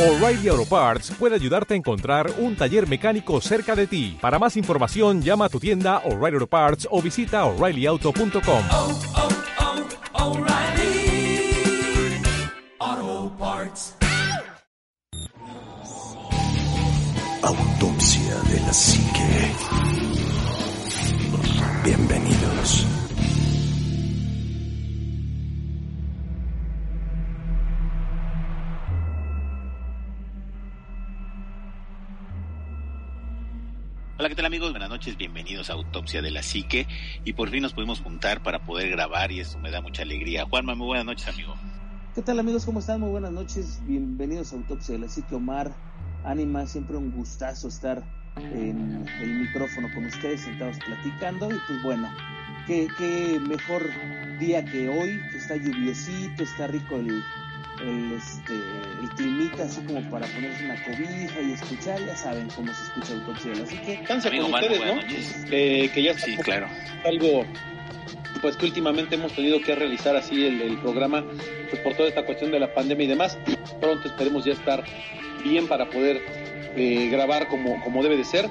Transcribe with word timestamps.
O'Reilly 0.00 0.48
Auto 0.48 0.64
Parts 0.64 1.10
puede 1.18 1.34
ayudarte 1.34 1.74
a 1.74 1.76
encontrar 1.76 2.32
un 2.38 2.56
taller 2.56 2.88
mecánico 2.88 3.38
cerca 3.42 3.76
de 3.76 3.86
ti. 3.86 4.16
Para 4.18 4.38
más 4.38 4.56
información, 4.56 5.20
llama 5.20 5.44
a 5.44 5.48
tu 5.50 5.60
tienda 5.60 5.98
O'Reilly 6.06 6.36
Auto 6.36 6.46
Parts 6.46 6.88
o 6.90 7.02
visita 7.02 7.44
oreillyauto.com. 7.44 8.64
oh, 8.70 8.98
oh, 12.78 13.30
Parts. 13.38 13.94
Autopsia 17.42 18.36
de 18.50 18.60
la 18.60 18.72
Psique. 18.72 19.52
Bienvenidos. 21.84 22.99
¿Qué 34.30 34.36
tal 34.36 34.46
amigos? 34.46 34.70
Buenas 34.70 34.88
noches, 34.88 35.16
bienvenidos 35.16 35.70
a 35.70 35.72
Autopsia 35.72 36.22
de 36.22 36.30
la 36.30 36.44
Psique. 36.44 36.86
Y 37.24 37.32
por 37.32 37.50
fin 37.50 37.62
nos 37.62 37.72
pudimos 37.72 38.00
juntar 38.00 38.44
para 38.44 38.64
poder 38.64 38.88
grabar 38.88 39.32
y 39.32 39.40
eso 39.40 39.58
me 39.58 39.72
da 39.72 39.80
mucha 39.80 40.02
alegría. 40.02 40.44
Juanma, 40.44 40.76
muy 40.76 40.86
buenas 40.86 41.04
noches, 41.04 41.26
amigo. 41.26 41.56
¿Qué 42.14 42.22
tal 42.22 42.38
amigos? 42.38 42.64
¿Cómo 42.64 42.78
están? 42.78 43.00
Muy 43.00 43.10
buenas 43.10 43.32
noches. 43.32 43.82
Bienvenidos 43.88 44.52
a 44.52 44.56
Autopsia 44.56 44.92
de 44.92 45.00
la 45.00 45.08
Psique 45.08 45.34
Omar. 45.34 45.74
Ánima, 46.22 46.64
siempre 46.66 46.96
un 46.96 47.10
gustazo 47.10 47.66
estar 47.66 48.04
en 48.36 49.04
el 49.20 49.34
micrófono 49.34 49.88
con 49.92 50.06
ustedes 50.06 50.42
sentados 50.42 50.76
platicando. 50.86 51.50
Y 51.50 51.58
pues 51.66 51.82
bueno, 51.82 52.08
qué, 52.68 52.86
qué 52.98 53.40
mejor 53.40 53.82
día 54.38 54.64
que 54.64 54.88
hoy, 54.88 55.20
que 55.32 55.38
está 55.38 55.56
lluviosito, 55.56 56.44
está 56.44 56.68
rico 56.68 56.94
el, 56.94 57.20
el, 57.82 58.12
este, 58.12 58.54
el 59.02 59.08
climita, 59.16 59.64
así 59.64 59.80
como 59.82 60.00
para 60.10 60.26
ponerse 60.26 60.64
una 60.64 60.82
cobija 60.84 61.40
y 61.40 61.52
escuchar. 61.52 61.98
Ya 62.04 62.16
saben 62.16 62.48
cómo 62.54 62.72
se 62.72 62.82
escucha 62.84 63.12
Autopsia 63.14 63.66
Psique. 63.66 63.98
Descansa 63.98 64.28
Amigo 64.28 64.44
con 64.44 64.54
Omar, 64.54 64.64
ustedes, 64.70 64.94
¿no? 65.44 65.48
Eh, 65.50 65.90
que 65.92 66.02
ya 66.02 66.14
Sí, 66.18 66.36
claro. 66.36 66.68
algo 67.04 67.44
pues 68.40 68.56
que 68.56 68.66
últimamente 68.66 69.16
hemos 69.16 69.32
tenido 69.32 69.60
que 69.60 69.74
realizar 69.74 70.16
así 70.16 70.46
el, 70.46 70.62
el 70.62 70.78
programa 70.78 71.24
pues 71.68 71.82
por 71.82 71.94
toda 71.94 72.08
esta 72.08 72.24
cuestión 72.24 72.50
de 72.50 72.58
la 72.60 72.72
pandemia 72.72 73.04
y 73.04 73.08
demás 73.08 73.36
pronto 73.80 74.08
esperemos 74.08 74.44
ya 74.44 74.52
estar 74.52 74.82
bien 75.44 75.66
para 75.68 75.90
poder 75.90 76.22
eh, 76.76 77.08
grabar 77.10 77.48
como, 77.48 77.82
como 77.82 78.02
debe 78.02 78.16
de 78.16 78.24
ser 78.24 78.48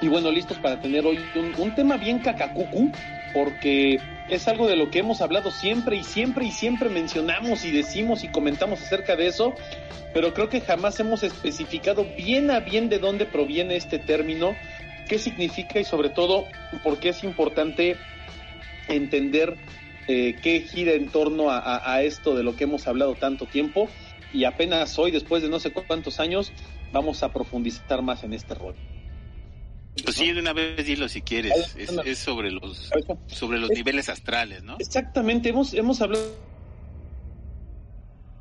y 0.00 0.08
bueno 0.08 0.30
listos 0.30 0.58
para 0.58 0.80
tener 0.80 1.04
hoy 1.06 1.18
un, 1.34 1.54
un 1.60 1.74
tema 1.74 1.96
bien 1.96 2.20
cacacucu 2.20 2.92
porque 3.38 4.00
es 4.28 4.48
algo 4.48 4.66
de 4.66 4.74
lo 4.74 4.90
que 4.90 4.98
hemos 4.98 5.20
hablado 5.20 5.52
siempre 5.52 5.94
y 5.94 6.02
siempre 6.02 6.44
y 6.44 6.50
siempre 6.50 6.88
mencionamos 6.88 7.64
y 7.64 7.70
decimos 7.70 8.24
y 8.24 8.28
comentamos 8.28 8.82
acerca 8.82 9.14
de 9.14 9.28
eso 9.28 9.54
pero 10.12 10.34
creo 10.34 10.48
que 10.48 10.60
jamás 10.60 10.98
hemos 10.98 11.22
especificado 11.22 12.04
bien 12.16 12.50
a 12.50 12.58
bien 12.58 12.88
de 12.88 12.98
dónde 12.98 13.26
proviene 13.26 13.76
este 13.76 14.00
término 14.00 14.56
qué 15.08 15.20
significa 15.20 15.78
y 15.78 15.84
sobre 15.84 16.08
todo 16.08 16.46
por 16.82 16.98
qué 16.98 17.10
es 17.10 17.22
importante 17.22 17.96
entender 18.88 19.54
eh, 20.08 20.34
qué 20.42 20.62
gira 20.62 20.94
en 20.94 21.06
torno 21.06 21.46
a, 21.48 22.02
esto 22.02 22.34
de 22.34 22.42
lo 22.42 22.56
que 22.56 22.64
hemos 22.64 22.88
hablado 22.88 23.14
tanto 23.14 23.46
tiempo 23.46 23.88
y 24.32 24.44
apenas 24.46 24.98
hoy, 24.98 25.12
después 25.12 25.44
de 25.44 25.48
no 25.48 25.60
sé 25.60 25.70
cuántos 25.70 26.18
años, 26.18 26.52
vamos 26.92 27.22
a 27.22 27.32
profundizar 27.32 28.02
más 28.02 28.24
en 28.24 28.32
este 28.32 28.54
rol. 28.54 28.74
Pues 30.04 30.16
sí, 30.16 30.32
de 30.32 30.40
una 30.40 30.52
vez 30.52 30.86
dilo 30.86 31.08
si 31.08 31.22
quieres. 31.22 31.74
Es, 31.76 31.90
es 32.04 32.18
sobre 32.18 32.50
los 32.50 32.90
sobre 33.26 33.58
los 33.58 33.70
niveles 33.70 34.08
astrales, 34.08 34.62
¿no? 34.62 34.76
Exactamente, 34.78 35.48
hemos, 35.48 35.74
hemos 35.74 36.00
hablado 36.00 36.30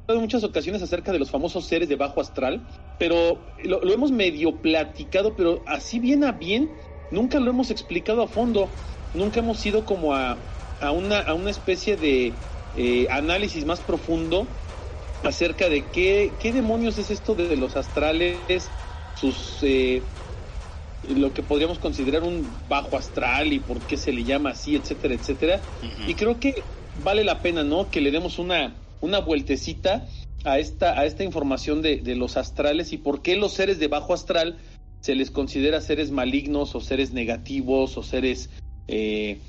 en 0.08 0.22
muchas 0.22 0.44
ocasiones 0.44 0.82
acerca 0.82 1.12
de 1.12 1.20
los 1.20 1.32
famosos 1.32 1.66
seres 1.66 1.90
de 1.90 1.96
bajo 1.96 2.22
astral, 2.22 2.66
pero 3.00 3.42
lo, 3.64 3.82
lo 3.84 3.94
hemos 3.94 4.12
medio 4.12 4.56
platicado, 4.56 5.36
pero 5.36 5.64
así 5.68 6.00
bien 6.00 6.24
a 6.24 6.32
bien, 6.32 6.70
nunca 7.12 7.40
lo 7.40 7.50
hemos 7.50 7.72
explicado 7.72 8.22
a 8.24 8.28
fondo, 8.28 8.70
nunca 9.14 9.40
hemos 9.40 9.66
ido 9.66 9.84
como 9.84 10.14
a, 10.14 10.38
a, 10.80 10.92
una, 10.92 11.20
a 11.20 11.34
una 11.34 11.50
especie 11.50 11.98
de 11.98 12.34
eh, 12.78 13.08
análisis 13.10 13.66
más 13.66 13.80
profundo 13.82 14.48
acerca 15.24 15.68
de 15.68 15.84
qué, 15.86 16.32
qué 16.40 16.54
demonios 16.54 16.98
es 17.00 17.10
esto 17.10 17.34
de 17.34 17.58
los 17.58 17.76
astrales, 17.76 18.38
sus... 19.20 19.58
eh, 19.64 20.04
lo 21.08 21.34
que 21.34 21.44
podríamos 21.44 21.80
considerar 21.80 22.24
un 22.24 22.48
bajo 22.68 22.98
astral 22.98 23.54
y 23.54 23.60
por 23.60 23.82
qué 23.82 23.98
se 23.98 24.12
le 24.12 24.24
llama 24.24 24.52
así, 24.52 24.76
etcétera, 24.76 25.14
etcétera. 25.14 25.62
Y 26.08 26.16
creo 26.16 26.40
que 26.40 26.64
vale 27.04 27.24
la 27.24 27.42
pena, 27.42 27.64
¿no? 27.64 27.90
Que 27.90 28.02
le 28.02 28.12
demos 28.12 28.40
una, 28.40 28.76
una 29.02 29.20
vueltecita 29.20 30.08
a 30.44 30.60
esta, 30.60 31.00
a 31.00 31.06
esta 31.06 31.24
información 31.24 31.82
de, 31.82 31.98
de 31.98 32.16
los 32.16 32.38
astrales 32.38 32.94
y 32.94 32.98
por 32.98 33.22
qué 33.22 33.36
los 33.36 33.54
seres 33.54 33.80
de 33.80 33.88
bajo 33.88 34.14
astral 34.14 34.58
se 35.02 35.16
les 35.16 35.32
considera 35.32 35.82
seres 35.82 36.12
malignos 36.12 36.76
o 36.76 36.82
seres 36.82 37.14
negativos 37.14 37.98
o 37.98 38.04
seres, 38.04 38.50
eh, 38.88 39.40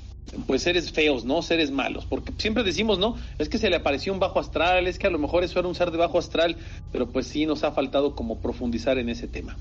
pues 0.47 0.61
seres 0.63 0.91
feos, 0.91 1.25
¿no? 1.25 1.41
Seres 1.41 1.71
malos. 1.71 2.05
Porque 2.05 2.33
siempre 2.37 2.63
decimos, 2.63 2.99
¿no? 2.99 3.17
Es 3.37 3.49
que 3.49 3.57
se 3.57 3.69
le 3.69 3.75
apareció 3.75 4.13
un 4.13 4.19
bajo 4.19 4.39
astral, 4.39 4.87
es 4.87 4.99
que 4.99 5.07
a 5.07 5.09
lo 5.09 5.19
mejor 5.19 5.43
eso 5.43 5.59
era 5.59 5.67
un 5.67 5.75
ser 5.75 5.91
de 5.91 5.97
bajo 5.97 6.17
astral, 6.17 6.57
pero 6.91 7.09
pues 7.11 7.27
sí 7.27 7.45
nos 7.45 7.63
ha 7.63 7.71
faltado 7.71 8.15
como 8.15 8.39
profundizar 8.39 8.97
en 8.99 9.09
ese 9.09 9.27
tema. 9.27 9.57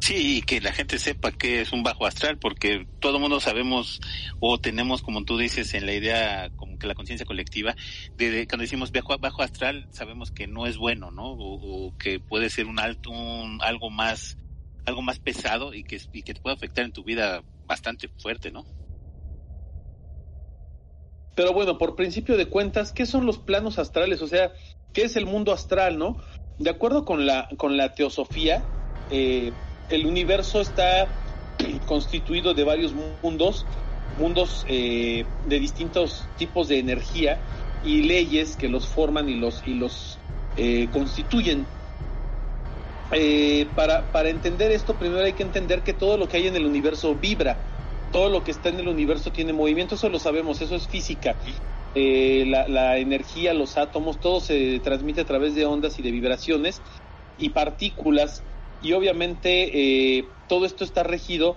Sí, 0.00 0.38
y 0.38 0.42
que 0.42 0.60
la 0.60 0.72
gente 0.72 0.98
sepa 0.98 1.32
que 1.32 1.62
es 1.62 1.72
un 1.72 1.82
bajo 1.82 2.06
astral, 2.06 2.38
porque 2.38 2.86
todo 3.00 3.16
el 3.16 3.22
mundo 3.22 3.40
sabemos 3.40 4.00
o 4.38 4.58
tenemos, 4.58 5.02
como 5.02 5.24
tú 5.24 5.38
dices, 5.38 5.74
en 5.74 5.86
la 5.86 5.94
idea, 5.94 6.50
como 6.54 6.78
que 6.78 6.86
la 6.86 6.94
conciencia 6.94 7.26
colectiva, 7.26 7.74
de, 8.16 8.46
cuando 8.46 8.62
decimos 8.62 8.92
bajo, 8.92 9.18
bajo 9.18 9.42
astral, 9.42 9.88
sabemos 9.90 10.30
que 10.30 10.46
no 10.46 10.66
es 10.66 10.76
bueno, 10.76 11.10
¿no? 11.10 11.32
O, 11.32 11.88
o 11.88 11.96
que 11.96 12.20
puede 12.20 12.50
ser 12.50 12.66
un 12.66 12.78
alto, 12.78 13.10
un, 13.10 13.58
algo 13.62 13.90
más, 13.90 14.36
algo 14.84 15.02
más 15.02 15.18
pesado 15.18 15.74
y 15.74 15.82
que, 15.82 16.00
y 16.12 16.22
que 16.22 16.34
te 16.34 16.40
puede 16.40 16.54
afectar 16.54 16.84
en 16.84 16.92
tu 16.92 17.02
vida 17.02 17.42
bastante 17.66 18.08
fuerte, 18.18 18.50
¿no? 18.50 18.64
Pero 21.34 21.52
bueno, 21.52 21.78
por 21.78 21.96
principio 21.96 22.36
de 22.36 22.46
cuentas, 22.46 22.92
¿qué 22.92 23.06
son 23.06 23.26
los 23.26 23.38
planos 23.38 23.78
astrales? 23.78 24.22
O 24.22 24.28
sea, 24.28 24.52
¿qué 24.92 25.02
es 25.02 25.16
el 25.16 25.26
mundo 25.26 25.52
astral, 25.52 25.98
no? 25.98 26.16
De 26.58 26.70
acuerdo 26.70 27.04
con 27.04 27.26
la, 27.26 27.48
con 27.58 27.76
la 27.76 27.92
teosofía, 27.92 28.64
eh, 29.10 29.52
el 29.90 30.06
universo 30.06 30.60
está 30.60 31.08
constituido 31.86 32.54
de 32.54 32.64
varios 32.64 32.92
mundos, 33.22 33.66
mundos 34.18 34.64
eh, 34.68 35.24
de 35.46 35.60
distintos 35.60 36.26
tipos 36.38 36.68
de 36.68 36.78
energía 36.78 37.38
y 37.84 38.02
leyes 38.02 38.56
que 38.56 38.68
los 38.68 38.86
forman 38.86 39.28
y 39.28 39.36
los, 39.36 39.62
y 39.66 39.74
los 39.74 40.18
eh, 40.56 40.88
constituyen. 40.92 41.66
Eh, 43.12 43.66
para, 43.76 44.10
para 44.10 44.30
entender 44.30 44.72
esto, 44.72 44.94
primero 44.94 45.24
hay 45.24 45.34
que 45.34 45.44
entender 45.44 45.82
que 45.82 45.92
todo 45.92 46.16
lo 46.16 46.28
que 46.28 46.38
hay 46.38 46.48
en 46.48 46.56
el 46.56 46.66
universo 46.66 47.14
vibra 47.14 47.56
todo 48.12 48.28
lo 48.28 48.44
que 48.44 48.50
está 48.50 48.68
en 48.68 48.80
el 48.80 48.88
universo 48.88 49.30
tiene 49.30 49.52
movimiento, 49.52 49.94
eso 49.94 50.08
lo 50.08 50.18
sabemos, 50.18 50.60
eso 50.60 50.76
es 50.76 50.88
física. 50.88 51.34
Eh, 51.94 52.44
la, 52.46 52.68
la 52.68 52.98
energía, 52.98 53.54
los 53.54 53.76
átomos, 53.76 54.20
todo 54.20 54.40
se 54.40 54.80
transmite 54.80 55.22
a 55.22 55.24
través 55.24 55.54
de 55.54 55.66
ondas 55.66 55.98
y 55.98 56.02
de 56.02 56.10
vibraciones 56.10 56.80
y 57.38 57.50
partículas 57.50 58.42
y 58.82 58.92
obviamente 58.92 60.18
eh, 60.18 60.28
todo 60.48 60.66
esto 60.66 60.84
está 60.84 61.02
regido 61.02 61.56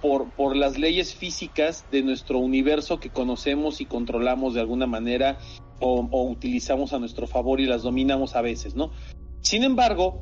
por, 0.00 0.30
por 0.30 0.56
las 0.56 0.78
leyes 0.78 1.14
físicas 1.14 1.86
de 1.90 2.02
nuestro 2.02 2.38
universo 2.38 3.00
que 3.00 3.10
conocemos 3.10 3.80
y 3.80 3.86
controlamos 3.86 4.54
de 4.54 4.60
alguna 4.60 4.86
manera 4.86 5.38
o, 5.80 6.28
utilizamos 6.30 6.92
a 6.92 6.98
nuestro 6.98 7.26
favor 7.26 7.60
y 7.60 7.66
las 7.66 7.82
dominamos 7.82 8.36
a 8.36 8.42
veces, 8.42 8.74
¿no? 8.74 8.90
Sin 9.40 9.62
embargo, 9.62 10.20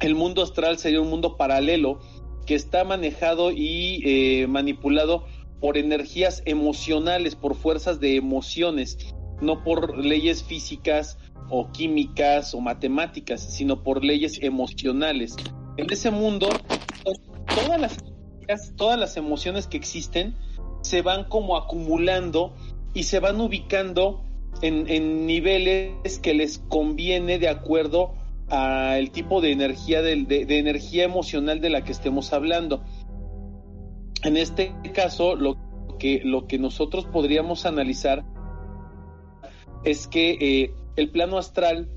el 0.00 0.14
mundo 0.14 0.42
astral 0.42 0.78
sería 0.78 1.00
un 1.00 1.10
mundo 1.10 1.36
paralelo 1.36 2.00
que 2.46 2.54
está 2.54 2.84
manejado 2.84 3.52
y 3.52 4.02
eh, 4.04 4.46
manipulado 4.46 5.24
por 5.60 5.78
energías 5.78 6.42
emocionales, 6.44 7.36
por 7.36 7.54
fuerzas 7.54 8.00
de 8.00 8.16
emociones, 8.16 8.98
no 9.42 9.62
por 9.62 9.98
leyes 9.98 10.42
físicas 10.42 11.18
o 11.50 11.70
químicas 11.70 12.54
o 12.54 12.60
matemáticas, 12.60 13.40
sino 13.40 13.82
por 13.82 14.04
leyes 14.04 14.42
emocionales. 14.42 15.36
En 15.76 15.90
ese 15.90 16.10
mundo, 16.10 16.48
todas 17.54 17.80
las, 17.80 17.98
todas 18.76 18.98
las 18.98 19.16
emociones 19.16 19.66
que 19.66 19.76
existen 19.76 20.36
se 20.82 21.02
van 21.02 21.24
como 21.24 21.56
acumulando 21.56 22.54
y 22.94 23.04
se 23.04 23.20
van 23.20 23.40
ubicando 23.40 24.24
en, 24.60 24.88
en 24.88 25.26
niveles 25.26 26.18
que 26.20 26.34
les 26.34 26.58
conviene 26.58 27.38
de 27.38 27.48
acuerdo 27.48 28.14
al 28.48 29.10
tipo 29.12 29.40
de 29.40 29.52
energía 29.52 30.02
de, 30.02 30.24
de, 30.24 30.58
energía 30.58 31.04
emocional 31.04 31.60
de 31.60 31.70
la 31.70 31.84
que 31.84 31.92
estemos 31.92 32.32
hablando. 32.34 32.84
En 34.24 34.36
este 34.36 34.74
caso, 34.94 35.36
lo 35.36 35.56
que, 35.98 36.20
lo 36.22 36.46
que 36.46 36.58
nosotros 36.58 37.06
podríamos 37.06 37.64
analizar 37.64 38.24
es 39.84 40.06
que 40.06 40.38
eh, 40.40 40.74
el 40.96 41.10
plano 41.10 41.38
astral 41.38 41.88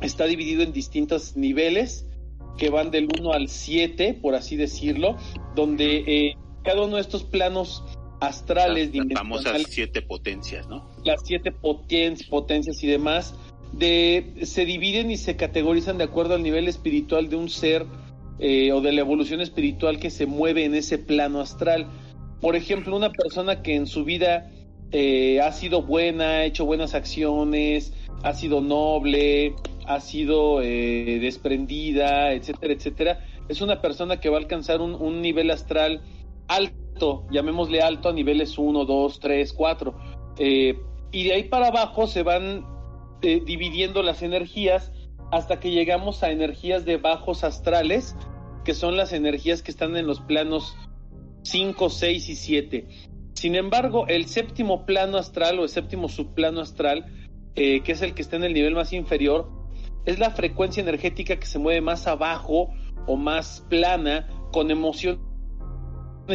está 0.00 0.24
dividido 0.26 0.62
en 0.62 0.72
distintos 0.72 1.36
niveles 1.36 2.06
que 2.56 2.70
van 2.70 2.90
del 2.90 3.08
1 3.18 3.32
al 3.32 3.48
7, 3.48 4.18
por 4.20 4.34
así 4.34 4.56
decirlo, 4.56 5.16
donde 5.54 6.04
eh, 6.06 6.34
cada 6.64 6.82
uno 6.82 6.96
de 6.96 7.02
estos 7.02 7.24
planos 7.24 7.84
astrales, 8.20 8.94
las, 8.94 9.06
las 9.06 9.18
famosas 9.18 9.62
siete 9.68 10.02
potencias, 10.02 10.68
¿no? 10.68 10.88
Las 11.04 11.22
siete 11.24 11.52
poten 11.52 12.16
potencias 12.28 12.82
y 12.82 12.88
demás, 12.88 13.34
de, 13.72 14.34
se 14.42 14.64
dividen 14.64 15.10
y 15.10 15.16
se 15.16 15.36
categorizan 15.36 15.98
de 15.98 16.04
acuerdo 16.04 16.34
al 16.34 16.42
nivel 16.42 16.68
espiritual 16.68 17.28
de 17.28 17.36
un 17.36 17.48
ser 17.48 17.86
eh, 18.40 18.72
o 18.72 18.80
de 18.80 18.92
la 18.92 19.00
evolución 19.00 19.40
espiritual 19.40 20.00
que 20.00 20.10
se 20.10 20.26
mueve 20.26 20.64
en 20.64 20.74
ese 20.74 20.98
plano 20.98 21.40
astral. 21.40 21.86
Por 22.40 22.56
ejemplo, 22.56 22.96
una 22.96 23.10
persona 23.10 23.62
que 23.62 23.74
en 23.74 23.86
su 23.86 24.04
vida 24.04 24.50
eh, 24.92 25.40
ha 25.40 25.52
sido 25.52 25.82
buena, 25.82 26.24
ha 26.24 26.44
hecho 26.44 26.64
buenas 26.64 26.94
acciones, 26.94 27.92
ha 28.22 28.34
sido 28.34 28.60
noble, 28.60 29.54
ha 29.86 30.00
sido 30.00 30.62
eh, 30.62 31.18
desprendida, 31.20 32.32
etcétera, 32.32 32.74
etcétera, 32.74 33.26
es 33.48 33.60
una 33.60 33.80
persona 33.80 34.20
que 34.20 34.28
va 34.28 34.36
a 34.36 34.40
alcanzar 34.40 34.80
un, 34.80 35.22
nivel 35.22 35.50
astral 35.50 36.02
alto, 36.48 37.26
llamémosle 37.30 37.80
alto 37.80 38.08
a 38.08 38.12
niveles 38.12 38.58
1, 38.58 38.84
2, 38.84 39.20
3, 39.20 39.52
4. 39.52 39.94
y 40.38 41.24
de 41.24 41.32
ahí 41.32 41.44
para 41.44 41.68
abajo 41.68 42.06
se 42.06 42.22
van 42.22 42.78
eh, 43.20 43.42
dividiendo 43.44 44.04
las 44.04 44.22
energías 44.22 44.92
hasta 45.32 45.58
que 45.58 45.72
llegamos 45.72 46.22
a 46.22 46.30
energías 46.30 46.84
de 46.84 46.98
bajos 46.98 47.42
astrales, 47.42 48.14
que 48.64 48.74
son 48.74 48.96
las 48.96 49.12
energías 49.12 49.60
que 49.60 49.72
están 49.72 49.96
en 49.96 50.06
los 50.06 50.20
planos 50.20 50.76
5, 51.42 51.90
6 51.90 52.28
y 52.28 52.36
7. 52.36 52.88
Sin 53.38 53.54
embargo, 53.54 54.08
el 54.08 54.26
séptimo 54.26 54.84
plano 54.84 55.16
astral 55.16 55.60
o 55.60 55.62
el 55.62 55.68
séptimo 55.68 56.08
subplano 56.08 56.60
astral, 56.60 57.06
eh, 57.54 57.82
que 57.82 57.92
es 57.92 58.02
el 58.02 58.12
que 58.12 58.22
está 58.22 58.34
en 58.34 58.42
el 58.42 58.52
nivel 58.52 58.74
más 58.74 58.92
inferior, 58.92 59.48
es 60.06 60.18
la 60.18 60.32
frecuencia 60.32 60.80
energética 60.80 61.38
que 61.38 61.46
se 61.46 61.60
mueve 61.60 61.80
más 61.80 62.08
abajo 62.08 62.70
o 63.06 63.16
más 63.16 63.64
plana, 63.68 64.28
con 64.50 64.72
emociones 64.72 65.20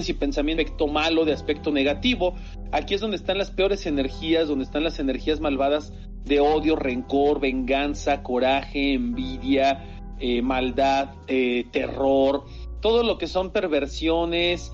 y 0.07 0.13
pensamiento 0.13 0.59
de 0.59 0.63
aspecto 0.63 0.87
malo, 0.87 1.25
de 1.25 1.33
aspecto 1.33 1.71
negativo. 1.71 2.35
Aquí 2.71 2.93
es 2.93 3.01
donde 3.01 3.17
están 3.17 3.37
las 3.37 3.51
peores 3.51 3.85
energías, 3.85 4.47
donde 4.47 4.63
están 4.63 4.85
las 4.85 4.97
energías 4.97 5.41
malvadas 5.41 5.91
de 6.23 6.39
odio, 6.39 6.77
rencor, 6.77 7.41
venganza, 7.41 8.23
coraje, 8.23 8.93
envidia, 8.93 10.05
eh, 10.21 10.41
maldad, 10.41 11.15
eh, 11.27 11.65
terror, 11.69 12.45
todo 12.79 13.03
lo 13.03 13.17
que 13.17 13.27
son 13.27 13.51
perversiones, 13.51 14.71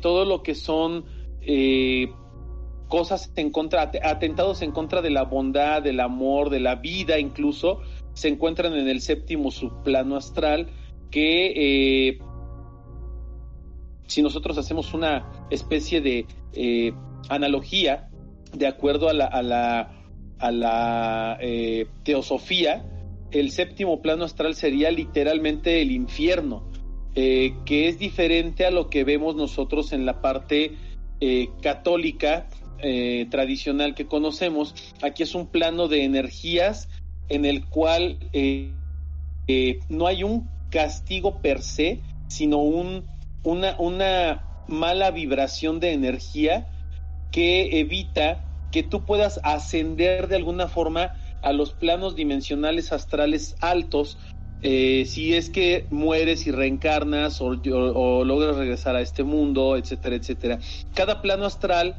todo 0.00 0.24
lo 0.24 0.44
que 0.44 0.54
son 0.54 1.15
cosas 2.88 3.32
en 3.36 3.50
contra, 3.50 3.90
atentados 4.02 4.62
en 4.62 4.72
contra 4.72 5.02
de 5.02 5.10
la 5.10 5.22
bondad, 5.22 5.82
del 5.82 6.00
amor, 6.00 6.50
de 6.50 6.60
la 6.60 6.76
vida 6.76 7.18
incluso, 7.18 7.80
se 8.14 8.28
encuentran 8.28 8.74
en 8.74 8.88
el 8.88 9.00
séptimo 9.00 9.50
subplano 9.50 10.16
astral 10.16 10.68
que 11.10 12.18
si 14.06 14.22
nosotros 14.22 14.58
hacemos 14.58 14.94
una 14.94 15.46
especie 15.50 16.00
de 16.00 16.94
analogía 17.28 18.08
de 18.52 18.66
acuerdo 18.66 19.08
a 19.08 19.12
la 19.12 19.96
a 20.38 20.50
la 20.50 21.38
eh, 21.40 21.86
teosofía, 22.04 22.84
el 23.30 23.50
séptimo 23.50 24.02
plano 24.02 24.24
astral 24.24 24.54
sería 24.54 24.90
literalmente 24.90 25.82
el 25.82 25.90
infierno, 25.90 26.68
eh, 27.14 27.54
que 27.64 27.88
es 27.88 27.98
diferente 27.98 28.66
a 28.66 28.70
lo 28.70 28.88
que 28.88 29.04
vemos 29.04 29.34
nosotros 29.36 29.92
en 29.92 30.06
la 30.06 30.20
parte 30.20 30.76
eh, 31.20 31.48
católica 31.62 32.48
tradicional 33.30 33.94
que 33.94 34.06
conocemos. 34.06 34.74
Aquí 35.02 35.22
es 35.22 35.34
un 35.34 35.46
plano 35.46 35.88
de 35.88 36.04
energías 36.04 36.90
en 37.28 37.46
el 37.46 37.64
cual 37.64 38.18
no 39.88 40.06
hay 40.06 40.22
un 40.22 40.48
castigo 40.70 41.40
per 41.40 41.62
se, 41.62 42.02
sino 42.28 42.58
un, 42.58 43.06
una, 43.42 43.76
una 43.78 44.44
mala 44.68 45.10
vibración 45.10 45.80
de 45.80 45.92
energía 45.92 46.68
que 47.30 47.80
evita 47.80 48.44
que 48.70 48.82
tú 48.82 49.04
puedas 49.04 49.40
ascender 49.42 50.28
de 50.28 50.36
alguna 50.36 50.68
forma 50.68 51.12
a 51.42 51.52
los 51.52 51.72
planos 51.72 52.16
dimensionales 52.16 52.92
astrales 52.92 53.56
altos 53.60 54.18
eh, 54.62 55.04
si 55.06 55.34
es 55.34 55.50
que 55.50 55.86
mueres 55.90 56.46
y 56.46 56.50
reencarnas 56.50 57.40
o, 57.40 57.54
logras 58.24 58.56
regresar 58.56 58.96
a 58.96 59.00
este 59.00 59.22
mundo, 59.22 59.76
etcétera, 59.76 60.16
etcétera. 60.16 60.58
Cada 60.94 61.20
plano 61.20 61.44
astral 61.44 61.96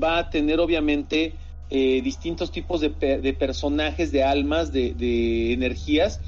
va 0.00 0.18
a 0.18 0.30
tener 0.30 0.60
obviamente 0.60 1.34
eh, 1.70 2.00
distintos 2.02 2.50
tipos 2.52 2.80
de, 2.80 2.90
personajes, 3.38 4.12
de 4.12 4.22
almas, 4.22 4.72
de, 4.72 5.52
energías 5.52 6.20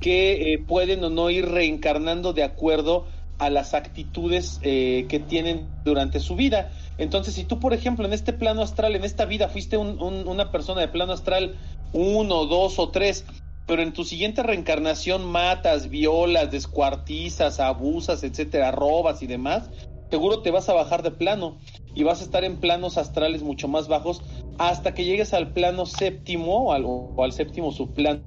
que 0.00 0.54
eh, 0.54 0.58
pueden 0.58 1.02
o 1.02 1.10
no 1.10 1.28
ir 1.30 1.48
reencarnando 1.48 2.32
de 2.32 2.44
acuerdo 2.44 3.06
a 3.38 3.50
las 3.50 3.74
actitudes 3.74 4.58
que 4.62 5.24
tienen 5.28 5.68
durante 5.84 6.18
su 6.18 6.34
vida. 6.34 6.70
Entonces, 6.98 7.34
si 7.34 7.44
tú, 7.44 7.60
por 7.60 7.72
ejemplo, 7.72 8.04
en 8.04 8.12
este 8.12 8.32
plano 8.32 8.62
astral, 8.62 8.96
en 8.96 9.04
esta 9.04 9.26
vida, 9.26 9.48
fuiste 9.48 9.76
una 9.76 10.50
persona 10.50 10.80
de 10.80 10.88
plano 10.88 11.12
astral 11.12 11.54
uno, 11.92 12.46
dos 12.46 12.80
o 12.80 12.88
tres, 12.88 13.24
pero 13.68 13.82
en 13.82 13.92
tu 13.92 14.02
siguiente 14.02 14.42
reencarnación 14.42 15.24
matas, 15.30 15.90
violas, 15.90 16.50
descuartizas, 16.50 17.60
abusas, 17.60 18.24
etcétera, 18.24 18.72
robas 18.72 19.22
y 19.22 19.26
demás, 19.26 19.70
seguro 20.10 20.40
te 20.40 20.50
vas 20.50 20.68
a 20.70 20.74
bajar 20.74 21.02
de 21.02 21.10
plano 21.10 21.58
y 21.94 22.02
vas 22.02 22.22
a 22.22 22.24
estar 22.24 22.44
en 22.44 22.56
planos 22.56 22.96
astrales 22.96 23.42
mucho 23.42 23.68
más 23.68 23.86
bajos 23.86 24.22
hasta 24.56 24.94
que 24.94 25.04
llegues 25.04 25.34
al 25.34 25.52
plano 25.52 25.84
séptimo 25.84 26.68
o 26.68 26.72
al, 26.72 26.84
o 26.86 27.22
al 27.22 27.32
séptimo 27.32 27.70
subplano, 27.70 28.22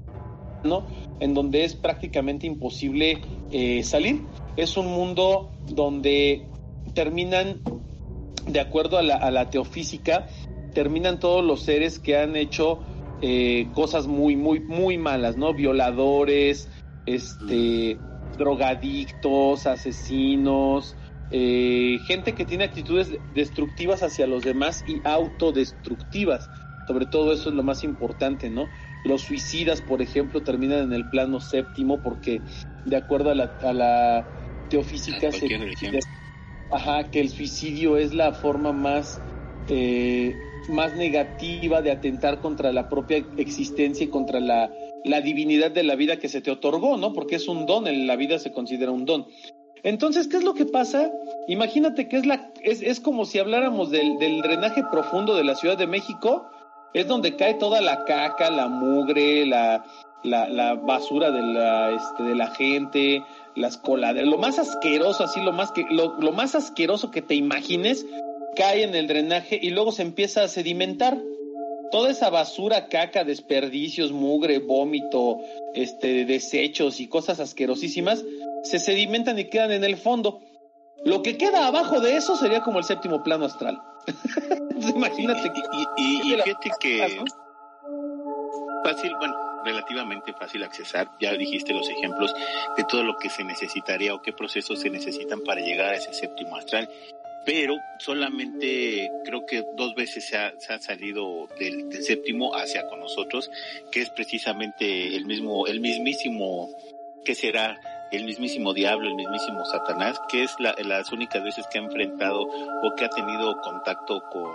en 1.20 1.34
donde 1.34 1.64
es 1.64 1.76
prácticamente 1.76 2.46
imposible 2.46 3.22
eh, 3.52 3.84
salir. 3.84 4.22
Es 4.58 4.78
un 4.78 4.88
mundo 4.88 5.50
donde 5.68 6.46
terminan 6.94 7.62
de 8.46 8.60
acuerdo 8.60 8.98
a 8.98 9.02
la, 9.02 9.50
teofísica, 9.50 10.28
terminan 10.74 11.20
todos 11.20 11.44
los 11.44 11.62
seres 11.62 12.00
que 12.00 12.18
han 12.18 12.36
hecho 12.36 12.80
eh, 13.22 13.68
cosas 13.74 14.08
muy, 14.08 14.36
muy, 14.36 14.60
muy 14.60 14.98
malas, 14.98 15.38
¿no? 15.38 15.54
Violadores, 15.54 16.70
este, 17.06 18.00
drogadictos, 18.38 19.68
asesinos, 19.68 20.96
eh, 21.30 22.00
gente 22.06 22.34
que 22.34 22.46
tiene 22.46 22.66
actitudes 22.66 23.18
destructivas 23.34 24.04
hacia 24.04 24.28
los 24.28 24.44
demás 24.44 24.84
y 24.88 25.02
autodestructivas. 25.04 26.50
Sobre 26.88 27.06
todo 27.06 27.32
eso 27.32 27.50
es 27.50 27.56
lo 27.56 27.64
más 27.64 27.84
importante, 27.84 28.50
¿no? 28.50 28.70
Los 29.04 29.22
suicidas, 29.22 29.82
por 29.82 30.02
ejemplo, 30.02 30.42
terminan 30.42 30.80
en 30.80 30.94
el 30.94 31.06
plano 31.06 31.40
séptimo 31.40 32.02
porque, 32.02 32.42
de 32.84 32.98
acuerdo 32.98 33.30
a 33.30 33.36
la, 33.36 33.56
a 33.62 33.74
la 33.74 34.28
teofísica, 34.68 35.32
se, 35.32 35.48
Ajá, 36.72 37.10
que 37.10 37.20
el 37.20 37.30
suicidio 37.30 37.98
es 37.98 38.14
la 38.14 38.32
forma 38.34 38.72
más, 38.72 39.20
eh, 39.68 40.38
más 40.70 40.96
negativa 40.96 41.82
de 41.82 41.92
atentar 41.92 42.40
contra 42.40 42.72
la 42.72 42.90
propia 42.90 43.26
existencia 43.38 44.06
y 44.06 44.10
contra 44.10 44.40
la, 44.40 44.72
la 45.04 45.22
divinidad 45.22 45.72
de 45.72 45.84
la 45.84 45.96
vida 45.96 46.18
que 46.18 46.30
se 46.30 46.42
te 46.42 46.52
otorgó, 46.52 46.98
¿no? 46.98 47.14
Porque 47.14 47.36
es 47.36 47.48
un 47.48 47.66
don, 47.66 47.88
en 47.88 48.08
la 48.08 48.16
vida 48.16 48.40
se 48.40 48.52
considera 48.52 48.92
un 48.92 49.06
don. 49.06 49.28
Entonces, 49.84 50.28
¿qué 50.28 50.38
es 50.38 50.44
lo 50.44 50.54
que 50.54 50.66
pasa? 50.66 51.12
Imagínate 51.48 52.08
que 52.08 52.18
es, 52.18 52.26
la, 52.26 52.52
es, 52.62 52.82
es 52.82 53.00
como 53.00 53.26
si 53.26 53.40
habláramos 53.40 53.90
del, 53.90 54.20
del, 54.20 54.42
drenaje 54.42 54.84
profundo 54.92 55.36
de 55.36 55.44
la 55.44 55.56
Ciudad 55.56 55.78
de 55.78 55.88
México, 55.88 56.48
es 56.94 57.08
donde 57.08 57.36
cae 57.36 57.56
toda 57.56 57.82
la 57.82 58.06
caca, 58.06 58.52
la 58.52 58.68
mugre, 58.68 59.46
la, 59.46 59.84
la, 60.24 60.76
basura 60.76 61.32
de 61.32 61.42
la, 61.42 61.92
este, 61.92 62.24
de 62.24 62.36
la 62.36 62.48
gente, 62.48 63.24
las 63.56 63.78
coladeras, 63.78 64.30
lo 64.30 64.38
más 64.38 64.60
asqueroso, 64.60 65.24
así 65.24 65.42
lo 65.42 65.52
más 65.52 65.72
que 65.72 65.86
lo, 65.90 66.20
lo, 66.20 66.32
más 66.32 66.54
asqueroso 66.54 67.10
que 67.10 67.22
te 67.22 67.34
imagines 67.34 68.06
cae 68.56 68.84
en 68.84 68.96
el 68.96 69.08
drenaje 69.08 69.60
y 69.62 69.70
luego 69.70 69.92
se 69.92 70.02
empieza 70.02 70.44
a 70.44 70.48
sedimentar. 70.48 71.18
Toda 71.92 72.10
esa 72.10 72.30
basura, 72.30 72.88
caca, 72.88 73.26
desperdicios, 73.26 74.14
mugre, 74.14 74.60
vómito, 74.60 75.40
este, 75.74 76.26
desechos 76.26 77.02
y 77.02 77.08
cosas 77.08 77.42
asquerosísimas 77.42 78.24
se 78.64 78.80
sedimentan 78.80 79.38
y 79.40 79.46
quedan 79.46 79.72
en 79.72 79.84
el 79.84 79.98
fondo. 79.98 80.40
Lo 81.04 81.22
que 81.22 81.38
queda 81.38 81.68
abajo 81.68 82.00
de 82.00 82.16
eso 82.16 82.38
sería 82.38 82.62
como 82.62 82.80
el 82.80 82.86
séptimo 82.86 83.24
plano 83.24 83.46
astral. 83.46 83.82
imagínate. 84.96 85.52
Y, 85.98 86.02
y, 86.02 86.32
y, 86.32 86.34
y 86.34 86.42
fíjate 86.42 86.72
que 86.80 87.24
fácil, 88.84 89.12
bueno, 89.18 89.36
relativamente 89.64 90.34
fácil 90.34 90.64
accesar. 90.64 91.10
Ya 91.20 91.34
dijiste 91.34 91.74
los 91.74 91.90
ejemplos 91.90 92.34
de 92.78 92.84
todo 92.84 93.04
lo 93.04 93.18
que 93.18 93.30
se 93.30 93.44
necesitaría 93.44 94.14
o 94.14 94.22
qué 94.22 94.34
procesos 94.34 94.80
se 94.80 94.90
necesitan 94.90 95.42
para 95.42 95.62
llegar 95.62 95.94
a 95.94 95.96
ese 95.96 96.14
séptimo 96.14 96.56
astral. 96.56 96.90
Pero 97.46 97.76
solamente 97.98 99.12
creo 99.26 99.46
que 99.46 99.64
dos 99.76 99.96
veces 99.96 100.26
se 100.26 100.38
ha, 100.38 100.80
salido 100.80 101.48
del, 101.60 101.92
séptimo 102.04 102.56
hacia 102.56 102.88
con 102.88 103.00
nosotros, 103.00 103.50
que 103.92 104.02
es 104.02 104.10
precisamente 104.12 105.16
el 105.16 105.26
mismo, 105.26 105.66
el 105.66 105.80
mismísimo, 105.80 106.70
que 107.26 107.34
será 107.34 107.80
el 108.12 108.26
mismísimo 108.26 108.74
diablo, 108.74 109.08
el 109.08 109.16
mismísimo 109.16 109.66
Satanás, 109.66 110.20
que 110.30 110.44
es 110.44 110.56
las 110.60 111.12
únicas 111.12 111.44
veces 111.44 111.66
que 111.72 111.80
ha 111.80 111.82
enfrentado 111.82 112.42
o 112.42 112.96
que 112.96 113.06
ha 113.06 113.10
tenido 113.10 113.60
contacto 113.62 114.22
con, 114.32 114.52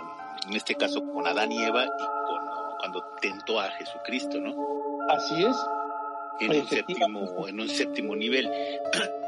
en 0.47 0.55
este 0.55 0.75
caso, 0.75 1.03
con 1.11 1.27
Adán 1.27 1.51
y 1.51 1.63
Eva 1.63 1.85
y 1.85 1.87
con, 1.87 2.77
cuando 2.79 3.03
tentó 3.19 3.59
a 3.59 3.69
Jesucristo, 3.71 4.39
¿no? 4.39 4.55
Así 5.09 5.43
es. 5.43 5.57
En 6.39 6.61
un 6.61 6.67
séptimo, 6.67 7.47
en 7.47 7.59
un 7.59 7.67
séptimo 7.67 8.15
nivel. 8.15 8.49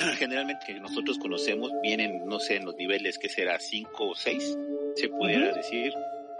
Generalmente 0.18 0.64
que 0.66 0.80
nosotros 0.80 1.18
conocemos 1.18 1.70
vienen, 1.82 2.26
no 2.26 2.38
sé, 2.40 2.56
en 2.56 2.64
los 2.64 2.74
niveles 2.76 3.18
que 3.18 3.28
será 3.28 3.58
5 3.60 3.90
o 4.08 4.14
6, 4.14 4.58
se 4.96 5.08
pudiera 5.08 5.52
decir. 5.54 5.92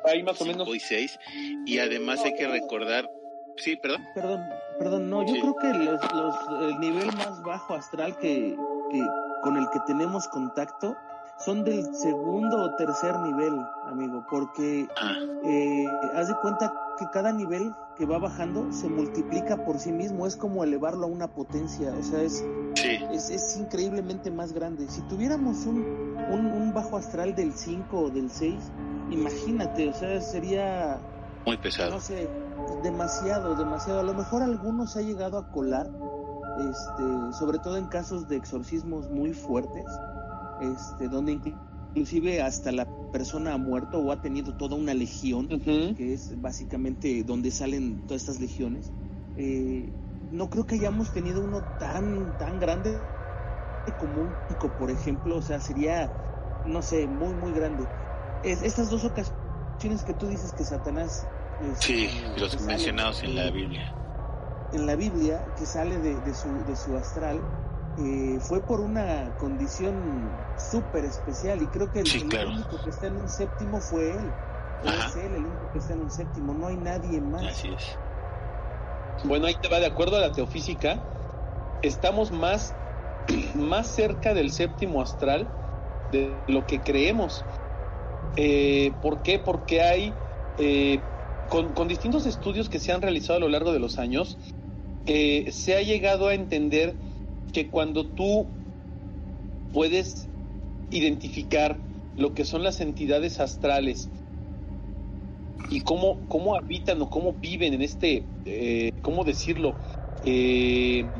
Ahí 0.04 0.22
más 0.22 0.40
o 0.40 0.44
menos. 0.46 0.66
y 0.74 0.80
6. 0.80 1.18
Y 1.66 1.78
además 1.78 2.20
hay 2.24 2.34
que 2.34 2.48
recordar 2.48 3.08
Sí, 3.56 3.76
perdón. 3.76 4.06
Perdón, 4.14 4.40
perdón, 4.78 5.10
no, 5.10 5.26
yo 5.26 5.34
Sí. 5.34 5.40
creo 5.40 5.54
que 5.56 5.68
los, 5.74 6.00
los, 6.14 6.34
el 6.62 6.80
nivel 6.80 7.06
más 7.16 7.42
bajo 7.42 7.74
astral 7.74 8.16
que, 8.16 8.56
que 8.90 9.00
con 9.42 9.56
el 9.58 9.68
que 9.70 9.80
tenemos 9.86 10.26
contacto 10.28 10.96
son 11.44 11.64
del 11.64 11.84
segundo 11.94 12.56
o 12.62 12.74
tercer 12.76 13.18
nivel, 13.18 13.52
amigo, 13.86 14.24
porque 14.30 14.86
Ah, 14.96 15.14
eh, 15.44 15.84
haz 16.14 16.28
de 16.28 16.34
cuenta 16.40 16.72
que 17.00 17.10
cada 17.10 17.32
nivel 17.32 17.74
que 17.96 18.04
va 18.06 18.18
bajando 18.18 18.70
se 18.72 18.88
multiplica 18.88 19.64
por 19.64 19.78
sí 19.80 19.90
mismo, 19.90 20.26
es 20.26 20.36
como 20.36 20.62
elevarlo 20.62 21.06
a 21.06 21.08
una 21.08 21.26
potencia, 21.28 21.92
o 21.98 22.02
sea, 22.02 22.20
es, 22.22 22.44
sí, 22.74 22.98
es, 23.12 23.30
es 23.30 23.56
increíblemente 23.56 24.30
más 24.30 24.52
grande. 24.52 24.86
Si 24.88 25.00
tuviéramos 25.08 25.64
un, 25.66 25.78
un, 26.30 26.46
un 26.46 26.72
bajo 26.74 26.96
astral 26.98 27.34
del 27.34 27.52
5 27.54 27.98
o 27.98 28.10
del 28.10 28.30
6, 28.30 28.54
imagínate, 29.10 29.88
o 29.88 29.94
sea, 29.94 30.20
sería 30.20 31.00
muy 31.46 31.56
pesado. 31.56 31.90
no 31.90 32.00
sé, 32.00 32.28
demasiado, 32.82 33.54
demasiado. 33.56 34.00
A 34.00 34.04
lo 34.04 34.14
mejor 34.14 34.42
algunos 34.42 34.92
se 34.92 34.98
ha 35.00 35.02
llegado 35.02 35.38
a 35.38 35.50
colar, 35.50 35.90
este, 36.58 37.32
sobre 37.38 37.58
todo 37.58 37.76
en 37.78 37.86
casos 37.86 38.28
de 38.28 38.36
exorcismos 38.36 39.10
muy 39.10 39.32
fuertes, 39.32 39.86
este, 40.60 41.08
donde 41.08 41.32
inclu- 41.40 41.58
inclusive 41.94 42.40
hasta 42.42 42.72
la 42.72 42.86
persona 43.12 43.54
ha 43.54 43.58
muerto 43.58 43.98
o 43.98 44.12
ha 44.12 44.20
tenido 44.20 44.56
toda 44.56 44.76
una 44.76 44.94
legión, 44.94 45.46
Ujú. 45.50 45.94
que 45.96 46.14
es 46.14 46.40
básicamente 46.40 47.24
donde 47.24 47.50
salen 47.50 48.06
todas 48.06 48.22
estas 48.22 48.40
legiones. 48.40 48.92
Eh, 49.36 49.88
no 50.30 50.48
creo 50.48 50.64
que 50.66 50.76
hayamos 50.76 51.12
tenido 51.12 51.42
uno 51.42 51.62
tan, 51.78 52.36
tan 52.36 52.58
grande 52.58 53.02
como 53.96 54.20
un 54.22 54.36
pico, 54.46 54.68
por 54.76 54.90
ejemplo, 54.90 55.36
o 55.36 55.42
sea, 55.42 55.60
sería, 55.60 56.10
no 56.64 56.82
sé, 56.82 57.06
muy, 57.08 57.34
muy 57.34 57.52
grande. 57.52 57.88
Es, 58.42 58.62
estas 58.62 58.90
dos 58.90 59.04
ocasiones 59.04 60.04
que 60.04 60.14
tú 60.14 60.26
dices 60.28 60.52
que 60.52 60.64
Satanás... 60.64 61.26
este, 61.58 61.86
Sí, 61.86 62.08
los 62.38 62.60
mencionados 62.60 63.22
en 63.22 63.34
la 63.34 63.46
eh, 63.48 63.50
Biblia. 63.50 63.94
en 64.72 64.86
la 64.86 64.96
Biblia 64.96 65.44
que 65.56 65.66
sale 65.66 65.98
de, 65.98 66.20
de 66.20 66.34
su, 66.34 66.64
de 66.64 66.76
su 66.76 66.96
astral 66.96 67.40
eh, 67.96 68.40
fue 68.40 68.66
por 68.66 68.80
una 68.80 69.34
condición 69.36 70.48
súper 70.56 71.04
especial 71.04 71.62
y 71.62 71.70
creo 71.70 71.90
que 71.90 72.00
el, 72.00 72.12
Sí, 72.12 72.22
el 72.22 72.28
claro. 72.28 72.50
único 72.50 72.80
que 72.82 72.90
está 72.90 73.08
en 73.08 73.16
un 73.18 73.28
séptimo 73.28 73.80
fue 73.80 74.16
él. 74.18 74.38
Ajá. 74.84 75.06
Es 75.06 75.16
él 75.16 75.34
el 75.34 75.46
único 75.46 75.70
que 75.70 75.78
está 75.78 75.94
en 75.94 76.02
un 76.02 76.10
séptimo, 76.10 76.54
no 76.54 76.66
hay 76.68 76.76
nadie 76.78 77.20
más. 77.20 77.48
Así 77.48 77.72
es. 77.72 77.98
Bueno, 79.22 79.46
ahí 79.46 79.54
te 79.60 79.68
va, 79.68 79.80
de 79.80 79.86
acuerdo 79.86 80.16
a 80.16 80.20
la 80.20 80.32
teofísica, 80.32 81.06
estamos 81.82 82.32
más, 82.32 82.78
más 83.54 83.88
cerca 83.94 84.34
del 84.34 84.52
séptimo 84.52 85.02
astral 85.02 85.54
de 86.08 86.44
lo 86.48 86.66
que 86.66 86.82
creemos. 86.82 87.46
Eh, 88.36 88.98
¿Por 89.00 89.22
qué? 89.22 89.38
Porque 89.38 89.82
hay, 89.82 90.20
eh, 90.56 91.10
con, 91.48 91.74
con 91.74 91.88
distintos 91.88 92.26
estudios 92.26 92.68
que 92.68 92.80
se 92.80 92.92
han 92.92 93.02
realizado 93.02 93.38
a 93.38 93.40
lo 93.40 93.48
largo 93.48 93.72
de 93.72 93.80
los 93.80 93.98
años, 93.98 94.38
eh, 95.06 95.52
se 95.52 95.76
ha 95.76 95.82
llegado 95.82 96.28
a 96.28 96.34
entender 96.34 96.98
que 97.52 97.70
cuando 97.70 98.12
tú 98.14 98.56
puedes 99.72 100.30
identificar 100.90 101.86
lo 102.16 102.34
que 102.34 102.44
son 102.44 102.62
las 102.62 102.80
entidades 102.80 103.40
astrales 103.40 104.10
y 105.70 105.82
cómo, 105.82 106.26
cómo 106.26 106.56
habitan 106.56 107.00
o 107.02 107.10
cómo 107.10 107.34
viven 107.34 107.74
en 107.74 107.82
este, 107.82 108.32
eh, 108.44 108.90
¿cómo 109.02 109.24
decirlo? 109.24 109.80
Eh, 110.22 111.12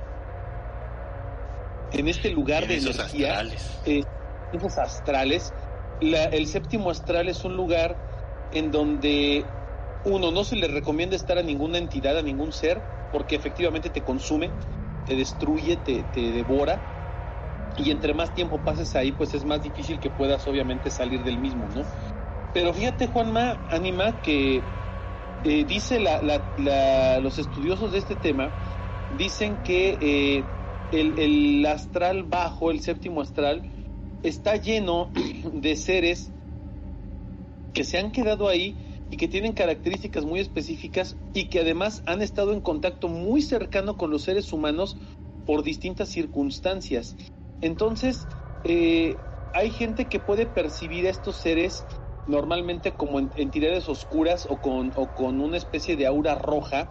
en 1.91 2.09
este 2.09 2.31
lugar 2.31 2.65
En 2.65 2.71
de 2.71 2.77
esos 2.77 2.99
energía, 2.99 3.33
astrales. 3.33 3.83
eh, 3.87 4.05
esos 4.51 4.79
astrales. 4.79 5.55
La- 5.99 6.25
el 6.27 6.47
séptimo 6.47 6.91
astral 6.91 7.29
es 7.29 7.45
un 7.45 7.57
lugar 7.57 8.03
en 8.51 8.71
donde 8.71 9.57
uno 10.03 10.31
no 10.31 10.45
se 10.45 10.57
le 10.57 10.69
recomienda 10.69 11.17
estar 11.17 11.39
a 11.39 11.43
ninguna 11.43 11.79
entidad, 11.79 12.17
a 12.19 12.23
ningún 12.23 12.53
ser, 12.53 12.89
porque 13.11 13.37
efectivamente 13.37 13.91
te 13.91 14.03
consume, 14.05 14.59
te 15.05 15.17
destruye, 15.17 15.77
te, 15.77 16.05
te 16.05 16.33
devora. 16.33 16.87
Y 17.77 17.91
entre 17.91 18.15
más 18.15 18.35
tiempo 18.35 18.63
pases 18.63 18.97
ahí, 18.97 19.13
pues 19.13 19.35
es 19.35 19.45
más 19.45 19.63
difícil 19.63 20.01
que 20.01 20.11
puedas 20.11 20.47
obviamente 20.47 20.91
salir 20.91 21.23
del 21.23 21.39
mismo, 21.39 21.69
¿no? 21.71 21.87
Pero 22.53 22.75
fíjate, 22.75 23.07
Juanma, 23.07 23.63
Anima, 23.69 24.21
que 24.21 24.73
eh, 25.45 25.65
dice 25.65 26.01
la- 26.01 26.21
la- 26.57 27.21
los 27.21 27.39
estudiosos 27.39 27.93
de 27.93 27.99
este 27.99 28.17
tema, 28.17 28.55
dicen 29.09 29.63
que 29.63 29.99
eh, 30.01 30.51
el, 30.91 31.19
el 31.19 31.67
astral 31.67 32.25
bajo, 32.25 32.71
el 32.71 32.81
séptimo 32.81 33.21
astral, 33.21 33.65
está 34.23 34.57
lleno 34.57 35.13
de 35.53 35.77
seres 35.77 36.33
que 37.73 37.85
se 37.85 37.99
han 37.99 38.11
quedado 38.13 38.49
ahí 38.49 38.77
y 39.11 39.17
que 39.17 39.29
tienen 39.29 39.53
características 39.53 40.25
muy 40.25 40.41
específicas 40.41 41.19
y 41.33 41.47
que 41.47 41.61
además 41.61 42.03
han 42.07 42.23
estado 42.23 42.53
en 42.53 42.61
contacto 42.61 43.09
muy 43.09 43.43
cercano 43.43 43.97
con 43.97 44.11
los 44.11 44.23
seres 44.23 44.53
humanos 44.53 44.97
por 45.45 45.63
distintas 45.65 46.09
circunstancias. 46.11 47.17
Entonces, 47.61 48.29
eh, 48.63 49.25
hay 49.53 49.73
gente 49.73 50.09
que 50.09 50.21
puede 50.21 50.47
percibir 50.47 51.07
a 51.07 51.11
estos 51.11 51.37
seres 51.37 51.87
normalmente 52.27 52.95
como 52.95 53.19
en- 53.19 53.33
entidades 53.35 53.89
oscuras 53.89 54.47
o 54.49 54.61
con, 54.61 54.93
o 54.95 55.13
con 55.13 55.41
una 55.41 55.57
especie 55.57 55.97
de 55.97 56.07
aura 56.07 56.37
roja 56.37 56.91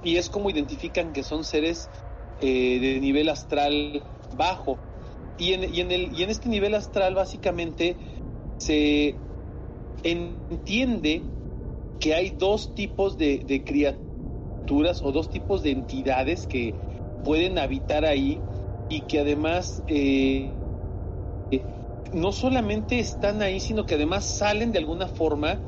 y 0.00 0.16
es 0.16 0.30
como 0.30 0.50
identifican 0.50 1.12
que 1.12 1.24
son 1.24 1.44
seres 1.44 1.90
eh, 2.38 2.78
de 2.78 3.00
nivel 3.00 3.28
astral 3.28 4.04
bajo. 4.30 4.78
Y 5.36 5.54
en, 5.54 5.64
y, 5.74 5.80
en 5.80 5.90
el, 5.90 6.12
y 6.12 6.22
en 6.22 6.30
este 6.30 6.48
nivel 6.48 6.74
astral 6.74 7.14
básicamente 7.14 7.98
se 8.58 9.22
entiende 10.02 11.35
que 12.00 12.14
hay 12.14 12.30
dos 12.30 12.74
tipos 12.74 13.16
de, 13.16 13.62
criaturas 13.64 15.02
o 15.02 15.12
dos 15.12 15.30
tipos 15.30 15.62
de 15.62 15.70
entidades 15.70 16.46
que 16.46 16.74
pueden 17.24 17.58
habitar 17.58 18.04
ahí 18.04 18.40
y 18.88 19.02
que 19.02 19.20
además 19.20 19.82
eh, 19.88 20.52
no 22.12 22.32
solamente 22.32 22.98
están 22.98 23.42
ahí, 23.42 23.60
sino 23.60 23.86
que 23.86 23.94
además 23.94 24.24
salen 24.24 24.72
de 24.72 24.78
alguna 24.78 25.08
forma 25.08 25.60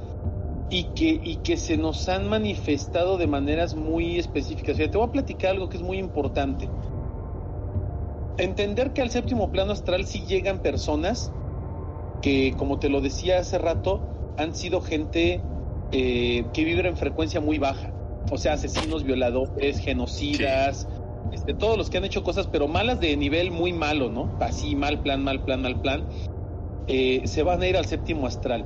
y 0.71 0.85
que, 0.95 1.21
y 1.23 1.37
que 1.37 1.57
se 1.57 1.77
nos 1.77 2.09
han 2.09 2.29
manifestado 2.29 3.17
de 3.17 3.27
maneras 3.27 3.75
muy 3.75 4.19
específicas. 4.19 4.77
Fíjate, 4.77 4.93
te 4.93 4.99
voy 4.99 5.09
a 5.09 5.13
platicar 5.13 5.53
algo 5.53 5.69
que 5.69 5.79
es 5.79 5.83
muy 5.83 5.99
importante. 5.99 6.69
Entender 8.37 8.93
que 8.93 9.03
al 9.03 9.11
séptimo 9.11 9.51
plano 9.51 9.73
astral 9.73 10.05
sí 10.05 10.25
llegan 10.27 10.61
personas 10.61 11.33
que, 12.23 12.55
como 12.57 12.79
te 12.79 12.89
lo 12.89 13.01
decía 13.01 13.41
hace 13.41 13.59
rato, 13.59 14.01
han 14.37 14.55
sido 14.55 14.81
gente 14.81 15.43
eh, 15.93 16.45
que 16.53 16.65
vibra 16.65 16.89
en 16.89 16.97
frecuencia 16.97 17.41
muy 17.41 17.59
baja. 17.59 17.93
O 18.31 18.37
sea, 18.39 18.55
asesinos, 18.55 19.05
violadores, 19.05 19.79
genocidas, 19.81 20.87
este, 21.33 21.55
todos 21.55 21.79
los 21.79 21.89
que 21.91 21.99
han 21.99 22.05
hecho 22.05 22.23
cosas, 22.23 22.47
pero 22.47 22.69
malas 22.69 23.01
de 23.01 23.17
nivel 23.17 23.51
muy 23.51 23.73
malo, 23.73 24.11
¿no? 24.11 24.37
Así, 24.41 24.75
mal 24.77 25.01
plan, 25.01 25.23
mal 25.25 25.45
plan, 25.45 25.63
mal 25.63 25.81
plan. 25.81 26.05
eh, 26.89 27.23
se 27.27 27.43
van 27.43 27.61
a 27.63 27.69
ir 27.69 27.77
al 27.77 27.85
séptimo 27.87 28.27
astral. 28.27 28.65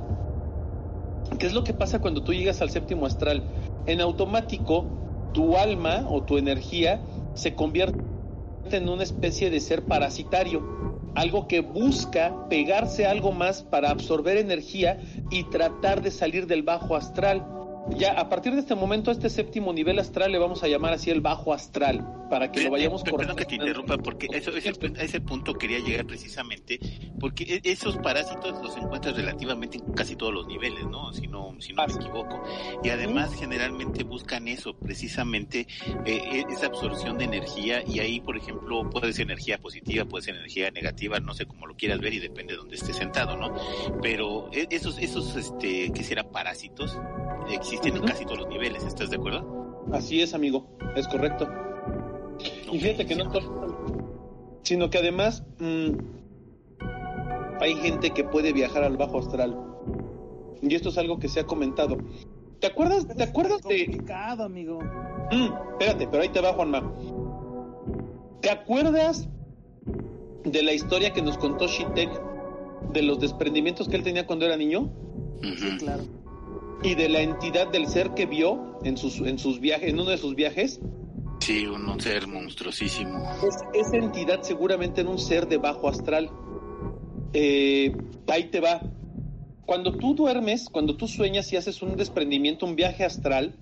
¿Qué 1.39 1.45
es 1.47 1.53
lo 1.53 1.63
que 1.63 1.73
pasa 1.73 1.99
cuando 1.99 2.23
tú 2.23 2.33
llegas 2.33 2.61
al 2.61 2.69
séptimo 2.69 3.05
astral? 3.05 3.43
En 3.85 4.01
automático, 4.01 4.85
tu 5.33 5.57
alma 5.57 6.05
o 6.09 6.23
tu 6.23 6.37
energía 6.37 7.01
se 7.33 7.55
convierte 7.55 7.97
en 8.71 8.87
una 8.87 9.03
especie 9.03 9.49
de 9.49 9.59
ser 9.59 9.83
parasitario, 9.83 10.61
algo 11.15 11.47
que 11.47 11.61
busca 11.61 12.47
pegarse 12.49 13.05
algo 13.05 13.31
más 13.31 13.63
para 13.63 13.89
absorber 13.89 14.37
energía 14.37 14.99
y 15.29 15.43
tratar 15.45 16.01
de 16.01 16.11
salir 16.11 16.47
del 16.47 16.63
bajo 16.63 16.95
astral. 16.95 17.45
Ya 17.97 18.13
a 18.13 18.29
partir 18.29 18.53
de 18.53 18.59
este 18.59 18.75
momento, 18.75 19.11
este 19.11 19.29
séptimo 19.29 19.73
nivel 19.73 19.99
astral 19.99 20.31
le 20.31 20.39
vamos 20.39 20.63
a 20.63 20.67
llamar 20.67 20.93
así 20.93 21.09
el 21.09 21.21
bajo 21.21 21.53
astral, 21.53 22.22
para 22.33 22.51
que 22.51 22.61
lo 22.61 22.71
vayamos 22.71 23.03
Perdón 23.03 23.35
que 23.35 23.45
te 23.45 23.55
interrumpa, 23.55 23.95
porque 23.99 24.27
eso, 24.31 24.49
ese, 24.57 24.69
a 24.69 25.03
ese 25.03 25.21
punto 25.21 25.53
quería 25.53 25.77
llegar 25.77 26.07
precisamente, 26.07 26.79
porque 27.19 27.43
e- 27.43 27.71
esos 27.71 27.95
parásitos 27.97 28.59
los 28.59 28.75
encuentras 28.75 29.15
relativamente 29.15 29.77
en 29.77 29.93
casi 29.93 30.15
todos 30.15 30.33
los 30.33 30.47
niveles, 30.47 30.87
¿no? 30.87 31.13
Si 31.13 31.27
no, 31.27 31.55
si 31.59 31.73
no 31.73 31.85
me 31.85 31.93
equivoco. 31.93 32.41
Y 32.83 32.89
además 32.89 33.35
generalmente 33.35 34.03
buscan 34.03 34.47
eso, 34.47 34.75
precisamente 34.75 35.67
eh, 36.07 36.21
e- 36.31 36.45
esa 36.51 36.65
absorción 36.65 37.19
de 37.19 37.25
energía 37.25 37.83
y 37.85 37.99
ahí, 37.99 38.19
por 38.19 38.35
ejemplo, 38.35 38.89
puede 38.89 39.13
ser 39.13 39.25
energía 39.25 39.59
positiva, 39.59 40.03
puede 40.05 40.23
ser 40.23 40.35
energía 40.35 40.71
negativa, 40.71 41.19
no 41.19 41.35
sé 41.35 41.45
cómo 41.45 41.67
lo 41.67 41.75
quieras 41.75 41.99
ver 41.99 42.15
y 42.15 42.19
depende 42.19 42.53
de 42.53 42.57
donde 42.57 42.77
estés 42.77 42.95
sentado, 42.95 43.37
¿no? 43.37 43.53
Pero 44.01 44.49
e- 44.51 44.65
esos, 44.71 44.97
esos, 44.97 45.35
este, 45.35 45.91
que 45.93 46.03
parásitos, 46.31 46.97
existen 47.47 47.91
en 47.91 47.97
Ujú. 47.99 48.07
casi 48.07 48.25
todos 48.25 48.39
los 48.39 48.47
niveles, 48.47 48.83
¿estás 48.85 49.11
de 49.11 49.17
acuerdo? 49.17 49.85
Así 49.91 50.19
es, 50.19 50.33
amigo, 50.33 50.67
es 50.95 51.07
correcto. 51.07 51.47
Y 52.71 52.79
fíjate 52.79 53.05
que 53.05 53.15
no 53.15 53.31
solo- 53.31 54.59
sino 54.63 54.89
que 54.89 54.97
además 54.97 55.43
mm, 55.59 55.89
hay 57.59 57.75
gente 57.75 58.11
que 58.11 58.23
puede 58.23 58.53
viajar 58.53 58.83
al 58.83 58.97
bajo 58.97 59.19
astral. 59.19 59.57
Y 60.61 60.73
esto 60.75 60.89
es 60.89 60.97
algo 60.97 61.19
que 61.19 61.27
se 61.27 61.41
ha 61.41 61.43
comentado. 61.45 61.99
¿Te 62.59 62.67
acuerdas, 62.67 63.05
Pero 63.05 63.17
te 63.17 63.23
acuerdas 63.23 63.61
de 63.63 63.85
complicado, 63.85 64.43
amigo. 64.43 64.79
Mm, 65.31 65.49
espérate, 65.71 66.07
pero 66.07 66.23
ahí 66.23 66.29
te 66.29 66.39
va 66.41 66.53
Juanma. 66.53 66.93
¿Te 68.41 68.49
acuerdas 68.49 69.27
de 70.45 70.63
la 70.63 70.73
historia 70.73 71.13
que 71.13 71.21
nos 71.21 71.37
contó 71.37 71.67
Shitek 71.67 72.09
de 72.91 73.01
los 73.01 73.19
desprendimientos 73.19 73.87
que 73.89 73.95
él 73.97 74.03
tenía 74.03 74.25
cuando 74.27 74.45
era 74.45 74.55
niño? 74.57 74.89
Sí, 75.57 75.77
claro. 75.77 76.03
y 76.83 76.95
de 76.95 77.07
la 77.09 77.21
entidad 77.21 77.67
del 77.67 77.87
ser 77.87 78.11
que 78.11 78.25
vio 78.25 78.77
en 78.83 78.97
sus, 78.97 79.19
en 79.19 79.39
sus 79.39 79.59
viajes, 79.61 79.89
en 79.89 79.99
uno 79.99 80.09
de 80.09 80.17
sus 80.17 80.35
viajes. 80.35 80.79
Sí, 81.43 81.65
un, 81.65 81.99
ser 81.99 82.25
monstruosísimo. 82.25 83.21
Es, 83.45 83.57
esa 83.73 83.97
entidad 83.97 84.43
seguramente 84.43 85.01
en 85.01 85.09
un 85.09 85.19
ser 85.19 85.45
de 85.49 85.57
bajo 85.57 85.89
astral. 85.89 86.31
Eh, 87.33 87.93
ahí 88.27 88.45
te 88.45 88.61
va. 88.61 88.81
Cuando 89.65 89.97
tú 89.97 90.15
duermes, 90.15 90.69
cuando 90.69 90.95
tú 90.95 91.05
sueñas 91.09 91.51
y 91.51 91.57
haces 91.57 91.81
un 91.81 91.97
desprendimiento, 91.97 92.65
un 92.65 92.77
viaje 92.77 93.03
astral, 93.03 93.57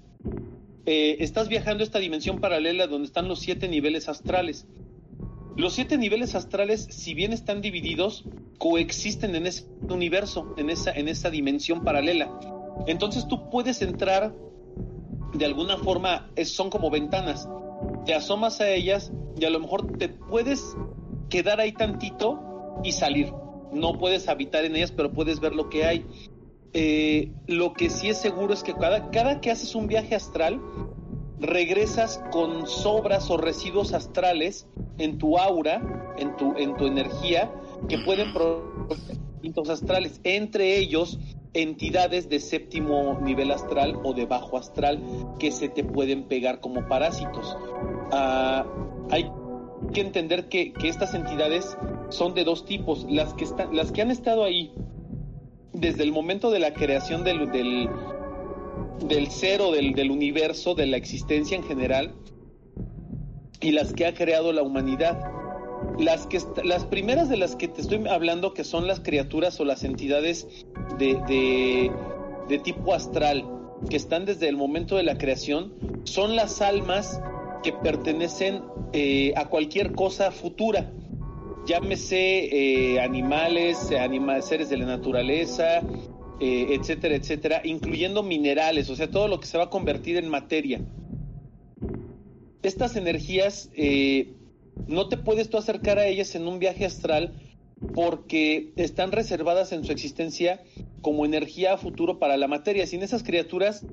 eh, 0.85 1.17
estás 1.21 1.47
viajando 1.47 1.81
a 1.81 1.85
esta 1.85 1.97
dimensión 1.97 2.39
paralela 2.39 2.85
donde 2.85 3.07
están 3.07 3.27
los 3.27 3.39
siete 3.39 3.67
niveles 3.67 4.09
astrales. 4.09 4.67
Los 5.57 5.73
siete 5.73 5.97
niveles 5.97 6.35
astrales, 6.35 6.88
si 6.91 7.15
bien 7.15 7.33
están 7.33 7.61
divididos, 7.61 8.25
coexisten 8.59 9.33
en 9.33 9.47
ese 9.47 9.65
universo, 9.89 10.53
en 10.55 10.69
esa, 10.69 10.91
en 10.91 11.07
esa 11.07 11.31
dimensión 11.31 11.83
paralela. 11.83 12.29
Entonces 12.85 13.27
tú 13.27 13.50
puedes 13.50 13.81
entrar, 13.81 14.35
de 15.33 15.45
alguna 15.45 15.77
forma, 15.77 16.29
son 16.45 16.69
como 16.69 16.91
ventanas. 16.91 17.50
Te 18.05 18.13
asomas 18.13 18.61
a 18.61 18.69
ellas 18.69 19.11
y 19.38 19.45
a 19.45 19.50
lo 19.50 19.59
mejor 19.59 19.97
te 19.97 20.09
puedes 20.09 20.75
quedar 21.29 21.59
ahí 21.59 21.71
tantito 21.71 22.39
y 22.83 22.91
salir. 22.91 23.33
No 23.71 23.97
puedes 23.97 24.27
habitar 24.27 24.65
en 24.65 24.75
ellas, 24.75 24.91
pero 24.91 25.13
puedes 25.13 25.39
ver 25.39 25.55
lo 25.55 25.69
que 25.69 25.85
hay. 25.85 26.05
Eh, 26.73 27.31
lo 27.47 27.73
que 27.73 27.89
sí 27.89 28.09
es 28.09 28.17
seguro 28.17 28.53
es 28.53 28.63
que 28.63 28.73
cada, 28.73 29.09
que 29.11 29.51
haces 29.51 29.75
un 29.75 29.88
viaje 29.88 30.15
astral, 30.15 30.61
regresas 31.39 32.23
con 32.31 32.67
sobras 32.67 33.29
o 33.29 33.38
residuos 33.38 33.93
astrales 33.93 34.67
en 34.97 35.17
tu 35.17 35.38
aura, 35.38 36.13
en 36.17 36.35
tu, 36.38 36.53
en 36.57 36.75
tu 36.77 36.85
energía, 36.85 37.51
que 37.89 37.97
pueden 38.00 38.33
distintos 39.41 39.69
astrales, 39.69 40.21
entre 40.23 40.77
ellos 40.77 41.19
entidades 41.53 42.29
de 42.29 42.39
séptimo 42.39 43.20
nivel 43.22 43.51
astral 43.51 44.00
o 44.03 44.13
de 44.13 44.25
bajo 44.25 44.58
astral 44.58 45.01
que 45.39 45.51
se 45.51 45.70
te 45.70 45.84
pueden 45.84 46.24
pegar 46.24 46.60
como 46.60 46.88
parásitos. 46.88 47.58
Ah, 48.12 48.65
hay 49.10 49.29
que 49.93 50.01
entender 50.01 50.48
que, 50.48 50.72
que, 50.74 50.88
estas 50.88 51.13
entidades 51.13 51.77
son 52.10 52.34
de 52.34 52.43
dos 52.43 52.65
tipos, 52.65 53.05
las 53.10 53.34
que, 53.34 53.43
están, 53.43 53.75
las 53.75 53.91
que 53.91 54.01
han 54.01 54.12
estado 54.12 54.43
ahí 54.43 54.72
desde 55.74 56.03
el 56.03 56.12
momento 56.12 56.51
de 56.51 56.60
la 56.60 56.74
creación 56.74 57.24
del, 57.24 57.51
del, 57.51 57.89
del 59.08 59.27
cero, 59.29 59.72
del, 59.72 59.93
del 59.93 60.12
universo, 60.12 60.75
de 60.75 60.86
la 60.86 60.98
existencia 60.98 61.58
en 61.58 61.63
general, 61.63 62.15
y 63.60 63.72
las 63.72 63.93
que 63.93 64.05
ha 64.05 64.13
creado 64.13 64.53
la 64.53 64.63
humanidad. 64.63 65.40
Las, 65.97 66.25
que, 66.27 66.39
las 66.63 66.85
primeras 66.85 67.29
de 67.29 67.38
las 67.38 67.55
que 67.55 67.67
te 67.67 67.81
estoy 67.81 68.07
hablando, 68.07 68.53
que 68.53 68.63
son 68.63 68.88
las 68.88 69.00
criaturas 69.00 69.59
o 69.59 69.65
las 69.65 69.83
entidades 69.83 70.47
de, 70.97 71.91
de, 72.47 72.59
tipo 72.59 72.93
astral, 72.93 73.45
que 73.89 73.97
están 73.97 74.25
desde 74.25 74.47
el 74.47 74.57
momento 74.57 74.95
de 74.95 75.03
la 75.03 75.17
creación, 75.17 75.73
son 76.03 76.35
las 76.35 76.61
almas 76.61 77.21
que 77.63 77.73
pertenecen 77.73 78.63
eh, 78.93 79.33
a 79.35 79.45
cualquier 79.45 79.93
cosa 79.93 80.31
futura 80.31 80.91
llámese 81.65 82.93
eh, 82.95 83.00
animales, 83.00 83.91
anima, 83.91 84.41
seres 84.41 84.69
de 84.69 84.77
la 84.77 84.85
naturaleza, 84.85 85.81
eh, 86.39 86.67
etcétera, 86.71 87.15
etcétera, 87.15 87.61
incluyendo 87.63 88.23
minerales, 88.23 88.89
o 88.89 88.95
sea, 88.95 89.09
todo 89.09 89.27
lo 89.27 89.39
que 89.39 89.47
se 89.47 89.57
va 89.57 89.65
a 89.65 89.69
convertir 89.69 90.17
en 90.17 90.29
materia. 90.29 90.81
Estas 92.63 92.95
energías, 92.95 93.69
no 94.88 95.07
te 95.07 95.17
puedes 95.17 95.50
tú 95.50 95.57
acercar 95.57 96.00
a 96.00 96.07
ellas 96.07 96.35
en 96.35 96.47
un 96.47 96.59
viaje 96.59 96.85
astral 96.85 97.33
porque 97.95 98.73
están 98.75 99.11
reservadas 99.11 99.71
en 99.71 99.83
su 99.83 99.91
existencia 99.91 100.61
como 101.01 101.25
energía 101.25 101.73
a 101.73 101.77
futuro 101.77 102.19
para 102.19 102.38
la 102.38 102.47
materia. 102.47 102.85
Sin 102.85 103.01
esas 103.01 103.23
criaturas, 103.23 103.85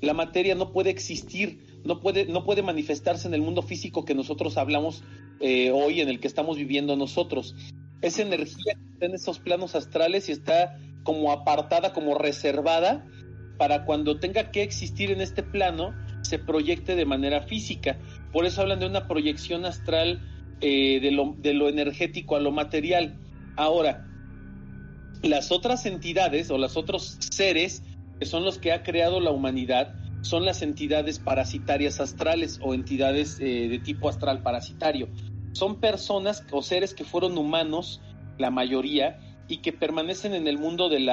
la 0.00 0.14
materia 0.14 0.54
no 0.54 0.72
puede 0.72 0.90
existir, 0.90 1.80
no 1.84 2.00
puede, 2.00 2.26
no 2.26 2.44
puede 2.44 2.62
manifestarse 2.62 3.28
en 3.28 3.34
el 3.34 3.42
mundo 3.42 3.62
físico 3.62 4.04
que 4.04 4.14
nosotros 4.14 4.56
hablamos 4.56 5.04
eh, 5.40 5.70
hoy, 5.70 6.00
en 6.00 6.08
el 6.08 6.20
que 6.20 6.26
estamos 6.26 6.56
viviendo 6.56 6.96
nosotros. 6.96 7.54
Esa 8.02 8.22
energía 8.22 8.76
está 8.92 9.06
en 9.06 9.14
esos 9.14 9.38
planos 9.38 9.74
astrales 9.74 10.28
y 10.28 10.32
está 10.32 10.78
como 11.04 11.32
apartada, 11.32 11.92
como 11.92 12.16
reservada 12.16 13.06
para 13.58 13.84
cuando 13.84 14.18
tenga 14.18 14.50
que 14.50 14.62
existir 14.62 15.10
en 15.10 15.20
este 15.20 15.42
plano, 15.42 15.94
se 16.24 16.38
proyecte 16.38 16.96
de 16.96 17.04
manera 17.04 17.42
física. 17.42 17.98
Por 18.32 18.46
eso 18.46 18.62
hablan 18.62 18.80
de 18.80 18.86
una 18.86 19.06
proyección 19.06 19.64
astral 19.64 20.20
eh, 20.60 21.00
de, 21.00 21.10
lo, 21.10 21.34
de 21.38 21.54
lo 21.54 21.68
energético 21.68 22.36
a 22.36 22.40
lo 22.40 22.50
material. 22.50 23.16
Ahora, 23.56 24.06
las 25.22 25.52
otras 25.52 25.86
entidades 25.86 26.50
o 26.50 26.58
los 26.58 26.76
otros 26.76 27.16
seres 27.30 27.82
que 28.18 28.26
son 28.26 28.44
los 28.44 28.58
que 28.58 28.72
ha 28.72 28.82
creado 28.82 29.20
la 29.20 29.30
humanidad, 29.30 29.94
son 30.22 30.44
las 30.44 30.62
entidades 30.62 31.18
parasitarias 31.18 32.00
astrales 32.00 32.58
o 32.62 32.74
entidades 32.74 33.38
eh, 33.40 33.68
de 33.68 33.78
tipo 33.78 34.08
astral 34.08 34.42
parasitario. 34.42 35.08
Son 35.52 35.80
personas 35.80 36.44
o 36.50 36.62
seres 36.62 36.94
que 36.94 37.04
fueron 37.04 37.36
humanos, 37.36 38.00
la 38.38 38.50
mayoría, 38.50 39.20
y 39.46 39.58
que 39.58 39.72
permanecen 39.72 40.34
en 40.34 40.48
el 40.48 40.58
mundo 40.58 40.88
del, 40.88 41.10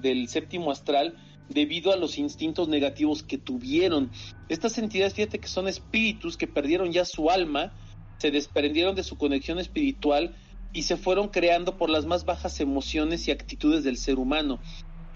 del 0.00 0.28
séptimo 0.28 0.70
astral 0.70 1.16
debido 1.52 1.92
a 1.92 1.96
los 1.96 2.18
instintos 2.18 2.68
negativos 2.68 3.22
que 3.22 3.38
tuvieron. 3.38 4.10
Estas 4.48 4.78
entidades, 4.78 5.14
fíjate 5.14 5.38
que 5.38 5.48
son 5.48 5.68
espíritus 5.68 6.36
que 6.36 6.46
perdieron 6.46 6.92
ya 6.92 7.04
su 7.04 7.30
alma, 7.30 7.72
se 8.18 8.30
desprendieron 8.30 8.94
de 8.94 9.02
su 9.02 9.16
conexión 9.16 9.58
espiritual 9.58 10.36
y 10.72 10.82
se 10.82 10.96
fueron 10.96 11.28
creando 11.28 11.76
por 11.76 11.90
las 11.90 12.06
más 12.06 12.24
bajas 12.24 12.60
emociones 12.60 13.28
y 13.28 13.30
actitudes 13.30 13.84
del 13.84 13.96
ser 13.96 14.18
humano 14.18 14.60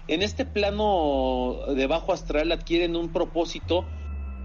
en 0.07 0.21
este 0.21 0.45
plano 0.45 1.57
de 1.75 1.87
bajo 1.87 2.13
astral 2.13 2.51
adquieren 2.51 2.95
un 2.95 3.11
propósito 3.11 3.85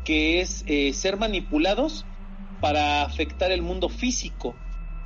que 0.04 0.40
es 0.40 0.64
eh, 0.66 0.92
ser 0.92 1.16
manipulados 1.16 2.04
para 2.60 3.02
afectar 3.02 3.52
el 3.52 3.62
mundo 3.62 3.88
físico. 3.88 4.54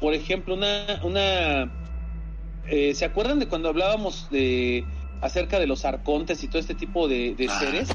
Por 0.01 0.15
ejemplo, 0.15 0.55
una, 0.55 1.01
una 1.05 1.73
eh, 2.69 2.95
¿se 2.95 3.05
acuerdan 3.05 3.39
de 3.39 3.49
cuando 3.49 3.69
hablábamos 3.69 4.31
de 4.31 4.85
acerca 5.21 5.59
de 5.59 5.67
los 5.67 5.85
arcontes 5.85 6.43
y 6.45 6.49
todo 6.49 6.59
este 6.59 6.75
tipo 6.75 7.09
de, 7.09 7.35
de 7.35 7.47
ah, 7.49 7.59
seres? 7.59 7.89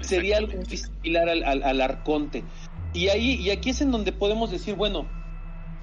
Sería 0.00 0.38
algo 0.38 0.52
similar 0.64 1.28
al, 1.28 1.44
al, 1.44 1.62
al 1.62 1.80
arconte. 1.80 2.44
Y 2.92 3.08
ahí, 3.08 3.34
y 3.34 3.50
aquí 3.50 3.70
es 3.70 3.80
en 3.80 3.90
donde 3.90 4.12
podemos 4.12 4.50
decir, 4.50 4.74
bueno, 4.74 5.06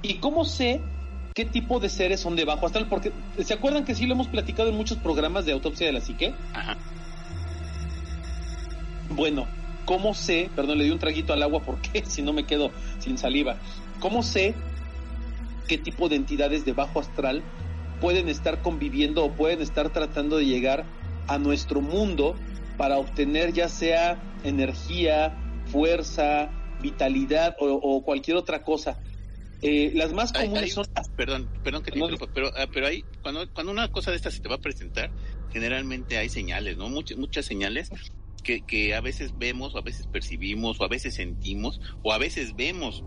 ¿y 0.02 0.16
cómo 0.16 0.44
sé 0.44 0.82
qué 1.38 1.46
tipo 1.46 1.80
de 1.80 1.88
seres 1.88 2.20
son 2.20 2.36
de 2.36 2.46
bajo 2.46 2.66
astral, 2.66 2.88
porque 2.90 3.12
¿se 3.38 3.54
acuerdan 3.54 3.86
que 3.86 3.94
sí 3.94 4.08
lo 4.08 4.16
hemos 4.16 4.28
platicado 4.28 4.70
en 4.70 4.76
muchos 4.76 4.98
programas 4.98 5.46
de 5.46 5.52
autopsia 5.52 5.86
de 5.86 5.94
la 5.94 6.02
psique? 6.02 6.34
Ajá. 6.54 6.76
Bueno, 9.12 9.48
¿cómo 9.86 10.16
sé? 10.16 10.50
Perdón, 10.56 10.80
le 10.80 10.86
di 10.86 10.90
un 10.90 10.98
traguito 10.98 11.34
al 11.34 11.44
agua 11.44 11.62
porque 11.62 12.04
si 12.08 12.24
no 12.24 12.34
me 12.34 12.46
quedo 12.46 12.72
sin 12.98 13.20
saliva. 13.20 13.56
¿Cómo 14.00 14.24
sé 14.24 14.56
qué 15.68 15.78
tipo 15.78 16.10
de 16.10 16.16
entidades 16.16 16.66
de 16.66 16.74
bajo 16.74 17.00
astral 17.00 17.44
pueden 18.00 18.30
estar 18.30 18.62
conviviendo 18.62 19.24
o 19.26 19.32
pueden 19.32 19.62
estar 19.62 19.92
tratando 19.92 20.38
de 20.38 20.46
llegar 20.46 20.86
a 21.28 21.38
nuestro 21.38 21.82
mundo 21.82 22.36
para 22.78 22.98
obtener 22.98 23.54
ya 23.54 23.70
sea 23.70 24.22
energía, 24.44 25.38
fuerza, 25.66 26.52
vitalidad 26.82 27.56
o, 27.60 27.74
o 27.74 28.04
cualquier 28.04 28.38
otra 28.38 28.64
cosa? 28.64 29.00
Eh, 29.62 29.92
las 29.96 30.14
más 30.14 30.32
comunes 30.32 30.58
hay, 30.58 30.64
hay, 30.66 30.70
son. 30.70 30.86
Perdón, 31.16 31.50
perdón 31.64 31.84
que 31.84 31.92
te 31.92 32.00
no, 32.00 32.08
pero, 32.34 32.50
uh, 32.50 32.70
pero 32.72 32.88
ahí, 32.88 33.04
cuando, 33.24 33.52
cuando 33.54 33.72
una 33.72 33.92
cosa 33.92 34.12
de 34.12 34.18
esta 34.18 34.30
se 34.30 34.40
te 34.40 34.50
va 34.50 34.56
a 34.56 34.62
presentar, 34.62 35.10
generalmente 35.52 36.18
hay 36.18 36.30
señales, 36.30 36.78
¿no? 36.78 36.90
Muchas, 36.90 37.18
muchas 37.18 37.46
señales 37.46 37.90
que, 38.44 38.62
que 38.62 38.94
a 38.94 39.02
veces 39.02 39.34
vemos, 39.38 39.74
o 39.74 39.80
a 39.80 39.82
veces 39.82 40.06
percibimos, 40.08 40.80
o 40.80 40.84
a 40.84 40.88
veces 40.88 41.16
sentimos, 41.16 41.82
o 42.04 42.14
a 42.14 42.20
veces 42.20 42.56
vemos 42.56 43.04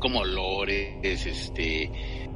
como 0.00 0.20
olores, 0.20 1.26
este, 1.26 1.90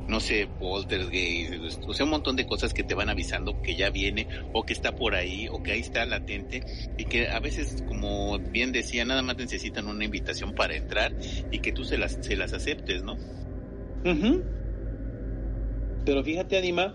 no 0.06 0.20
sé, 0.20 0.46
poltergeist, 0.60 1.82
o 1.86 1.92
sea, 1.92 2.04
un 2.04 2.10
montón 2.10 2.36
de 2.36 2.46
cosas 2.46 2.74
que 2.74 2.84
te 2.84 2.94
van 2.94 3.08
avisando 3.08 3.60
que 3.62 3.74
ya 3.74 3.90
viene, 3.90 4.28
o 4.52 4.64
que 4.64 4.72
está 4.72 4.94
por 4.94 5.14
ahí, 5.14 5.48
o 5.48 5.62
que 5.62 5.72
ahí 5.72 5.80
está 5.80 6.04
latente, 6.04 6.62
y 6.98 7.06
que 7.06 7.28
a 7.28 7.40
veces, 7.40 7.82
como 7.86 8.38
bien 8.38 8.72
decía, 8.72 9.04
nada 9.04 9.22
más 9.22 9.36
necesitan 9.36 9.88
una 9.88 10.04
invitación 10.04 10.54
para 10.54 10.76
entrar 10.76 11.16
y 11.50 11.58
que 11.60 11.72
tú 11.72 11.84
se 11.84 11.98
las, 11.98 12.18
se 12.20 12.36
las 12.36 12.52
aceptes, 12.52 13.02
¿no? 13.02 13.16
Pero 16.04 16.22
fíjate, 16.22 16.58
Anima, 16.58 16.94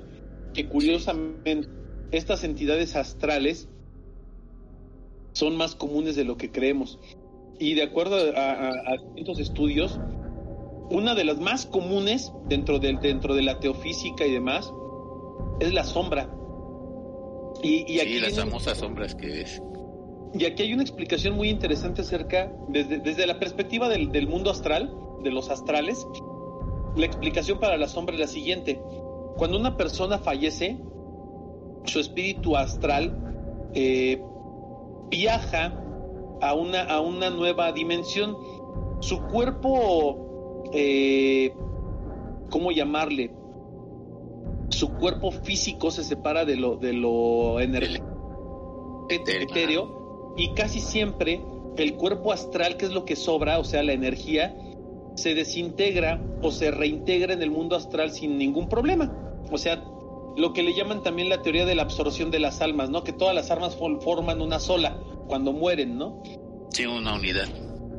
que 0.54 0.68
curiosamente 0.68 1.68
estas 2.12 2.44
entidades 2.44 2.96
astrales 2.96 3.68
son 5.34 5.56
más 5.56 5.76
comunes 5.76 6.16
de 6.16 6.26
lo 6.26 6.38
que 6.38 6.52
creemos. 6.52 7.00
Y 7.60 7.74
de 7.74 7.84
acuerdo 7.84 8.16
a, 8.36 8.52
a, 8.52 8.70
a 8.70 9.42
estudios, 9.42 10.00
una 10.90 11.16
de 11.16 11.24
las 11.24 11.40
más 11.40 11.66
comunes 11.66 12.34
dentro 12.48 12.80
de, 12.80 12.94
dentro 13.02 13.36
de 13.36 13.44
la 13.44 13.60
teofísica 13.60 14.26
y 14.26 14.32
demás 14.32 14.74
es 15.60 15.74
la 15.74 15.84
sombra. 15.84 16.30
Y, 17.62 17.92
y 17.92 18.00
aquí 18.00 18.14
sí, 18.14 18.20
las 18.20 18.40
famosas 18.40 18.78
sombras 18.78 19.16
que 19.16 19.42
es. 19.42 19.62
Y 20.34 20.46
aquí 20.46 20.64
hay 20.64 20.74
una 20.74 20.84
explicación 20.84 21.36
muy 21.36 21.50
interesante 21.50 22.02
acerca, 22.02 22.52
desde, 22.68 23.00
desde 23.00 23.26
la 23.26 23.40
perspectiva 23.40 23.90
del, 23.90 24.12
del, 24.12 24.28
mundo 24.28 24.52
astral, 24.52 24.94
de 25.24 25.32
los 25.32 25.50
astrales, 25.50 26.06
la 26.96 27.06
explicación 27.06 27.60
para 27.60 27.78
la 27.78 27.88
sombra 27.88 28.16
es 28.16 28.22
la 28.22 28.28
siguiente. 28.28 28.82
Cuando 29.38 29.58
una 29.58 29.78
persona 29.78 30.20
fallece, 30.20 30.78
su 31.86 32.00
espíritu 32.00 32.56
astral 32.56 33.70
eh, 33.74 34.22
viaja 35.10 35.82
a 36.42 36.54
una, 36.54 36.84
a 36.84 37.00
una 37.02 37.30
nueva 37.30 37.72
dimensión. 37.72 38.38
Su 39.00 39.22
cuerpo, 39.24 40.29
eh, 40.74 41.54
¿cómo 42.50 42.72
llamarle? 42.72 43.32
Su 44.70 44.94
cuerpo 44.94 45.32
físico 45.32 45.92
se 45.92 46.04
separa 46.04 46.46
de 46.46 46.56
lo, 46.56 46.76
de 46.76 46.94
lo 46.94 47.60
energético 47.60 48.10
etéreo 49.10 50.34
y 50.38 50.54
casi 50.54 50.80
siempre 50.80 51.42
el 51.78 51.96
cuerpo 51.96 52.32
astral, 52.32 52.78
que 52.78 52.86
es 52.86 52.92
lo 52.92 53.06
que 53.06 53.16
sobra, 53.16 53.60
o 53.60 53.64
sea, 53.64 53.84
la 53.84 53.94
energía, 53.94 54.56
se 55.16 55.34
desintegra 55.34 56.24
o 56.42 56.52
se 56.52 56.72
reintegra 56.72 57.34
en 57.34 57.42
el 57.42 57.52
mundo 57.52 57.76
astral 57.76 58.12
sin 58.12 58.38
ningún 58.38 58.70
problema. 58.70 59.12
O 59.52 59.58
sea, 59.58 59.84
lo 60.38 60.54
que 60.54 60.64
le 60.64 60.74
llaman 60.74 61.04
también 61.04 61.30
la 61.30 61.42
teoría 61.42 61.66
de 61.66 61.76
la 61.76 61.84
absorción 61.84 62.32
de 62.32 62.40
las 62.40 62.62
almas, 62.62 62.90
¿no? 62.90 63.04
Que 63.04 63.14
todas 63.14 63.36
las 63.36 63.52
almas 63.52 63.76
forman 63.76 64.42
una 64.42 64.60
sola 64.60 64.98
cuando 65.28 65.52
mueren, 65.52 65.98
¿no? 65.98 66.22
Sí, 66.72 66.86
una 66.86 67.16
unidad. 67.16 67.48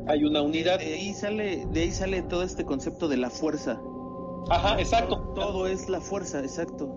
Hay 0.07 0.23
una 0.23 0.41
unidad. 0.41 0.79
De 0.79 0.93
ahí 0.93 1.13
sale, 1.13 1.65
de 1.65 1.81
ahí 1.81 1.91
sale 1.91 2.21
todo 2.23 2.43
este 2.43 2.65
concepto 2.65 3.07
de 3.07 3.17
la 3.17 3.29
fuerza. 3.29 3.81
Ajá, 4.49 4.79
exacto. 4.79 5.19
Todo 5.35 5.67
es 5.67 5.89
la 5.89 6.01
fuerza, 6.01 6.39
exacto. 6.39 6.89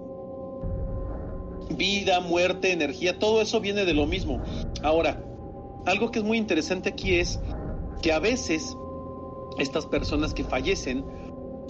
Vida, 1.70 2.20
muerte, 2.20 2.72
energía, 2.72 3.18
todo 3.18 3.40
eso 3.40 3.60
viene 3.60 3.84
de 3.84 3.94
lo 3.94 4.06
mismo. 4.06 4.42
Ahora, 4.82 5.22
algo 5.86 6.10
que 6.10 6.18
es 6.18 6.24
muy 6.24 6.38
interesante 6.38 6.90
aquí 6.90 7.14
es 7.14 7.40
que 8.02 8.12
a 8.12 8.18
veces 8.18 8.76
estas 9.58 9.86
personas 9.86 10.34
que 10.34 10.44
fallecen 10.44 11.04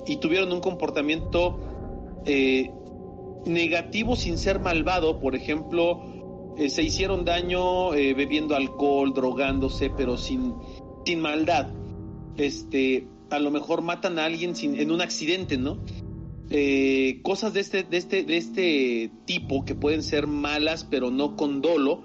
y 0.07 0.17
tuvieron 0.17 0.53
un 0.53 0.61
comportamiento 0.61 1.59
eh, 2.25 2.71
negativo 3.47 4.17
sin 4.17 4.39
ser 4.39 4.61
malvado, 4.61 5.21
por 5.21 5.35
ejemplo, 5.35 6.03
eh, 6.57 6.71
se 6.71 6.83
hicieron 6.83 7.25
daño 7.25 7.95
eh, 7.95 8.15
bebiendo 8.15 8.55
alcohol, 8.57 9.13
drogándose, 9.13 9.91
pero 9.91 10.17
sin, 10.17 10.55
sin 11.05 11.21
maldad. 11.21 11.69
Este, 12.37 13.07
a 13.31 13.39
lo 13.39 13.51
mejor 13.51 13.83
matan 13.83 14.19
a 14.19 14.25
alguien 14.25 14.57
sin, 14.57 14.79
en 14.79 14.91
un 14.91 15.01
accidente, 15.01 15.57
¿no? 15.57 15.79
Eh, 16.51 17.21
cosas 17.23 17.55
de 17.55 17.61
este, 17.61 17.85
de 17.85 17.97
este, 17.97 18.23
de 18.23 18.37
este 18.37 19.11
tipo 19.25 19.65
que 19.65 19.75
pueden 19.75 20.03
ser 20.03 20.27
malas, 20.27 20.85
pero 20.85 21.11
no 21.11 21.37
con 21.37 21.63
dolo, 21.63 22.03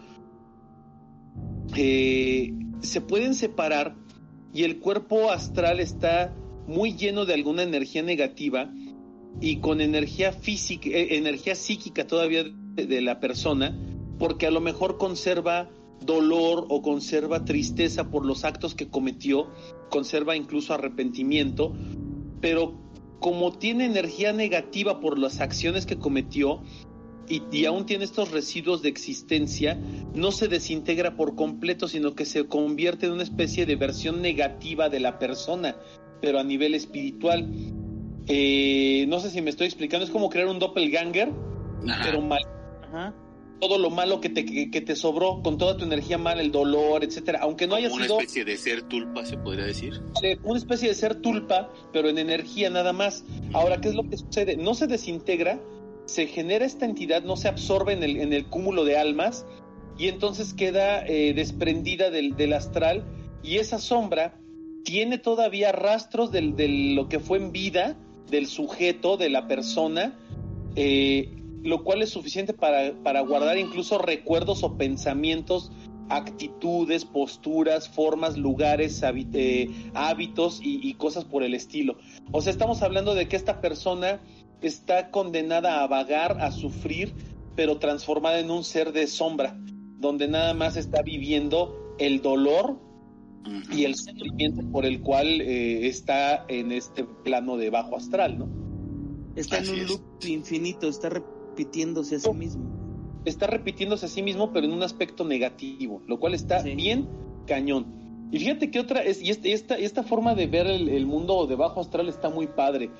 eh, 1.75 2.53
se 2.79 3.01
pueden 3.01 3.35
separar 3.35 3.95
y 4.53 4.63
el 4.63 4.79
cuerpo 4.79 5.29
astral 5.29 5.79
está 5.79 6.33
muy 6.67 6.95
lleno 6.95 7.25
de 7.25 7.33
alguna 7.33 7.63
energía 7.63 8.01
negativa 8.01 8.71
y 9.41 9.57
con 9.57 9.81
energía 9.81 10.31
física, 10.31 10.89
eh, 10.89 11.17
energía 11.17 11.55
psíquica 11.55 12.07
todavía 12.07 12.43
de, 12.43 12.85
de 12.85 13.01
la 13.01 13.19
persona, 13.19 13.77
porque 14.17 14.47
a 14.47 14.51
lo 14.51 14.61
mejor 14.61 14.97
conserva 14.97 15.69
dolor 16.05 16.65
o 16.69 16.81
conserva 16.81 17.45
tristeza 17.45 18.09
por 18.09 18.25
los 18.25 18.43
actos 18.43 18.75
que 18.75 18.89
cometió, 18.89 19.47
conserva 19.89 20.35
incluso 20.35 20.73
arrepentimiento, 20.73 21.73
pero 22.41 22.73
como 23.19 23.51
tiene 23.53 23.85
energía 23.85 24.31
negativa 24.31 24.99
por 24.99 25.19
las 25.19 25.41
acciones 25.41 25.85
que 25.85 25.97
cometió 25.97 26.61
y, 27.27 27.43
y, 27.51 27.65
aún 27.65 27.85
tiene 27.85 28.05
estos 28.05 28.31
residuos 28.31 28.81
de 28.81 28.89
existencia, 28.89 29.79
no 30.15 30.31
se 30.31 30.47
desintegra 30.47 31.15
por 31.15 31.35
completo, 31.35 31.87
sino 31.87 32.15
que 32.15 32.25
se 32.25 32.47
convierte 32.47 33.05
en 33.05 33.11
una 33.11 33.21
especie 33.21 33.67
de 33.67 33.75
versión 33.75 34.21
negativa 34.21 34.89
de 34.89 34.99
la 34.99 35.19
persona, 35.19 35.75
pero 36.21 36.39
a 36.39 36.43
nivel 36.43 36.73
espiritual. 36.73 37.47
Eh, 38.25 39.05
no 39.07 39.19
sé 39.19 39.29
si 39.29 39.41
me 39.43 39.51
estoy 39.51 39.67
explicando, 39.67 40.05
es 40.05 40.11
como 40.11 40.29
crear 40.29 40.47
un 40.47 40.57
doppelganger, 40.57 41.31
Ajá. 41.87 42.01
pero 42.03 42.21
mal. 42.21 42.41
Ajá 42.87 43.13
todo 43.59 43.77
lo 43.77 43.89
malo 43.89 44.21
que 44.21 44.29
te, 44.29 44.45
que, 44.45 44.71
que, 44.71 44.81
te 44.81 44.95
sobró, 44.95 45.41
con 45.43 45.57
toda 45.57 45.77
tu 45.77 45.85
energía 45.85 46.17
mal, 46.17 46.39
el 46.39 46.51
dolor, 46.51 47.03
etcétera, 47.03 47.39
aunque 47.41 47.67
no 47.67 47.75
haya 47.75 47.89
una 47.89 48.03
sido... 48.03 48.15
Una 48.15 48.23
especie 48.23 48.45
de 48.45 48.57
ser 48.57 48.81
tulpa, 48.83 49.25
se 49.25 49.37
podría 49.37 49.65
decir. 49.65 50.01
Una 50.43 50.57
especie 50.57 50.89
de 50.89 50.95
ser 50.95 51.15
tulpa, 51.15 51.71
pero 51.91 52.09
en 52.09 52.17
energía 52.17 52.69
nada 52.69 52.93
más. 52.93 53.23
Ahora, 53.53 53.81
¿qué 53.81 53.89
es 53.89 53.95
lo 53.95 54.03
que 54.03 54.17
sucede? 54.17 54.55
No 54.57 54.73
se 54.73 54.87
desintegra, 54.87 55.59
se 56.05 56.27
genera 56.27 56.65
esta 56.65 56.85
entidad, 56.85 57.23
no 57.23 57.37
se 57.37 57.47
absorbe 57.47 57.93
en 57.93 58.03
el, 58.03 58.17
en 58.17 58.33
el 58.33 58.45
cúmulo 58.45 58.85
de 58.85 58.97
almas, 58.97 59.45
y 59.97 60.07
entonces 60.07 60.53
queda 60.53 61.05
eh, 61.05 61.33
desprendida 61.33 62.09
del, 62.09 62.35
del, 62.35 62.53
astral, 62.53 63.03
y 63.43 63.57
esa 63.57 63.79
sombra 63.79 64.39
tiene 64.83 65.17
todavía 65.17 65.71
rastros 65.71 66.31
de 66.31 66.53
del, 66.53 66.95
lo 66.95 67.09
que 67.09 67.19
fue 67.19 67.37
en 67.37 67.51
vida, 67.51 67.97
del 68.31 68.47
sujeto, 68.47 69.17
de 69.17 69.29
la 69.29 69.47
persona, 69.47 70.17
eh, 70.75 71.38
lo 71.63 71.83
cual 71.83 72.01
es 72.01 72.09
suficiente 72.09 72.53
para, 72.53 72.93
para 73.03 73.21
guardar 73.21 73.57
incluso 73.57 73.97
recuerdos 73.97 74.63
o 74.63 74.77
pensamientos, 74.77 75.71
actitudes, 76.09 77.05
posturas, 77.05 77.87
formas, 77.87 78.37
lugares, 78.37 79.03
eh, 79.03 79.69
hábitos 79.93 80.59
y, 80.61 80.87
y, 80.87 80.93
cosas 80.95 81.25
por 81.25 81.43
el 81.43 81.53
estilo. 81.53 81.97
O 82.31 82.41
sea, 82.41 82.51
estamos 82.51 82.81
hablando 82.81 83.13
de 83.15 83.27
que 83.27 83.35
esta 83.35 83.61
persona 83.61 84.19
está 84.61 85.11
condenada 85.11 85.83
a 85.83 85.87
vagar, 85.87 86.41
a 86.41 86.51
sufrir, 86.51 87.13
pero 87.55 87.77
transformada 87.77 88.39
en 88.39 88.51
un 88.51 88.63
ser 88.63 88.91
de 88.91 89.07
sombra, 89.07 89.57
donde 89.99 90.27
nada 90.27 90.53
más 90.53 90.77
está 90.77 91.01
viviendo 91.01 91.95
el 91.99 92.21
dolor 92.21 92.79
y 93.71 93.85
el 93.85 93.95
sufrimiento 93.95 94.61
por 94.71 94.85
el 94.85 95.01
cual 95.01 95.41
eh, 95.41 95.87
está 95.87 96.45
en 96.47 96.71
este 96.71 97.03
plano 97.03 97.57
de 97.57 97.69
bajo 97.69 97.95
astral, 97.95 98.37
¿no? 98.37 98.49
Está 99.35 99.57
Así 99.57 99.69
en 99.69 99.75
un 99.75 99.81
es. 99.81 99.89
loop 99.89 100.25
infinito, 100.25 100.87
está 100.87 101.09
repitiéndose 101.59 102.15
a 102.15 102.19
sí 102.19 102.33
mismo. 102.33 102.63
Está 103.25 103.47
repitiéndose 103.47 104.05
a 104.05 104.09
sí 104.09 104.21
mismo, 104.21 104.53
pero 104.53 104.65
en 104.65 104.71
un 104.71 104.81
aspecto 104.81 105.25
negativo, 105.25 106.01
lo 106.07 106.19
cual 106.19 106.33
está 106.33 106.61
sí. 106.61 106.73
bien 106.73 107.09
cañón. 107.45 108.29
Y 108.31 108.39
fíjate 108.39 108.71
que 108.71 108.79
otra 108.79 109.03
es, 109.03 109.21
y 109.21 109.29
este, 109.29 109.51
esta, 109.51 109.75
esta 109.75 110.03
forma 110.03 110.35
de 110.35 110.47
ver 110.47 110.67
el, 110.67 110.87
el, 110.87 111.05
mundo 111.05 111.47
de 111.47 111.55
bajo 111.55 111.81
astral 111.81 112.07
está 112.07 112.29
muy 112.29 112.47
padre. 112.47 112.91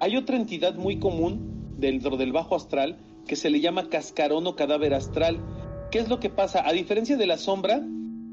Hay 0.00 0.16
otra 0.16 0.36
entidad 0.36 0.74
muy 0.74 0.98
común 0.98 1.74
dentro 1.78 2.16
del 2.16 2.32
bajo 2.32 2.56
astral 2.56 2.98
que 3.26 3.36
se 3.36 3.50
le 3.50 3.60
llama 3.60 3.88
cascarón 3.88 4.46
o 4.46 4.56
cadáver 4.56 4.94
astral. 4.94 5.38
¿Qué 5.92 6.00
es 6.00 6.08
lo 6.08 6.18
que 6.18 6.30
pasa? 6.30 6.66
A 6.66 6.72
diferencia 6.72 7.16
de 7.16 7.26
la 7.26 7.38
sombra, 7.38 7.82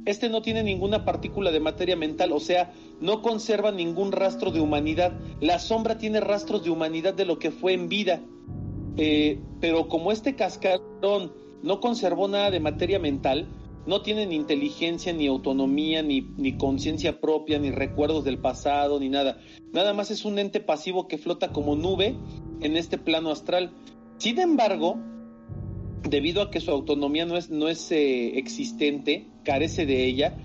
este 0.05 0.29
no 0.29 0.41
tiene 0.41 0.63
ninguna 0.63 1.05
partícula 1.05 1.51
de 1.51 1.59
materia 1.59 1.95
mental, 1.95 2.31
o 2.31 2.39
sea, 2.39 2.73
no 3.01 3.21
conserva 3.21 3.71
ningún 3.71 4.11
rastro 4.11 4.51
de 4.51 4.61
humanidad. 4.61 5.13
La 5.41 5.59
sombra 5.59 5.97
tiene 5.97 6.21
rastros 6.21 6.63
de 6.63 6.71
humanidad 6.71 7.13
de 7.13 7.25
lo 7.25 7.37
que 7.37 7.51
fue 7.51 7.73
en 7.73 7.89
vida. 7.89 8.21
Eh, 8.97 9.41
pero 9.59 9.87
como 9.87 10.11
este 10.11 10.35
cascarón 10.35 11.33
no 11.63 11.79
conservó 11.79 12.27
nada 12.27 12.51
de 12.51 12.59
materia 12.59 12.99
mental, 12.99 13.47
no 13.85 14.01
tiene 14.01 14.25
ni 14.25 14.35
inteligencia, 14.35 15.13
ni 15.13 15.27
autonomía, 15.27 16.01
ni, 16.01 16.21
ni 16.37 16.57
conciencia 16.57 17.19
propia, 17.19 17.59
ni 17.59 17.71
recuerdos 17.71 18.23
del 18.23 18.39
pasado, 18.39 18.99
ni 18.99 19.09
nada. 19.09 19.39
Nada 19.73 19.93
más 19.93 20.11
es 20.11 20.25
un 20.25 20.39
ente 20.39 20.59
pasivo 20.59 21.07
que 21.07 21.17
flota 21.17 21.51
como 21.51 21.75
nube 21.75 22.15
en 22.61 22.77
este 22.77 22.97
plano 22.97 23.31
astral. 23.31 23.73
Sin 24.17 24.39
embargo, 24.39 24.97
debido 26.09 26.41
a 26.41 26.51
que 26.51 26.61
su 26.61 26.71
autonomía 26.71 27.25
no 27.25 27.37
es, 27.37 27.49
no 27.49 27.67
es 27.67 27.91
eh, 27.91 28.37
existente, 28.37 29.27
carece 29.43 29.85
de 29.85 30.05
ella, 30.05 30.37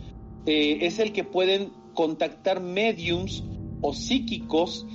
eh, 0.47 0.79
es 0.83 0.99
el 0.99 1.13
que 1.13 1.25
pueden 1.25 1.73
contactar 1.95 2.61
mediums 2.61 3.45
o 3.81 3.95
psíquicos 3.95 4.87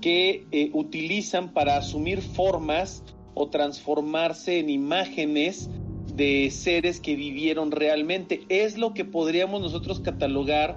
que 0.00 0.46
eh, 0.50 0.70
utilizan 0.72 1.52
para 1.52 1.76
asumir 1.76 2.22
formas 2.22 3.04
o 3.34 3.48
transformarse 3.48 4.58
en 4.58 4.70
imágenes 4.70 5.70
de 6.14 6.50
seres 6.50 7.00
que 7.00 7.16
vivieron 7.16 7.70
realmente. 7.70 8.42
Es 8.48 8.76
lo 8.76 8.94
que 8.94 9.04
podríamos 9.04 9.60
nosotros 9.60 10.00
catalogar 10.00 10.76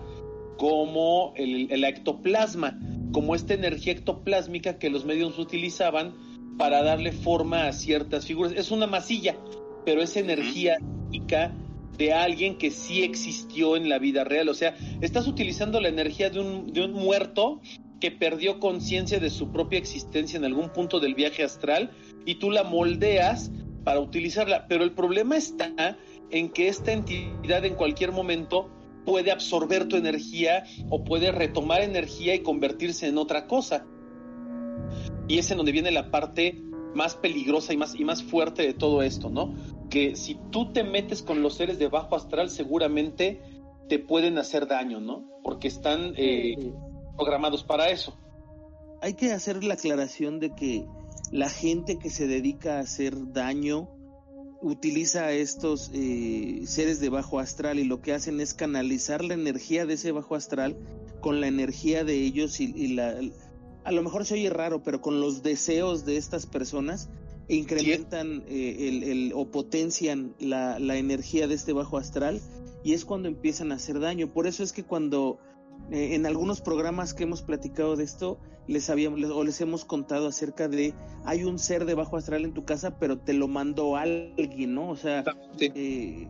como 0.58 1.34
el, 1.36 1.72
el 1.72 1.84
ectoplasma, 1.84 2.80
como 3.12 3.36
esta 3.36 3.54
energía 3.54 3.94
ectoplásmica 3.94 4.78
que 4.78 4.90
los 4.90 5.06
medios 5.06 5.40
utilizaban 5.40 6.14
para 6.58 6.84
darle 6.84 7.12
forma 7.12 7.68
a 7.68 7.74
ciertas 7.74 8.26
figuras. 8.26 8.54
Es 8.56 8.72
una 8.72 8.86
masilla, 8.86 9.38
pero 9.86 10.02
es 10.02 10.16
energía 10.16 10.78
psíquica 11.10 11.56
de 11.98 12.14
alguien 12.14 12.58
que 12.58 12.72
sí 12.72 13.04
existió 13.04 13.76
en 13.76 13.90
la 13.90 14.00
vida 14.00 14.24
real. 14.24 14.50
O 14.50 14.54
sea, 14.54 14.76
estás 15.02 15.28
utilizando 15.28 15.80
la 15.80 15.90
energía 15.90 16.30
de 16.30 16.40
un, 16.40 16.72
de 16.72 16.84
un 16.86 16.94
muerto 16.94 17.62
que 18.02 18.12
perdió 18.12 18.60
conciencia 18.60 19.20
de 19.20 19.30
su 19.30 19.52
propia 19.52 19.80
existencia 19.80 20.36
en 20.38 20.44
algún 20.44 20.70
punto 20.70 21.00
del 21.00 21.16
viaje 21.16 21.44
astral 21.44 21.92
y 22.26 22.36
tú 22.36 22.52
la 22.52 22.64
moldeas 22.64 23.52
para 23.86 24.00
utilizarla. 24.02 24.68
Pero 24.68 24.84
el 24.84 24.92
problema 24.92 25.38
está 25.38 25.98
en 26.32 26.50
que 26.50 26.68
esta 26.68 26.92
entidad 26.92 27.64
en 27.64 27.76
cualquier 27.76 28.12
momento 28.12 28.70
puede 29.06 29.32
absorber 29.32 29.88
tu 29.88 29.96
energía 29.96 30.64
o 30.90 31.04
puede 31.04 31.32
retomar 31.32 31.82
energía 31.82 32.36
y 32.36 32.40
convertirse 32.40 33.08
en 33.08 33.18
otra 33.18 33.48
cosa. 33.48 33.86
Y 35.28 35.38
es 35.38 35.50
en 35.52 35.58
donde 35.58 35.72
viene 35.72 35.92
la 35.92 36.12
parte 36.12 36.62
más 36.96 37.16
peligrosa 37.16 37.74
y 37.74 37.78
más, 37.78 37.96
y 37.96 38.04
más 38.04 38.24
fuerte 38.24 38.64
de 38.64 38.74
todo 38.74 39.02
esto, 39.04 39.30
¿no? 39.30 39.54
Que 39.90 40.16
si 40.16 40.38
tú 40.52 40.74
te 40.74 40.84
metes 40.84 41.22
con 41.22 41.42
los 41.42 41.54
seres 41.54 41.80
de 41.80 41.88
bajo 41.88 42.16
astral, 42.16 42.50
seguramente 42.50 43.42
te 43.88 44.00
pueden 44.00 44.38
hacer 44.38 44.68
daño, 44.68 45.00
¿no? 45.00 45.26
Porque 45.44 45.68
están 45.68 46.14
eh, 46.18 46.56
programados 47.22 47.64
para 47.64 47.90
eso. 47.90 48.14
Hay 49.02 49.14
que 49.14 49.32
hacer 49.32 49.64
la 49.64 49.76
aclaración 49.76 50.40
de 50.40 50.54
que 50.56 50.86
la 51.32 51.50
gente 51.50 51.98
que 51.98 52.10
se 52.10 52.28
dedica 52.28 52.78
a 52.78 52.82
hacer 52.82 53.32
daño 53.32 53.90
utiliza 54.62 55.26
a 55.26 55.32
estos 55.32 55.92
eh, 55.94 56.64
seres 56.66 57.00
de 57.00 57.10
bajo 57.10 57.40
astral 57.40 57.80
y 57.80 57.84
lo 57.84 58.02
que 58.02 58.14
hacen 58.14 58.40
es 58.40 58.54
canalizar 58.54 59.24
la 59.24 59.34
energía 59.34 59.86
de 59.86 59.96
ese 59.96 60.12
bajo 60.12 60.36
astral 60.36 60.76
con 61.20 61.42
la 61.42 61.48
energía 61.48 62.04
de 62.04 62.16
ellos 62.16 62.60
y, 62.60 62.72
y 62.76 62.90
la, 62.90 63.16
a 63.84 63.92
lo 63.92 64.04
mejor 64.04 64.26
se 64.26 64.36
oye 64.36 64.50
raro, 64.50 64.84
pero 64.84 65.02
con 65.02 65.20
los 65.20 65.42
deseos 65.42 66.06
de 66.06 66.18
estas 66.18 66.46
personas 66.46 67.10
incrementan 67.48 68.44
eh, 68.48 68.88
el, 68.88 69.04
el, 69.04 69.34
o 69.36 69.46
potencian 69.46 70.36
la, 70.40 70.80
la 70.80 70.98
energía 70.98 71.48
de 71.48 71.56
este 71.56 71.74
bajo 71.74 71.98
astral 71.98 72.40
y 72.84 72.94
es 72.94 73.06
cuando 73.06 73.28
empiezan 73.28 73.72
a 73.72 73.76
hacer 73.76 74.00
daño. 74.00 74.28
Por 74.28 74.48
eso 74.48 74.64
es 74.64 74.74
que 74.74 74.84
cuando 74.84 75.40
eh, 75.89 76.15
en 76.15 76.26
algunos 76.26 76.62
programas 76.62 77.13
que 77.13 77.24
hemos 77.24 77.41
platicado 77.41 77.96
de 77.96 78.04
esto, 78.04 78.38
les 78.67 78.89
habíamos 78.89 79.20
les- 79.20 79.32
o 79.32 79.44
les 79.44 79.60
hemos 79.62 79.84
contado 79.86 80.28
acerca 80.28 80.67
de 80.67 80.94
hay 81.26 81.44
un 81.44 81.58
ser 81.60 81.86
de 81.86 81.94
bajo 81.96 82.17
astral 82.17 82.46
en 82.46 82.54
tu 82.54 82.63
casa, 82.63 82.98
pero 83.00 83.17
te 83.17 83.34
lo 83.34 83.48
mandó 83.48 83.96
alguien, 83.98 84.76
¿no? 84.76 84.89
O 84.89 84.96
sea, 84.96 85.24
Sí. 85.58 85.72
eh, 85.76 86.30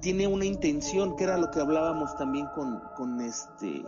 tiene 0.00 0.26
una 0.26 0.44
intención, 0.46 1.16
que 1.16 1.24
era 1.24 1.36
lo 1.36 1.50
que 1.50 1.60
hablábamos 1.60 2.16
también 2.16 2.46
con, 2.54 2.80
con 2.96 3.20
este 3.20 3.82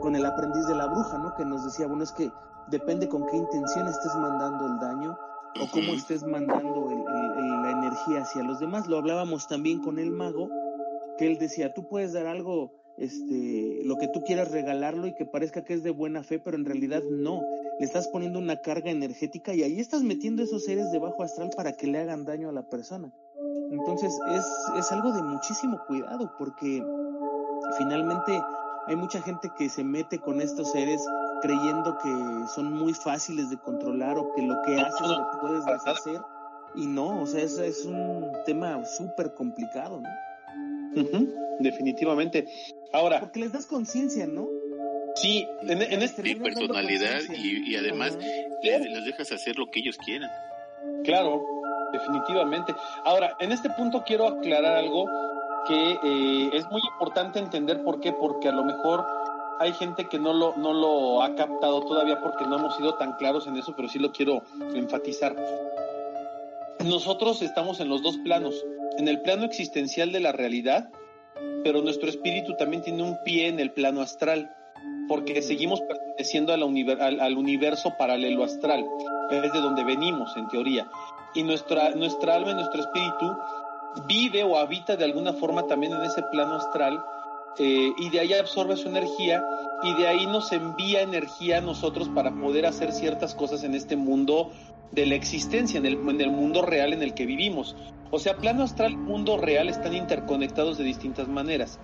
con 0.00 0.14
el 0.16 0.24
aprendiz 0.24 0.66
de 0.66 0.74
la 0.74 0.86
bruja, 0.86 1.18
¿no? 1.18 1.34
Que 1.34 1.44
nos 1.44 1.64
decía, 1.64 1.86
bueno, 1.86 2.02
es 2.04 2.12
que 2.12 2.30
depende 2.70 3.08
con 3.08 3.26
qué 3.26 3.36
intención 3.36 3.88
estés 3.88 4.14
mandando 4.14 4.66
el 4.66 4.78
daño 4.78 5.18
o 5.60 5.70
cómo 5.72 5.92
estés 5.92 6.22
mandando 6.24 6.88
el- 6.90 6.98
el- 6.98 7.44
el- 7.44 7.62
la 7.62 7.70
energía 7.72 8.22
hacia 8.22 8.42
los 8.42 8.58
demás. 8.60 8.86
Lo 8.86 8.96
hablábamos 8.98 9.48
también 9.48 9.80
con 9.82 9.98
el 9.98 10.10
mago, 10.10 10.48
que 11.18 11.26
él 11.26 11.36
decía, 11.38 11.74
tú 11.74 11.88
puedes 11.88 12.12
dar 12.12 12.26
algo, 12.26 12.72
este, 12.98 13.80
lo 13.84 13.96
que 13.96 14.08
tú 14.08 14.22
quieras 14.22 14.50
regalarlo 14.50 15.06
y 15.06 15.14
que 15.14 15.24
parezca 15.24 15.62
que 15.62 15.74
es 15.74 15.82
de 15.82 15.90
buena 15.90 16.22
fe, 16.22 16.38
pero 16.38 16.56
en 16.56 16.64
realidad 16.64 17.02
no. 17.10 17.42
Le 17.78 17.86
estás 17.86 18.08
poniendo 18.08 18.38
una 18.38 18.56
carga 18.56 18.90
energética 18.90 19.54
y 19.54 19.62
ahí 19.62 19.78
estás 19.78 20.02
metiendo 20.02 20.42
esos 20.42 20.64
seres 20.64 20.90
de 20.90 20.98
bajo 20.98 21.22
astral 21.22 21.50
para 21.56 21.72
que 21.72 21.86
le 21.86 21.98
hagan 21.98 22.24
daño 22.24 22.48
a 22.48 22.52
la 22.52 22.62
persona. 22.62 23.12
Entonces 23.70 24.12
es, 24.34 24.46
es 24.78 24.92
algo 24.92 25.12
de 25.12 25.22
muchísimo 25.22 25.78
cuidado 25.86 26.32
porque 26.38 26.82
finalmente 27.76 28.40
hay 28.86 28.96
mucha 28.96 29.20
gente 29.22 29.50
que 29.56 29.68
se 29.68 29.84
mete 29.84 30.18
con 30.18 30.40
estos 30.40 30.72
seres 30.72 31.04
creyendo 31.42 31.96
que 31.98 32.48
son 32.54 32.72
muy 32.72 32.94
fáciles 32.94 33.50
de 33.50 33.58
controlar 33.58 34.18
o 34.18 34.32
que 34.34 34.42
lo 34.42 34.56
que 34.64 34.80
haces 34.80 35.06
lo 35.06 35.40
puedes 35.40 35.64
deshacer 35.66 36.20
y 36.74 36.86
no, 36.86 37.22
o 37.22 37.26
sea, 37.26 37.42
es, 37.42 37.58
es 37.58 37.84
un 37.84 38.30
tema 38.44 38.84
súper 38.84 39.34
complicado, 39.34 40.00
¿no? 40.00 40.08
Definitivamente. 41.60 42.46
Ahora, 42.92 43.20
Porque 43.20 43.40
les 43.40 43.52
das 43.52 43.66
conciencia, 43.66 44.26
¿no? 44.26 44.46
sí, 45.16 45.46
en, 45.62 45.82
en 45.82 46.02
este, 46.02 46.22
Sí, 46.22 46.34
personalidad 46.36 47.20
y, 47.36 47.72
y 47.72 47.76
además 47.76 48.16
les, 48.62 48.80
les 48.80 49.04
dejas 49.04 49.32
hacer 49.32 49.58
lo 49.58 49.70
que 49.70 49.80
ellos 49.80 49.98
quieran. 49.98 50.30
Claro, 51.04 51.44
definitivamente. 51.92 52.74
Ahora, 53.04 53.36
en 53.40 53.52
este 53.52 53.70
punto 53.70 54.04
quiero 54.06 54.28
aclarar 54.28 54.76
algo 54.76 55.06
que 55.66 55.98
eh, 56.02 56.50
es 56.52 56.66
muy 56.70 56.80
importante 56.92 57.38
entender 57.38 57.82
por 57.82 58.00
qué, 58.00 58.12
porque 58.12 58.48
a 58.48 58.52
lo 58.52 58.64
mejor 58.64 59.04
hay 59.60 59.72
gente 59.72 60.06
que 60.08 60.18
no 60.18 60.32
lo, 60.32 60.56
no 60.56 60.72
lo 60.72 61.22
ha 61.22 61.34
captado 61.34 61.82
todavía 61.82 62.20
porque 62.20 62.46
no 62.46 62.56
hemos 62.56 62.76
sido 62.76 62.94
tan 62.94 63.14
claros 63.14 63.46
en 63.46 63.56
eso, 63.56 63.74
pero 63.76 63.88
sí 63.88 63.98
lo 63.98 64.12
quiero 64.12 64.42
enfatizar. 64.74 65.34
Nosotros 66.88 67.42
estamos 67.42 67.80
en 67.80 67.90
los 67.90 68.02
dos 68.02 68.16
planos, 68.16 68.64
en 68.96 69.08
el 69.08 69.20
plano 69.20 69.44
existencial 69.44 70.10
de 70.10 70.20
la 70.20 70.32
realidad, 70.32 70.88
pero 71.62 71.82
nuestro 71.82 72.08
espíritu 72.08 72.56
también 72.56 72.82
tiene 72.82 73.02
un 73.02 73.18
pie 73.24 73.48
en 73.48 73.60
el 73.60 73.72
plano 73.72 74.00
astral, 74.00 74.50
porque 75.06 75.42
seguimos 75.42 75.82
perteneciendo 75.82 76.54
al, 76.54 76.62
universo 77.36 77.92
paralelo 77.98 78.42
astral, 78.42 78.86
es 79.30 79.52
de 79.52 79.60
donde 79.60 79.84
venimos 79.84 80.34
en 80.38 80.48
teoría. 80.48 80.88
Y 81.34 81.42
nuestra, 81.42 81.90
nuestra 81.90 82.36
alma 82.36 82.52
y 82.52 82.54
nuestro 82.54 82.80
espíritu 82.80 83.36
vive 84.06 84.42
o 84.44 84.56
habita 84.56 84.96
de 84.96 85.04
alguna 85.04 85.34
forma 85.34 85.66
también 85.66 85.92
en 85.92 86.02
ese 86.04 86.22
plano 86.32 86.54
astral 86.54 87.04
eh, 87.58 87.92
y 87.98 88.08
de 88.08 88.20
ahí 88.20 88.32
absorbe 88.32 88.78
su 88.78 88.88
energía 88.88 89.44
y 89.82 89.92
de 89.94 90.08
ahí 90.08 90.26
nos 90.26 90.52
envía 90.52 91.02
energía 91.02 91.58
a 91.58 91.60
nosotros 91.60 92.08
para 92.08 92.32
poder 92.32 92.64
hacer 92.64 92.92
ciertas 92.92 93.34
cosas 93.34 93.62
en 93.62 93.74
este 93.74 93.96
mundo 93.96 94.52
de 94.92 95.06
la 95.06 95.14
existencia, 95.14 95.78
en 95.78 95.86
el, 95.86 95.94
en 96.08 96.20
el 96.20 96.30
mundo 96.30 96.62
real 96.62 96.92
en 96.92 97.02
el 97.02 97.14
que 97.14 97.26
vivimos. 97.26 97.76
O 98.10 98.18
sea, 98.18 98.36
plano 98.38 98.62
astral 98.62 98.92
y 98.92 98.96
mundo 98.96 99.36
real 99.36 99.68
están 99.68 99.94
interconectados 99.94 100.78
de 100.78 100.84
distintas 100.84 101.28
maneras. 101.28 101.78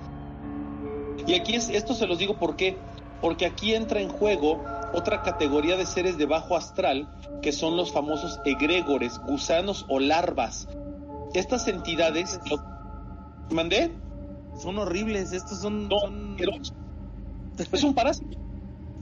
Y 1.27 1.35
aquí 1.35 1.55
es, 1.55 1.69
esto 1.69 1.95
se 1.95 2.07
los 2.07 2.19
digo 2.19 2.39
por 2.39 2.57
qué, 2.57 2.77
porque 3.21 3.47
aquí 3.47 3.75
entra 3.75 4.01
en 4.01 4.09
juego 4.09 4.63
otra 4.93 5.23
categoría 5.23 5.77
de 5.77 5.87
seres 5.87 6.19
de 6.19 6.27
bajo 6.27 6.57
astral, 6.57 7.09
que 7.43 7.53
son 7.53 7.77
los 7.77 7.93
famosos 7.93 8.41
egregores, 8.45 9.19
gusanos 9.27 9.85
o 9.89 10.01
larvas. 10.01 10.69
Estas 11.35 11.67
entidades... 11.69 12.39
lo- 12.51 12.63
¿Mandé? 13.51 13.93
Son 14.59 14.79
horribles, 14.79 15.33
estos 15.33 15.61
son... 15.61 15.89
No, 15.89 15.99
son- 16.01 16.37
pero 16.39 16.53
es 17.73 17.85
un 17.85 17.95
parásito. 17.95 18.37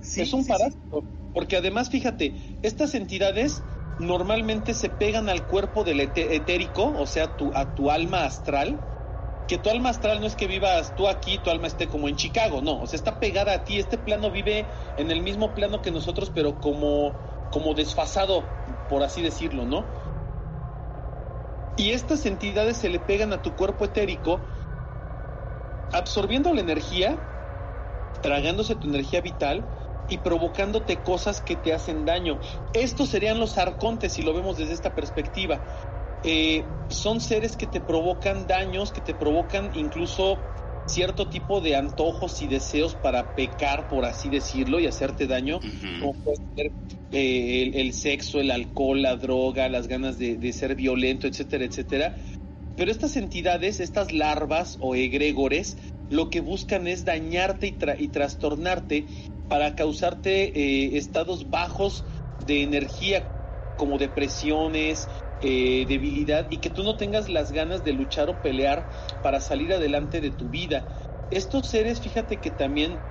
Sí, 0.00 0.22
es 0.22 0.32
un 0.32 0.40
sí, 0.40 0.46
sí. 0.46 0.52
parásito. 0.52 1.04
Porque 1.32 1.56
además, 1.56 1.88
fíjate, 1.90 2.34
estas 2.62 2.94
entidades 2.94 3.62
normalmente 3.98 4.74
se 4.74 4.88
pegan 4.90 5.28
al 5.28 5.46
cuerpo 5.46 5.84
del 5.84 6.00
etérico, 6.00 6.94
o 6.94 7.06
sea, 7.06 7.36
tu, 7.36 7.52
a 7.54 7.74
tu 7.74 7.90
alma 7.90 8.24
astral. 8.24 8.88
Que 9.46 9.58
tu 9.58 9.70
alma 9.70 9.90
astral 9.90 10.20
no 10.20 10.26
es 10.26 10.36
que 10.36 10.46
vivas 10.46 10.94
tú 10.94 11.08
aquí, 11.08 11.38
tu 11.38 11.50
alma 11.50 11.66
esté 11.68 11.88
como 11.88 12.08
en 12.08 12.16
Chicago, 12.16 12.62
no, 12.62 12.80
o 12.80 12.86
sea, 12.86 12.96
está 12.96 13.20
pegada 13.20 13.54
a 13.54 13.64
ti. 13.64 13.78
Este 13.78 13.98
plano 13.98 14.30
vive 14.30 14.72
en 14.96 15.10
el 15.10 15.20
mismo 15.22 15.54
plano 15.54 15.82
que 15.82 15.90
nosotros, 15.90 16.30
pero 16.30 16.60
como, 16.60 17.20
como 17.50 17.74
desfasado, 17.74 18.58
por 18.86 19.02
así 19.02 19.22
decirlo, 19.22 19.66
¿no? 19.66 19.92
Y 21.76 21.92
estas 21.92 22.26
entidades 22.26 22.78
se 22.78 22.88
le 22.88 23.00
pegan 23.00 23.32
a 23.32 23.42
tu 23.42 23.56
cuerpo 23.56 23.84
etérico, 23.84 24.46
absorbiendo 25.90 26.52
la 26.54 26.60
energía, 26.60 27.28
tragándose 28.20 28.76
tu 28.76 28.88
energía 28.88 29.20
vital 29.20 29.72
y 30.12 30.18
provocándote 30.18 30.98
cosas 30.98 31.40
que 31.40 31.56
te 31.56 31.72
hacen 31.72 32.04
daño. 32.04 32.38
Estos 32.74 33.08
serían 33.08 33.40
los 33.40 33.56
arcontes 33.56 34.12
si 34.12 34.22
lo 34.22 34.34
vemos 34.34 34.58
desde 34.58 34.74
esta 34.74 34.94
perspectiva. 34.94 35.62
Eh, 36.22 36.64
son 36.90 37.20
seres 37.20 37.56
que 37.56 37.66
te 37.66 37.80
provocan 37.80 38.46
daños, 38.46 38.92
que 38.92 39.00
te 39.00 39.14
provocan 39.14 39.70
incluso 39.74 40.38
cierto 40.86 41.28
tipo 41.28 41.62
de 41.62 41.76
antojos 41.76 42.42
y 42.42 42.46
deseos 42.46 42.94
para 42.94 43.34
pecar, 43.34 43.88
por 43.88 44.04
así 44.04 44.28
decirlo, 44.28 44.80
y 44.80 44.86
hacerte 44.86 45.26
daño, 45.26 45.60
como 46.00 46.12
puede 46.12 46.36
ser 46.54 46.72
eh, 47.12 47.62
el, 47.62 47.74
el 47.74 47.92
sexo, 47.94 48.38
el 48.38 48.50
alcohol, 48.50 49.00
la 49.00 49.16
droga, 49.16 49.70
las 49.70 49.88
ganas 49.88 50.18
de, 50.18 50.36
de 50.36 50.52
ser 50.52 50.74
violento, 50.74 51.26
etcétera, 51.26 51.64
etcétera. 51.64 52.16
Pero 52.76 52.90
estas 52.90 53.16
entidades, 53.16 53.80
estas 53.80 54.12
larvas 54.12 54.76
o 54.80 54.94
egregores, 54.94 55.76
lo 56.12 56.30
que 56.30 56.40
buscan 56.40 56.86
es 56.86 57.04
dañarte 57.04 57.66
y, 57.68 57.72
tra- 57.78 57.96
y 57.98 58.08
trastornarte 58.08 59.08
para 59.48 59.74
causarte 59.74 60.58
eh, 60.58 60.96
estados 60.98 61.50
bajos 61.50 62.04
de 62.38 62.62
energía, 62.62 63.32
como 63.76 63.98
depresiones, 63.98 65.08
eh, 65.40 65.86
debilidad, 65.88 66.46
y 66.50 66.60
que 66.60 66.70
tú 66.70 66.82
no 66.84 66.96
tengas 66.96 67.28
las 67.28 67.50
ganas 67.50 67.82
de 67.82 67.94
luchar 67.94 68.28
o 68.28 68.40
pelear 68.40 68.88
para 69.20 69.40
salir 69.40 69.72
adelante 69.72 70.20
de 70.20 70.30
tu 70.30 70.48
vida. 70.48 70.88
Estos 71.30 71.68
seres, 71.68 72.00
fíjate 72.00 72.40
que 72.40 72.50
también 72.50 73.06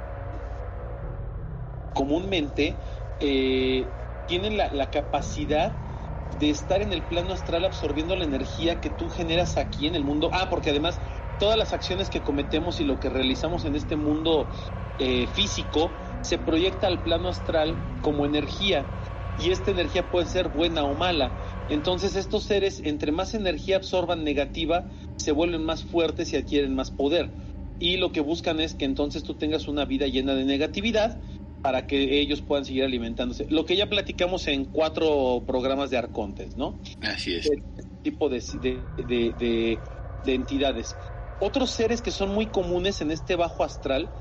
comúnmente 1.93 2.81
eh, 3.19 3.95
tienen 4.25 4.57
la, 4.57 4.71
la 4.71 4.89
capacidad 4.89 5.81
de 6.29 6.49
estar 6.49 6.81
en 6.81 6.93
el 6.93 7.07
plano 7.07 7.33
astral 7.33 7.65
absorbiendo 7.65 8.15
la 8.15 8.23
energía 8.23 8.79
que 8.79 8.89
tú 8.89 9.09
generas 9.09 9.57
aquí 9.57 9.87
en 9.87 9.95
el 9.95 10.03
mundo. 10.03 10.29
Ah, 10.33 10.47
porque 10.49 10.69
además 10.69 11.01
todas 11.41 11.57
las 11.57 11.73
acciones 11.73 12.11
que 12.11 12.21
cometemos 12.21 12.79
y 12.79 12.83
lo 12.83 12.99
que 12.99 13.09
realizamos 13.09 13.65
en 13.65 13.73
este 13.75 13.95
mundo 13.95 14.51
eh, 14.99 15.25
físico 15.25 15.97
se 16.21 16.37
proyecta 16.37 16.85
al 16.85 17.01
plano 17.01 17.29
astral 17.29 17.81
como 17.99 18.27
energía 18.27 18.91
y 19.35 19.49
esta 19.49 19.71
energía 19.71 20.11
puede 20.11 20.27
ser 20.27 20.49
buena 20.49 20.83
o 20.85 20.93
mala. 20.93 21.35
Entonces 21.67 22.15
estos 22.15 22.43
seres, 22.43 22.79
entre 22.85 23.11
más 23.11 23.33
energía 23.33 23.77
absorban 23.77 24.23
negativa, 24.23 24.87
se 25.17 25.31
vuelven 25.31 25.63
más 25.63 25.83
fuertes 25.83 26.31
y 26.31 26.35
adquieren 26.37 26.75
más 26.75 26.91
poder. 26.91 27.33
Y 27.79 27.97
lo 27.97 28.11
que 28.11 28.21
buscan 28.21 28.59
es 28.59 28.75
que 28.75 28.85
entonces 28.85 29.23
tú 29.23 29.33
tengas 29.33 29.67
una 29.67 29.85
vida 29.85 30.05
llena 30.05 30.35
de 30.35 30.45
negatividad 30.45 31.21
para 31.63 31.87
que 31.87 32.19
ellos 32.19 32.43
puedan 32.43 32.65
seguir 32.65 32.83
alimentándose. 32.83 33.47
Lo 33.49 33.65
que 33.65 33.75
ya 33.75 33.89
platicamos 33.89 34.47
en 34.47 34.65
cuatro 34.65 35.43
programas 35.47 35.89
de 35.89 35.97
Arcontes, 35.97 36.55
¿no? 36.55 36.79
Así 36.99 37.33
es. 37.33 37.47
Este 37.47 37.89
tipo 38.03 38.29
de, 38.29 38.43
de, 38.53 38.89
de- 38.95 39.33
de- 39.33 39.83
de 40.23 40.35
entidades. 40.35 40.97
Otros 41.43 41.71
seres 41.71 42.03
que 42.03 42.11
son 42.11 42.29
muy 42.29 42.51
comunes 42.51 43.01
en 43.01 43.09
este 43.09 43.35
bajo 43.35 43.63
astral 43.63 44.13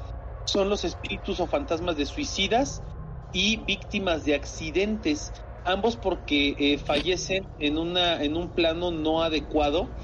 son 0.47 0.71
los 0.71 0.85
espíritus 0.85 1.39
o 1.39 1.47
fantasmas 1.47 1.97
de 1.99 2.07
suicidas 2.07 2.83
y 3.31 3.63
víctimas 3.67 4.25
de 4.25 4.35
accidentes, 4.35 5.35
ambos 5.63 5.99
porque 5.99 6.57
eh, 6.59 6.79
fallecen 6.79 7.53
en 7.59 7.77
una 7.77 8.25
en 8.25 8.39
un 8.39 8.55
plano 8.55 8.91
no 8.91 9.23
adecuado, 9.23 9.95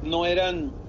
no 0.00 0.24
eran 0.24 0.80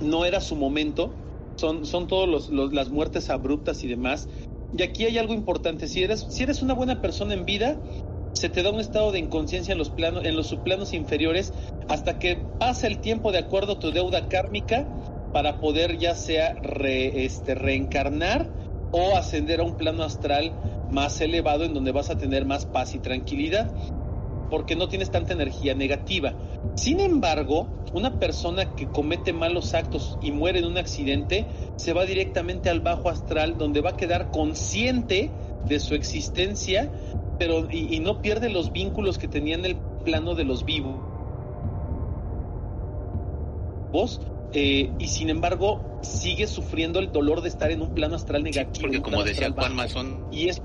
no 0.00 0.24
era 0.24 0.40
su 0.40 0.56
momento, 0.56 1.20
son 1.58 1.84
son 1.84 2.06
todos 2.06 2.26
los, 2.26 2.48
los- 2.48 2.72
las 2.72 2.88
muertes 2.88 3.28
abruptas 3.28 3.84
y 3.84 3.88
demás. 3.88 4.28
Y 4.72 4.82
aquí 4.82 5.04
hay 5.04 5.18
algo 5.18 5.34
importante, 5.34 5.88
si 5.88 6.04
eres 6.04 6.22
si 6.30 6.42
eres 6.42 6.62
una 6.62 6.72
buena 6.72 7.02
persona 7.02 7.34
en 7.34 7.44
vida, 7.44 7.82
se 8.36 8.50
te 8.50 8.62
da 8.62 8.70
un 8.70 8.80
estado 8.80 9.12
de 9.12 9.18
inconsciencia 9.18 9.72
en 9.72 9.78
los 9.78 9.88
planos, 9.88 10.24
en 10.24 10.36
los 10.36 10.48
subplanos 10.48 10.92
inferiores, 10.92 11.54
hasta 11.88 12.18
que 12.18 12.36
pasa 12.58 12.86
el 12.86 12.98
tiempo 12.98 13.32
de 13.32 13.38
acuerdo 13.38 13.72
a 13.72 13.78
tu 13.78 13.92
deuda 13.92 14.28
kármica 14.28 14.86
para 15.32 15.58
poder 15.58 15.98
ya 15.98 16.14
sea 16.14 16.54
este, 16.76 17.54
reencarnar 17.54 18.50
o 18.92 19.16
ascender 19.16 19.60
a 19.60 19.64
un 19.64 19.76
plano 19.76 20.02
astral 20.02 20.52
más 20.90 21.20
elevado 21.20 21.64
en 21.64 21.72
donde 21.72 21.92
vas 21.92 22.10
a 22.10 22.18
tener 22.18 22.44
más 22.44 22.66
paz 22.66 22.94
y 22.94 22.98
tranquilidad 22.98 23.74
porque 24.50 24.76
no 24.76 24.88
tienes 24.88 25.10
tanta 25.10 25.32
energía 25.32 25.74
negativa. 25.74 26.34
Sin 26.76 27.00
embargo, 27.00 27.68
una 27.92 28.18
persona 28.18 28.76
que 28.76 28.86
comete 28.86 29.32
malos 29.32 29.74
actos 29.74 30.18
y 30.22 30.30
muere 30.30 30.60
en 30.60 30.66
un 30.66 30.78
accidente 30.78 31.48
se 31.76 31.92
va 31.92 32.04
directamente 32.04 32.70
al 32.70 32.80
bajo 32.80 33.08
astral 33.08 33.58
donde 33.58 33.80
va 33.80 33.90
a 33.90 33.96
quedar 33.96 34.30
consciente 34.30 35.32
de 35.64 35.80
su 35.80 35.94
existencia 35.94 36.92
pero 37.38 37.68
y, 37.70 37.98
no 38.00 38.20
pierde 38.22 38.48
los 38.50 38.72
vínculos 38.72 39.18
que 39.18 39.28
tenía 39.28 39.54
en 39.54 39.64
el 39.64 39.76
plano 40.04 40.34
de 40.34 40.44
los 40.44 40.64
vivos. 40.64 40.96
Eh, 44.52 44.92
y 44.98 45.08
sin 45.08 45.30
embargo 45.30 45.98
sigue 46.02 46.46
sufriendo 46.46 46.98
el 46.98 47.12
dolor 47.12 47.40
de 47.40 47.48
estar 47.48 47.70
en 47.70 47.82
un 47.82 47.94
plano 47.94 48.16
astral 48.16 48.42
negativo. 48.42 48.82
porque 48.82 49.00
como 49.02 49.24
decía 49.24 49.50
Juan 49.50 49.88
son 49.88 50.26
y 50.30 50.48
es 50.48 50.60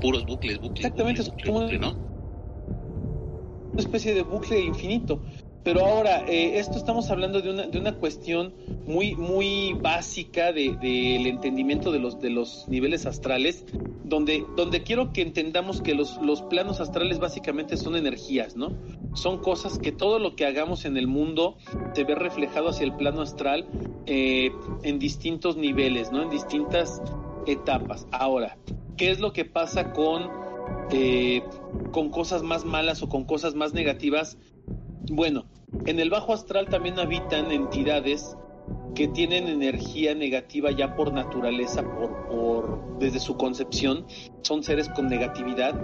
puros 0.00 0.26
bucles, 0.26 0.60
bucles. 0.60 0.84
Exactamente, 0.84 1.22
bucles, 1.22 1.38
es 1.38 1.46
como 1.46 1.58
una 3.72 3.80
especie 3.80 4.14
de 4.14 4.22
bucle 4.22 4.60
infinito. 4.60 5.22
Pero 5.68 5.84
ahora, 5.84 6.24
eh, 6.26 6.58
esto 6.58 6.78
estamos 6.78 7.10
hablando 7.10 7.42
de 7.42 7.50
una, 7.50 7.66
de 7.66 7.78
una 7.78 7.92
cuestión 7.92 8.54
muy, 8.86 9.14
muy 9.14 9.74
básica 9.74 10.50
del 10.50 10.80
de, 10.80 11.20
de 11.22 11.28
entendimiento 11.28 11.92
de 11.92 11.98
los, 11.98 12.18
de 12.22 12.30
los 12.30 12.66
niveles 12.70 13.04
astrales, 13.04 13.66
donde, 14.02 14.46
donde 14.56 14.82
quiero 14.82 15.12
que 15.12 15.20
entendamos 15.20 15.82
que 15.82 15.94
los, 15.94 16.16
los 16.22 16.40
planos 16.40 16.80
astrales 16.80 17.18
básicamente 17.18 17.76
son 17.76 17.96
energías, 17.96 18.56
¿no? 18.56 18.72
Son 19.12 19.42
cosas 19.42 19.78
que 19.78 19.92
todo 19.92 20.18
lo 20.18 20.36
que 20.36 20.46
hagamos 20.46 20.86
en 20.86 20.96
el 20.96 21.06
mundo 21.06 21.58
se 21.94 22.04
ve 22.04 22.14
reflejado 22.14 22.70
hacia 22.70 22.86
el 22.86 22.96
plano 22.96 23.20
astral 23.20 23.66
eh, 24.06 24.50
en 24.84 24.98
distintos 24.98 25.58
niveles, 25.58 26.10
¿no? 26.10 26.22
En 26.22 26.30
distintas 26.30 27.02
etapas. 27.46 28.06
Ahora, 28.10 28.56
¿qué 28.96 29.10
es 29.10 29.20
lo 29.20 29.34
que 29.34 29.44
pasa 29.44 29.92
con, 29.92 30.30
eh, 30.92 31.42
con 31.92 32.08
cosas 32.08 32.42
más 32.42 32.64
malas 32.64 33.02
o 33.02 33.10
con 33.10 33.26
cosas 33.26 33.54
más 33.54 33.74
negativas? 33.74 34.38
Bueno, 35.10 35.46
en 35.86 36.00
el 36.00 36.10
bajo 36.10 36.32
astral 36.32 36.68
también 36.68 36.98
habitan 36.98 37.50
entidades 37.50 38.36
que 38.94 39.08
tienen 39.08 39.48
energía 39.48 40.14
negativa 40.14 40.70
ya 40.70 40.96
por 40.96 41.12
naturaleza, 41.12 41.82
por, 41.82 42.28
por 42.28 42.98
desde 42.98 43.20
su 43.20 43.36
concepción, 43.36 44.06
son 44.42 44.62
seres 44.62 44.88
con 44.88 45.08
negatividad 45.08 45.74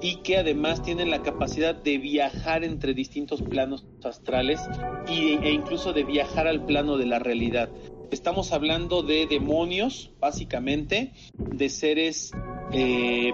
y 0.00 0.16
que 0.16 0.38
además 0.38 0.82
tienen 0.82 1.10
la 1.10 1.22
capacidad 1.22 1.74
de 1.74 1.98
viajar 1.98 2.64
entre 2.64 2.94
distintos 2.94 3.42
planos 3.42 3.86
astrales 4.02 4.60
y, 5.08 5.38
e 5.42 5.52
incluso 5.52 5.92
de 5.92 6.04
viajar 6.04 6.46
al 6.46 6.64
plano 6.64 6.96
de 6.96 7.06
la 7.06 7.18
realidad. 7.18 7.70
Estamos 8.10 8.52
hablando 8.52 9.02
de 9.02 9.26
demonios, 9.26 10.12
básicamente, 10.20 11.12
de 11.36 11.68
seres 11.68 12.32
eh, 12.72 13.32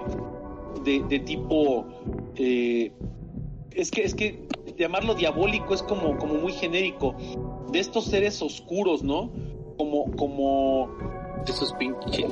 de, 0.83 1.03
de, 1.03 1.19
tipo... 1.19 1.85
Eh, 2.35 2.91
es 3.75 3.91
que, 3.91 4.03
es 4.03 4.15
que 4.15 4.47
llamarlo 4.77 5.15
diabólico 5.15 5.73
es 5.73 5.83
como, 5.83 6.17
como 6.17 6.35
muy 6.35 6.53
genérico. 6.53 7.15
De 7.71 7.79
estos 7.79 8.05
seres 8.05 8.41
oscuros, 8.41 9.03
¿no? 9.03 9.31
Como, 9.77 10.11
como. 10.15 10.89
Esos 11.47 11.73
pinches, 11.73 12.25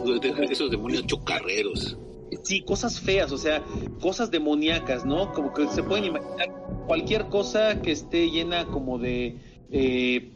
esos 0.52 0.70
demonios 0.70 1.06
chocarreros. 1.08 1.98
Sí, 2.44 2.62
cosas 2.62 3.00
feas, 3.00 3.32
o 3.32 3.38
sea, 3.38 3.64
cosas 4.00 4.30
demoníacas, 4.30 5.04
¿no? 5.04 5.34
Como 5.34 5.52
que 5.52 5.68
se 5.68 5.82
pueden 5.82 6.06
imaginar 6.06 6.54
cualquier 6.86 7.28
cosa 7.30 7.82
que 7.82 7.92
esté 7.92 8.30
llena 8.30 8.66
como 8.68 9.00
de. 9.00 9.38
Eh, 9.72 10.34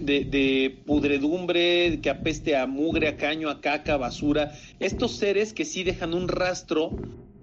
de, 0.00 0.24
de, 0.24 0.82
pudredumbre, 0.84 2.00
que 2.00 2.10
apeste 2.10 2.56
a 2.56 2.66
mugre, 2.66 3.06
a 3.06 3.16
caño, 3.16 3.48
a 3.48 3.60
caca, 3.60 3.96
basura. 3.96 4.52
Estos 4.80 5.12
seres 5.12 5.52
que 5.52 5.64
sí 5.64 5.84
dejan 5.84 6.12
un 6.12 6.26
rastro 6.26 6.90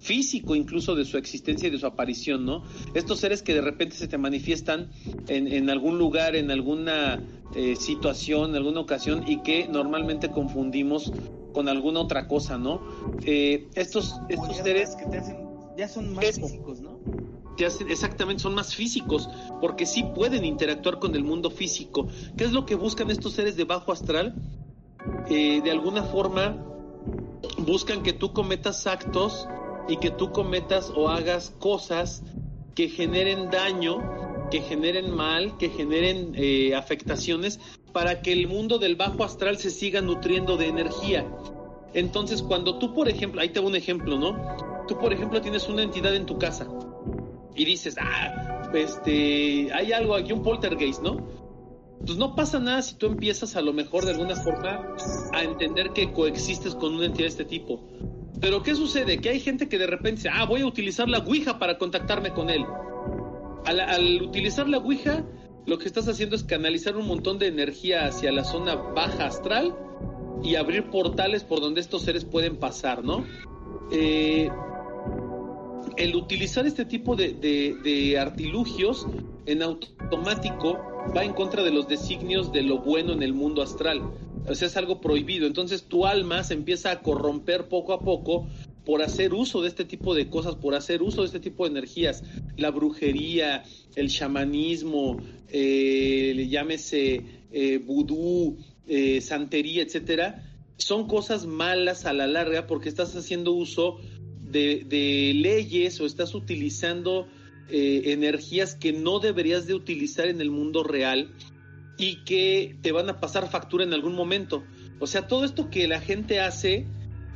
físico 0.04 0.54
incluso 0.54 0.94
de 0.94 1.06
su 1.06 1.16
existencia 1.16 1.68
y 1.68 1.70
de 1.70 1.78
su 1.78 1.86
aparición, 1.86 2.44
¿no? 2.44 2.62
Estos 2.92 3.20
seres 3.20 3.42
que 3.42 3.54
de 3.54 3.62
repente 3.62 3.96
se 3.96 4.06
te 4.06 4.18
manifiestan 4.18 4.90
en, 5.28 5.48
en 5.48 5.70
algún 5.70 5.98
lugar, 5.98 6.36
en 6.36 6.50
alguna 6.50 7.22
eh, 7.54 7.74
situación, 7.74 8.50
en 8.50 8.56
alguna 8.56 8.80
ocasión 8.80 9.24
y 9.26 9.42
que 9.42 9.66
normalmente 9.66 10.30
confundimos 10.30 11.12
con 11.54 11.68
alguna 11.68 12.00
otra 12.00 12.28
cosa, 12.28 12.58
¿no? 12.58 12.82
Eh, 13.24 13.68
estos 13.74 14.14
estos 14.28 14.58
seres 14.58 14.94
que 14.96 15.06
te 15.06 15.18
hacen, 15.18 15.38
ya 15.76 15.88
son 15.88 16.12
más 16.12 16.38
físicos, 16.38 16.80
¿no? 16.80 17.00
te 17.56 17.64
hacen, 17.64 17.88
exactamente, 17.88 18.42
son 18.42 18.54
más 18.54 18.74
físicos, 18.74 19.30
porque 19.60 19.86
sí 19.86 20.04
pueden 20.14 20.44
interactuar 20.44 20.98
con 20.98 21.14
el 21.14 21.22
mundo 21.22 21.50
físico. 21.50 22.08
¿Qué 22.36 22.44
es 22.44 22.52
lo 22.52 22.66
que 22.66 22.74
buscan 22.74 23.10
estos 23.10 23.34
seres 23.34 23.56
de 23.56 23.64
bajo 23.64 23.92
astral? 23.92 24.34
Eh, 25.30 25.60
de 25.62 25.70
alguna 25.70 26.02
forma 26.02 26.56
buscan 27.58 28.02
que 28.02 28.12
tú 28.12 28.32
cometas 28.32 28.86
actos 28.86 29.46
y 29.88 29.98
que 29.98 30.10
tú 30.10 30.32
cometas 30.32 30.92
o 30.94 31.08
hagas 31.08 31.50
cosas 31.58 32.22
que 32.74 32.88
generen 32.88 33.50
daño, 33.50 34.48
que 34.50 34.60
generen 34.60 35.14
mal, 35.14 35.56
que 35.58 35.68
generen 35.68 36.32
eh, 36.34 36.74
afectaciones 36.74 37.60
para 37.92 38.22
que 38.22 38.32
el 38.32 38.48
mundo 38.48 38.78
del 38.78 38.96
bajo 38.96 39.24
astral 39.24 39.56
se 39.58 39.70
siga 39.70 40.00
nutriendo 40.00 40.56
de 40.56 40.66
energía. 40.66 41.26
Entonces, 41.94 42.42
cuando 42.42 42.78
tú, 42.78 42.92
por 42.92 43.08
ejemplo, 43.08 43.40
ahí 43.40 43.50
te 43.50 43.60
un 43.60 43.76
ejemplo, 43.76 44.18
¿no? 44.18 44.84
Tú, 44.88 44.98
por 44.98 45.12
ejemplo, 45.12 45.40
tienes 45.40 45.68
una 45.68 45.82
entidad 45.82 46.14
en 46.14 46.26
tu 46.26 46.38
casa 46.38 46.66
y 47.54 47.64
dices, 47.64 47.96
ah, 48.00 48.70
este, 48.74 49.72
hay 49.72 49.92
algo 49.92 50.16
aquí, 50.16 50.32
un 50.32 50.42
poltergeist, 50.42 51.02
¿no? 51.02 51.28
Pues 52.04 52.18
no 52.18 52.34
pasa 52.34 52.58
nada 52.58 52.82
si 52.82 52.96
tú 52.96 53.06
empiezas 53.06 53.56
a 53.56 53.62
lo 53.62 53.72
mejor 53.72 54.04
de 54.04 54.10
alguna 54.10 54.36
forma 54.36 54.94
a 55.32 55.42
entender 55.42 55.90
que 55.90 56.12
coexistes 56.12 56.74
con 56.74 56.94
una 56.94 57.06
entidad 57.06 57.24
de 57.24 57.30
este 57.30 57.44
tipo. 57.44 57.80
Pero 58.40 58.62
¿qué 58.62 58.74
sucede? 58.74 59.20
Que 59.20 59.30
hay 59.30 59.40
gente 59.40 59.68
que 59.68 59.78
de 59.78 59.86
repente 59.86 60.22
dice, 60.22 60.30
ah, 60.32 60.44
voy 60.44 60.62
a 60.62 60.66
utilizar 60.66 61.08
la 61.08 61.18
Ouija 61.18 61.58
para 61.58 61.78
contactarme 61.78 62.30
con 62.32 62.50
él. 62.50 62.64
Al, 63.64 64.22
utilizar 64.22 64.68
la 64.68 64.78
Ouija, 64.78 65.24
lo 65.66 65.78
que 65.78 65.86
estás 65.86 66.08
haciendo 66.08 66.36
es 66.36 66.44
canalizar 66.44 66.96
un 66.96 67.06
montón 67.06 67.38
de 67.38 67.46
energía 67.46 68.06
hacia 68.06 68.32
la 68.32 68.44
zona 68.44 68.74
baja 68.74 69.26
astral 69.26 69.74
y 70.42 70.56
abrir 70.56 70.90
portales 70.90 71.44
por 71.44 71.60
donde 71.60 71.80
estos 71.80 72.02
seres 72.02 72.24
pueden 72.24 72.56
pasar, 72.56 73.02
¿no? 73.02 73.24
Eh, 73.90 74.50
el 75.96 76.16
utilizar 76.16 76.66
este 76.66 76.84
tipo 76.84 77.16
de, 77.16 77.34
de, 77.34 78.18
artilugios 78.18 79.06
en 79.46 79.62
automático 79.62 80.78
va 81.16 81.24
en 81.24 81.32
contra 81.32 81.62
de 81.62 81.70
los 81.70 81.88
designios 81.88 82.52
de 82.52 82.62
lo 82.62 82.78
bueno 82.78 83.12
en 83.12 83.22
el 83.22 83.34
mundo 83.34 83.62
astral. 83.62 84.02
O 84.46 84.54
sea, 84.54 84.68
es 84.68 84.76
algo 84.76 85.00
prohibido. 85.00 85.46
Entonces 85.46 85.84
tu 85.84 86.06
alma 86.06 86.42
se 86.44 86.54
empieza 86.54 86.90
a 86.90 87.00
corromper 87.00 87.68
poco 87.68 87.92
a 87.92 88.00
poco 88.00 88.46
por 88.84 89.02
hacer 89.02 89.32
uso 89.32 89.62
de 89.62 89.68
este 89.68 89.84
tipo 89.84 90.14
de 90.14 90.28
cosas, 90.28 90.56
por 90.56 90.74
hacer 90.74 91.02
uso 91.02 91.22
de 91.22 91.26
este 91.26 91.40
tipo 91.40 91.64
de 91.64 91.70
energías. 91.70 92.22
La 92.56 92.70
brujería, 92.70 93.64
el 93.94 94.10
chamanismo, 94.10 95.18
eh, 95.48 96.46
llámese 96.50 97.24
eh, 97.52 97.78
vudú, 97.78 98.58
eh, 98.86 99.20
santería, 99.20 99.82
etcétera, 99.82 100.42
son 100.76 101.06
cosas 101.06 101.46
malas 101.46 102.04
a 102.04 102.12
la 102.12 102.26
larga 102.26 102.66
porque 102.66 102.88
estás 102.88 103.14
haciendo 103.14 103.52
uso 103.52 103.98
de, 104.54 104.86
de 104.88 105.32
leyes 105.34 106.00
o 106.00 106.06
estás 106.06 106.34
utilizando 106.34 107.26
eh, 107.68 108.12
energías 108.12 108.76
que 108.76 108.92
no 108.92 109.18
deberías 109.18 109.66
de 109.66 109.74
utilizar 109.74 110.28
en 110.28 110.40
el 110.40 110.50
mundo 110.50 110.84
real 110.84 111.32
y 111.98 112.24
que 112.24 112.76
te 112.80 112.92
van 112.92 113.08
a 113.10 113.20
pasar 113.20 113.50
factura 113.50 113.84
en 113.84 113.92
algún 113.92 114.14
momento. 114.14 114.64
O 115.00 115.06
sea, 115.08 115.26
todo 115.26 115.44
esto 115.44 115.70
que 115.70 115.88
la 115.88 116.00
gente 116.00 116.40
hace 116.40 116.86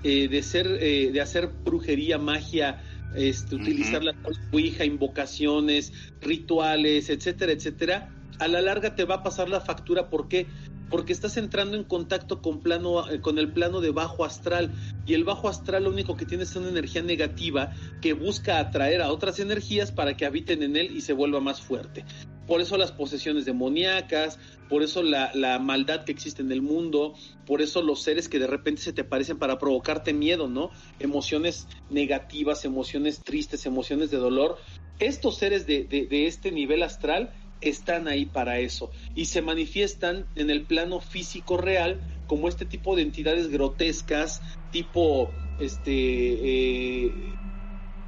eh, 0.05 0.29
de 0.29 0.43
ser, 0.43 0.67
eh, 0.81 1.11
de 1.13 1.21
hacer 1.21 1.49
brujería, 1.65 2.19
magia, 2.19 2.83
este, 3.17 3.57
uh 3.57 3.59
-huh. 3.59 3.63
utilizar 3.63 4.05
la 4.05 4.15
ouija, 4.53 4.85
invocaciones, 4.85 5.93
rituales, 6.21 7.11
etcétera, 7.11 7.53
etcétera, 7.53 8.15
a 8.39 8.49
la 8.49 8.61
larga 8.61 8.95
te 8.95 9.05
va 9.05 9.17
a 9.17 9.23
pasar 9.23 9.49
la 9.49 9.61
factura. 9.61 10.09
¿Por 10.11 10.29
qué? 10.29 10.47
Porque 10.91 11.13
estás 11.13 11.37
entrando 11.37 11.77
en 11.77 11.85
contacto 11.85 12.41
con, 12.41 12.61
plano, 12.61 13.11
eh, 13.11 13.21
con 13.21 13.39
el 13.39 13.53
plano 13.53 13.81
de 13.81 13.91
bajo 13.91 14.25
astral 14.25 14.73
y 15.07 15.15
el 15.15 15.25
bajo 15.25 15.49
astral 15.49 15.85
lo 15.85 15.91
único 15.91 16.17
que 16.17 16.25
tiene 16.25 16.45
es 16.45 16.57
una 16.57 16.69
energía 16.69 17.03
negativa 17.03 17.73
que 18.01 18.15
busca 18.15 18.59
atraer 18.59 19.03
a 19.03 19.13
otras 19.13 19.39
energías 19.39 19.93
para 19.93 20.17
que 20.17 20.25
habiten 20.25 20.63
en 20.63 20.77
él 20.77 20.97
y 20.97 21.03
se 21.03 21.13
vuelva 21.13 21.41
más 21.41 21.61
fuerte. 21.61 22.05
Por 22.47 22.63
eso 22.63 22.79
las 22.79 22.93
posesiones 22.93 23.45
demoníacas, 23.45 24.39
por 24.71 24.83
eso 24.83 25.03
la, 25.03 25.59
maldad 25.59 26.05
que 26.05 26.13
existe 26.13 26.41
en 26.41 26.51
el 26.51 26.63
mundo, 26.63 27.13
por 27.45 27.61
eso 27.61 27.83
los 27.83 28.01
seres 28.03 28.31
que 28.31 28.39
de 28.39 28.47
repente 28.47 28.81
se 28.81 28.95
te 28.95 29.03
aparecen 29.03 29.39
para 29.39 29.59
provocarte 29.59 30.15
miedo, 30.15 30.49
¿no? 30.49 30.71
Emociones 30.99 31.69
negativas, 31.91 32.65
emociones 32.65 33.21
tristes, 33.23 33.67
emociones 33.67 34.11
de 34.11 34.17
dolor. 34.17 34.57
Estos 34.99 35.37
seres 35.37 35.67
de 35.67 36.09
este 36.27 36.51
nivel 36.51 36.83
astral 36.83 37.35
están 37.61 38.09
ahí 38.09 38.27
para 38.27 38.59
eso 38.61 38.91
y 39.15 39.27
se 39.27 39.43
manifiestan 39.43 40.27
en 40.35 40.51
el 40.51 40.67
plano 40.67 41.01
físico 41.01 41.57
real 41.57 42.01
como 42.27 42.49
este 42.49 42.67
tipo 42.67 42.95
de 42.95 43.03
entidades 43.03 43.49
grotescas, 43.49 44.43
tipo 44.71 45.35
este 45.57 45.93
eh, 45.93 47.39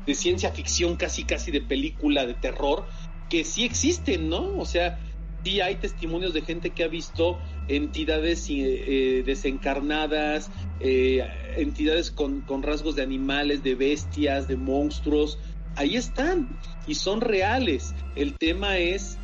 de 0.06 0.14
ciencia 0.14 0.50
ficción 0.52 0.96
casi 0.96 1.24
casi 1.24 1.50
de 1.50 1.62
película 1.62 2.26
de 2.26 2.34
terror, 2.34 2.86
que 3.28 3.44
sí 3.44 3.64
existen, 3.64 4.28
¿no? 4.28 4.56
O 4.56 4.66
sea, 4.66 4.98
sí 5.44 5.60
hay 5.60 5.76
testimonios 5.76 6.34
de 6.34 6.42
gente 6.42 6.72
que 6.72 6.84
ha 6.84 6.88
visto 6.88 7.40
entidades 7.68 8.46
eh, 8.50 9.22
desencarnadas, 9.24 10.50
eh, 10.78 11.26
entidades 11.56 12.10
con, 12.10 12.42
con 12.42 12.62
rasgos 12.62 12.96
de 12.96 13.02
animales, 13.02 13.62
de 13.62 13.74
bestias, 13.74 14.48
de 14.48 14.56
monstruos. 14.56 15.38
Ahí 15.76 15.96
están 15.96 16.48
y 16.86 16.96
son 16.96 17.20
reales. 17.20 17.94
El 18.14 18.36
tema 18.36 18.78
es 18.78 19.19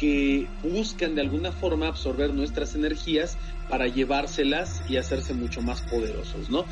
que 0.00 0.46
buscan 0.62 1.14
de 1.14 1.20
alguna 1.20 1.52
forma 1.52 1.86
absorber 1.86 2.32
nuestras 2.32 2.74
energías 2.74 3.36
para 3.68 3.86
llevárselas 3.86 4.82
y 4.88 4.96
hacerse 4.96 5.34
mucho 5.34 5.60
más 5.60 5.82
poderosos, 5.82 6.48
¿no? 6.48 6.64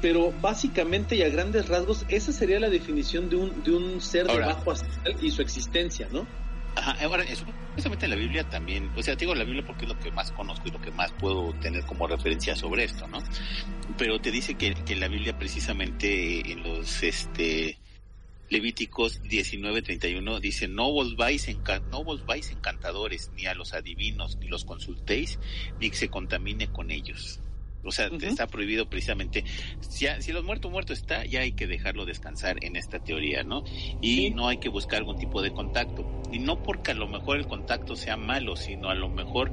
Pero 0.00 0.32
básicamente 0.42 1.14
y 1.14 1.22
a 1.22 1.28
grandes 1.28 1.68
rasgos, 1.68 2.04
esa 2.08 2.32
sería 2.32 2.58
la 2.58 2.68
definición 2.70 3.30
de 3.30 3.36
un, 3.36 3.62
de 3.62 3.70
un 3.70 4.00
ser 4.00 4.28
Ahora. 4.28 4.48
de 4.48 4.52
bajo 4.54 4.72
astral 4.72 5.16
y 5.22 5.30
su 5.30 5.42
existencia, 5.42 6.08
¿no? 6.10 6.26
Ajá, 6.74 6.96
ahora, 7.04 7.22
eso, 7.22 7.44
precisamente 7.72 8.06
en 8.06 8.10
la 8.10 8.16
Biblia 8.16 8.48
también, 8.48 8.90
o 8.96 9.02
sea, 9.02 9.14
digo 9.14 9.32
la 9.32 9.44
Biblia 9.44 9.62
porque 9.64 9.84
es 9.84 9.88
lo 9.88 9.98
que 10.00 10.10
más 10.10 10.32
conozco 10.32 10.66
y 10.66 10.72
lo 10.72 10.80
que 10.80 10.90
más 10.90 11.12
puedo 11.12 11.52
tener 11.60 11.84
como 11.84 12.08
referencia 12.08 12.56
sobre 12.56 12.82
esto, 12.82 13.06
¿no? 13.06 13.22
Pero 13.96 14.20
te 14.20 14.32
dice 14.32 14.54
que, 14.54 14.74
que 14.74 14.96
la 14.96 15.06
Biblia 15.06 15.38
precisamente 15.38 16.50
en 16.50 16.64
los, 16.64 17.00
este, 17.04 17.78
Levíticos 18.52 19.22
19:31 19.22 20.38
dice, 20.38 20.68
no 20.68 20.92
volváis, 20.92 21.46
no 21.86 22.04
volváis 22.04 22.52
encantadores, 22.52 23.30
ni 23.32 23.46
a 23.46 23.54
los 23.54 23.72
adivinos, 23.72 24.36
ni 24.38 24.46
los 24.46 24.64
consultéis, 24.64 25.40
ni 25.78 25.90
que 25.90 25.96
se 25.96 26.10
contamine 26.10 26.68
con 26.68 26.90
ellos. 26.90 27.41
O 27.84 27.90
sea, 27.90 28.06
Ujú. 28.08 28.24
está 28.24 28.46
prohibido 28.46 28.86
precisamente, 28.88 29.44
si, 29.80 30.06
a- 30.06 30.20
si 30.20 30.32
los 30.32 30.44
muertos 30.44 30.70
muerto 30.70 30.92
está, 30.92 31.24
ya 31.24 31.40
hay 31.40 31.52
que 31.52 31.66
dejarlo 31.66 32.04
descansar 32.04 32.56
en 32.62 32.76
esta 32.76 32.98
teoría, 33.00 33.42
¿no? 33.42 33.64
Y 34.00 34.16
Sí. 34.16 34.30
no 34.30 34.48
hay 34.48 34.58
que 34.58 34.68
buscar 34.68 34.98
algún 34.98 35.18
tipo 35.18 35.42
de 35.42 35.52
contacto. 35.52 36.04
Y 36.32 36.38
no 36.38 36.62
porque 36.62 36.92
a 36.92 36.94
lo 36.94 37.06
mejor 37.08 37.36
el 37.38 37.46
contacto 37.46 37.94
sea 37.94 38.16
malo, 38.16 38.56
sino 38.56 38.88
a 38.88 38.94
lo 38.94 39.08
mejor 39.10 39.50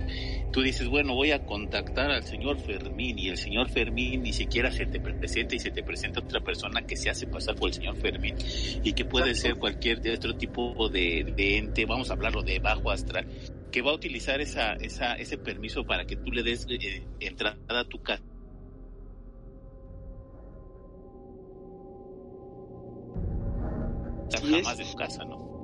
tú 0.54 0.62
dices, 0.62 0.88
bueno, 0.88 1.14
voy 1.14 1.32
a 1.32 1.46
contactar 1.46 2.10
al 2.12 2.24
señor 2.24 2.58
Fermín 2.60 3.20
y 3.20 3.28
el 3.30 3.38
señor 3.38 3.70
Fermín 3.70 4.24
ni 4.24 4.32
siquiera 4.32 4.72
se 4.72 4.86
te 4.86 5.00
presenta 5.00 5.56
y 5.56 5.60
se 5.60 5.72
te 5.72 5.84
presenta 5.84 6.22
otra 6.22 6.40
persona 6.42 6.82
que 6.84 6.96
se 6.96 7.10
hace 7.10 7.28
pasar 7.28 7.56
por 7.56 7.68
el 7.70 7.74
señor 7.74 7.98
Fermín 7.98 8.36
y 8.84 8.94
que 8.94 9.04
puede 9.06 9.36
ser 9.36 9.56
cualquier 9.56 10.00
de 10.02 10.14
otro 10.14 10.36
tipo 10.38 10.88
de, 10.90 11.34
de 11.36 11.58
ente, 11.58 11.86
vamos 11.86 12.10
a 12.10 12.14
hablarlo 12.14 12.44
de 12.44 12.60
bajo 12.60 12.92
astral, 12.92 13.28
que 13.72 13.82
va 13.82 13.92
a 13.92 13.96
utilizar 13.96 14.42
esa, 14.42 14.74
esa, 14.74 15.14
ese 15.16 15.38
permiso 15.38 15.84
para 15.86 16.06
que 16.06 16.16
tú 16.18 16.32
le 16.32 16.44
des 16.44 16.66
eh, 16.70 17.08
entrada 17.20 17.58
a 17.68 17.84
tu 17.86 18.00
casa. 18.00 18.24
Jamás 24.32 24.78
de 24.78 24.86
tu 24.86 24.96
casa, 24.96 25.26
¿no? 25.26 25.60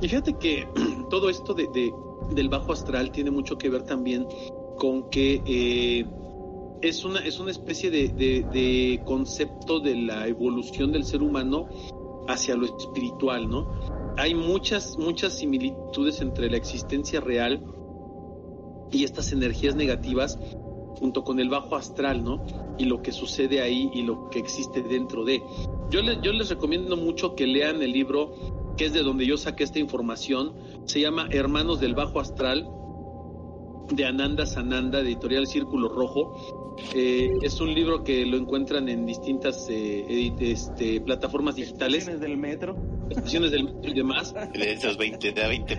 Y 0.00 0.08
fíjate 0.08 0.34
que 0.38 0.66
todo 1.10 1.28
esto 1.30 1.54
de, 1.54 1.66
de- 1.68 1.92
del 2.34 2.48
bajo 2.48 2.72
astral 2.72 3.10
tiene 3.12 3.30
mucho 3.30 3.56
que 3.58 3.68
ver 3.68 3.82
también 3.82 4.26
con 4.76 5.10
que 5.10 5.42
eh, 5.46 6.06
es, 6.82 7.04
una, 7.04 7.20
es 7.20 7.38
una 7.40 7.50
especie 7.50 7.90
de, 7.90 8.08
de- 8.08 8.42
de 8.44 9.02
concepto 9.04 9.80
de 9.80 9.96
la 9.96 10.26
evolución 10.28 10.92
del 10.92 11.04
ser 11.04 11.22
humano 11.22 11.66
hacia 12.28 12.56
lo 12.56 12.66
espiritual, 12.66 13.48
¿no? 13.48 13.66
Hay 14.16 14.34
muchas, 14.34 14.98
muchas 14.98 15.38
similitudes 15.38 16.20
entre 16.20 16.50
la 16.50 16.56
existencia 16.56 17.20
real 17.20 17.62
y 18.90 19.04
estas 19.04 19.32
energías 19.32 19.74
negativas 19.74 20.38
junto 20.98 21.24
con 21.24 21.40
el 21.40 21.48
bajo 21.48 21.76
astral, 21.76 22.22
¿no? 22.22 22.44
Y 22.78 22.84
lo 22.84 23.02
que 23.02 23.12
sucede 23.12 23.60
ahí 23.60 23.90
y 23.94 24.02
lo 24.02 24.28
que 24.28 24.38
existe 24.38 24.82
dentro 24.82 25.24
de. 25.24 25.42
Yo, 25.90 26.00
yo 26.00 26.32
les 26.32 26.50
recomiendo 26.50 26.96
mucho 26.96 27.34
que 27.34 27.46
lean 27.46 27.82
el 27.82 27.92
libro 27.92 28.34
que 28.76 28.86
es 28.86 28.92
de 28.92 29.02
donde 29.02 29.26
yo 29.26 29.36
saqué 29.36 29.64
esta 29.64 29.78
información. 29.78 30.54
Se 30.84 31.00
llama 31.00 31.28
Hermanos 31.30 31.80
del 31.80 31.94
Bajo 31.94 32.20
Astral 32.20 32.68
de 33.90 34.06
Ananda 34.06 34.46
Sananda, 34.46 35.00
editorial 35.00 35.46
Círculo 35.46 35.88
Rojo. 35.88 36.59
Eh, 36.94 37.30
es 37.42 37.60
un 37.60 37.72
libro 37.74 38.02
que 38.02 38.24
lo 38.26 38.36
encuentran 38.36 38.88
en 38.88 39.06
distintas 39.06 39.68
eh, 39.70 40.04
edit- 40.08 40.40
este, 40.40 41.00
plataformas 41.00 41.54
digitales, 41.56 41.98
Estaciones 42.08 42.20
del 42.20 42.36
metro. 42.36 42.76
estaciones 43.10 43.50
del 43.52 43.64
metro 43.64 43.90
y 43.90 43.94
demás. 43.94 44.34
De 44.52 44.72
esos 44.72 44.96
20, 44.96 45.32
de 45.32 45.42
a 45.42 45.48
20 45.48 45.76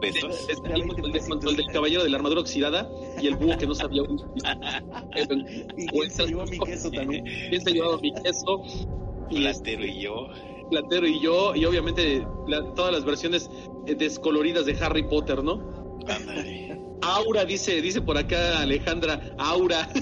pesos. 0.00 0.46
Es 0.48 0.58
el 0.64 1.12
de- 1.12 1.48
el 1.50 1.56
del 1.56 1.66
caballero 1.72 2.02
de 2.02 2.08
la 2.10 2.16
armadura 2.16 2.40
oxidada 2.40 2.88
y 3.20 3.26
el 3.26 3.36
búho 3.36 3.56
que 3.58 3.66
no 3.66 3.74
sabía 3.74 4.02
un 4.02 4.18
Y 5.76 5.86
quién 5.86 6.10
se 6.10 6.26
llevó 6.26 6.44
mi 6.46 6.58
queso 6.58 6.90
también. 6.90 7.24
¿Quién 7.50 7.60
se 7.60 7.72
llevaba 7.72 7.98
mi 8.00 8.12
queso? 8.14 8.62
Platero 9.30 9.84
y 9.84 10.00
yo. 10.00 10.28
Platero 10.70 11.06
y 11.06 11.20
yo, 11.20 11.54
y 11.54 11.64
obviamente 11.64 12.26
la- 12.48 12.72
todas 12.74 12.92
las 12.92 13.04
versiones 13.04 13.50
eh, 13.86 13.94
descoloridas 13.94 14.64
de 14.66 14.76
Harry 14.80 15.02
Potter, 15.02 15.42
¿no? 15.44 15.60
Ándale. 16.08 16.69
Aura, 17.02 17.44
dice, 17.44 17.80
dice 17.80 18.00
por 18.00 18.16
acá 18.18 18.60
Alejandra, 18.60 19.20
Aura. 19.38 19.88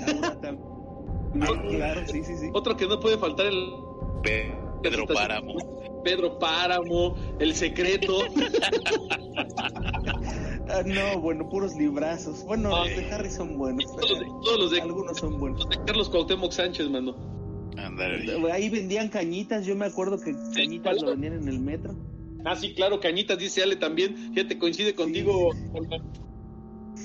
Claro, 1.70 2.00
sí, 2.06 2.24
sí, 2.24 2.36
sí. 2.38 2.46
Otro 2.54 2.74
que 2.76 2.86
no 2.86 2.98
puede 3.00 3.18
faltar 3.18 3.46
el 3.46 3.70
Pedro 4.82 5.06
Páramo. 5.06 5.54
Pedro 6.02 6.38
Páramo, 6.38 7.14
el 7.38 7.54
secreto. 7.54 8.18
Ah, 10.70 10.82
no, 10.84 11.20
bueno, 11.20 11.48
puros 11.48 11.74
librazos. 11.76 12.44
Bueno, 12.44 12.68
los 12.70 12.88
de 12.88 13.10
Harry 13.10 13.30
son 13.30 13.56
buenos. 13.56 13.86
todos, 13.96 14.10
los 14.10 14.18
de, 14.20 14.26
todos 14.26 14.58
los 14.58 14.70
de- 14.70 14.80
Algunos 14.82 15.16
son 15.18 15.38
buenos. 15.40 15.60
los 15.64 15.70
de 15.70 15.84
Carlos 15.86 16.10
Cuauhtémoc 16.10 16.52
Sánchez, 16.52 16.90
mano. 16.90 17.14
Ándale. 17.78 18.52
Ahí 18.52 18.68
vendían 18.68 19.08
cañitas, 19.08 19.64
yo 19.64 19.74
me 19.76 19.86
acuerdo 19.86 20.20
que 20.20 20.34
cañitas 20.54 21.00
lo 21.00 21.10
vendían 21.10 21.34
en 21.34 21.48
el 21.48 21.58
metro. 21.60 21.94
Ah, 22.44 22.54
sí, 22.54 22.74
claro, 22.74 23.00
Cañitas, 23.00 23.38
dice 23.38 23.62
Ale 23.62 23.76
también. 23.76 24.32
Fíjate, 24.34 24.58
coincide 24.58 24.94
contigo. 24.94 25.52
Sí, 25.54 25.58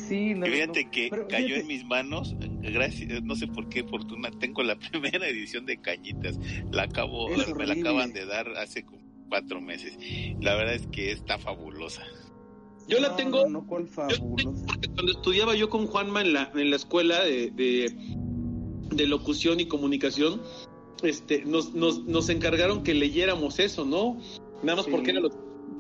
no, 0.09 0.45
Fíjate 0.45 0.85
no, 0.85 0.91
que 0.91 1.07
pero 1.09 1.27
cayó 1.27 1.45
fíjate, 1.47 1.61
en 1.61 1.67
mis 1.67 1.85
manos, 1.85 2.35
gracias, 2.61 3.23
no 3.23 3.35
sé 3.35 3.47
por 3.47 3.69
qué 3.69 3.83
fortuna, 3.83 4.29
tengo 4.39 4.63
la 4.63 4.75
primera 4.91 5.27
edición 5.27 5.65
de 5.65 5.77
Cañitas, 5.77 6.39
la 6.71 6.83
acabo, 6.83 7.29
Es 7.29 7.53
me 7.55 7.65
la 7.65 7.73
acaban 7.73 8.13
de 8.13 8.25
dar 8.25 8.47
hace 8.57 8.83
como 8.83 9.01
cuatro 9.29 9.61
meses. 9.61 9.97
La 10.41 10.55
verdad 10.55 10.75
es 10.75 10.87
que 10.87 11.11
está 11.11 11.37
fabulosa. 11.39 12.03
Yo 12.87 12.99
la 12.99 13.15
tengo, 13.15 13.43
No, 13.43 13.61
no, 13.61 13.65
cuál 13.67 13.87
fabuloso. 13.87 14.65
porque 14.67 14.89
cuando 14.89 15.11
estudiaba 15.13 15.55
yo 15.55 15.69
con 15.69 15.87
Juanma 15.87 16.21
en 16.21 16.33
la, 16.33 16.51
en 16.53 16.69
la 16.69 16.75
escuela 16.75 17.23
de, 17.23 17.49
de, 17.51 17.95
de 18.91 19.07
locución 19.07 19.59
y 19.61 19.65
comunicación, 19.67 20.41
este, 21.01 21.45
nos, 21.45 21.73
nos, 21.73 22.03
nos 22.05 22.29
encargaron 22.29 22.83
que 22.83 22.93
leyéramos 22.93 23.59
eso, 23.59 23.85
¿no? 23.85 24.17
Nada 24.63 24.77
más 24.77 24.85
Sí. 24.85 24.91
porque 24.91 25.11
era 25.11 25.21
lo 25.21 25.29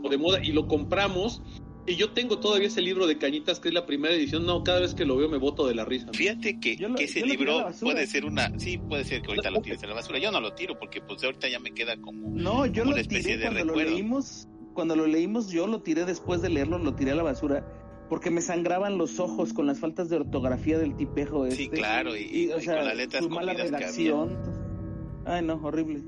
de 0.09 0.17
moda 0.17 0.39
y 0.43 0.51
lo 0.53 0.67
compramos. 0.67 1.41
Y 1.85 1.95
yo 1.95 2.11
tengo 2.11 2.39
todavía 2.39 2.67
ese 2.67 2.81
libro 2.81 3.07
de 3.07 3.17
Cañitas, 3.17 3.59
que 3.59 3.67
es 3.67 3.73
la 3.73 3.85
primera 3.85 4.13
edición. 4.15 4.45
No, 4.45 4.63
cada 4.63 4.79
vez 4.79 4.93
que 4.93 5.03
lo 5.05 5.17
veo 5.17 5.27
me 5.27 5.37
boto 5.37 5.67
de 5.67 5.75
la 5.75 5.83
risa. 5.83 6.07
Fíjate 6.13 6.59
que, 6.59 6.77
lo- 6.77 6.95
que 6.95 7.03
ese 7.03 7.19
lo 7.19 7.25
libro 7.27 7.65
puede 7.81 8.07
ser 8.07 8.23
una, 8.25 8.57
sí, 8.57 8.77
puede 8.77 9.03
ser 9.03 9.21
que 9.21 9.29
ahorita 9.31 9.51
lo 9.51 9.61
tires 9.61 9.83
a 9.83 9.87
la 9.87 9.93
basura. 9.95 10.17
Yo 10.19 10.31
no 10.31 10.39
lo 10.39 10.53
tiro 10.53 10.79
porque 10.79 11.01
pues 11.01 11.21
ahorita 11.23 11.49
ya 11.49 11.59
me 11.59 11.71
queda 11.73 11.97
como 11.97 12.29
No, 12.29 12.65
yo 12.67 12.83
como 12.83 12.85
lo 12.85 12.91
una 12.91 13.01
especie 13.01 13.23
tiré 13.33 13.37
de 13.37 13.43
cuando 13.43 13.59
lo 13.65 13.65
recuerdo. 13.73 13.91
leímos. 13.91 14.47
Cuando 14.73 14.95
lo 14.95 15.05
leímos, 15.07 15.51
yo 15.51 15.67
lo 15.67 15.81
tiré 15.81 16.05
después 16.05 16.41
de 16.41 16.49
leerlo, 16.49 16.79
lo 16.79 16.95
tiré 16.95 17.11
a 17.11 17.15
la 17.15 17.23
basura. 17.23 17.67
Porque 18.09 18.31
me 18.31 18.41
sangraban 18.41 18.97
los 18.97 19.19
ojos 19.19 19.53
con 19.53 19.65
las 19.67 19.79
faltas 19.79 20.09
de 20.09 20.15
ortografía 20.17 20.77
del 20.77 20.95
tipejo 20.95 21.45
este. 21.45 21.63
Sí, 21.63 21.69
claro, 21.69 22.15
y- 22.15 22.21
y 22.45 22.49
o 22.51 22.59
sea, 22.61 22.77
con 22.77 22.85
las 22.85 22.95
letras 22.95 23.23
su 23.23 23.29
mala 23.29 23.53
redacción. 23.53 24.37
Ay, 25.25 25.43
no, 25.43 25.55
horrible. 25.63 26.01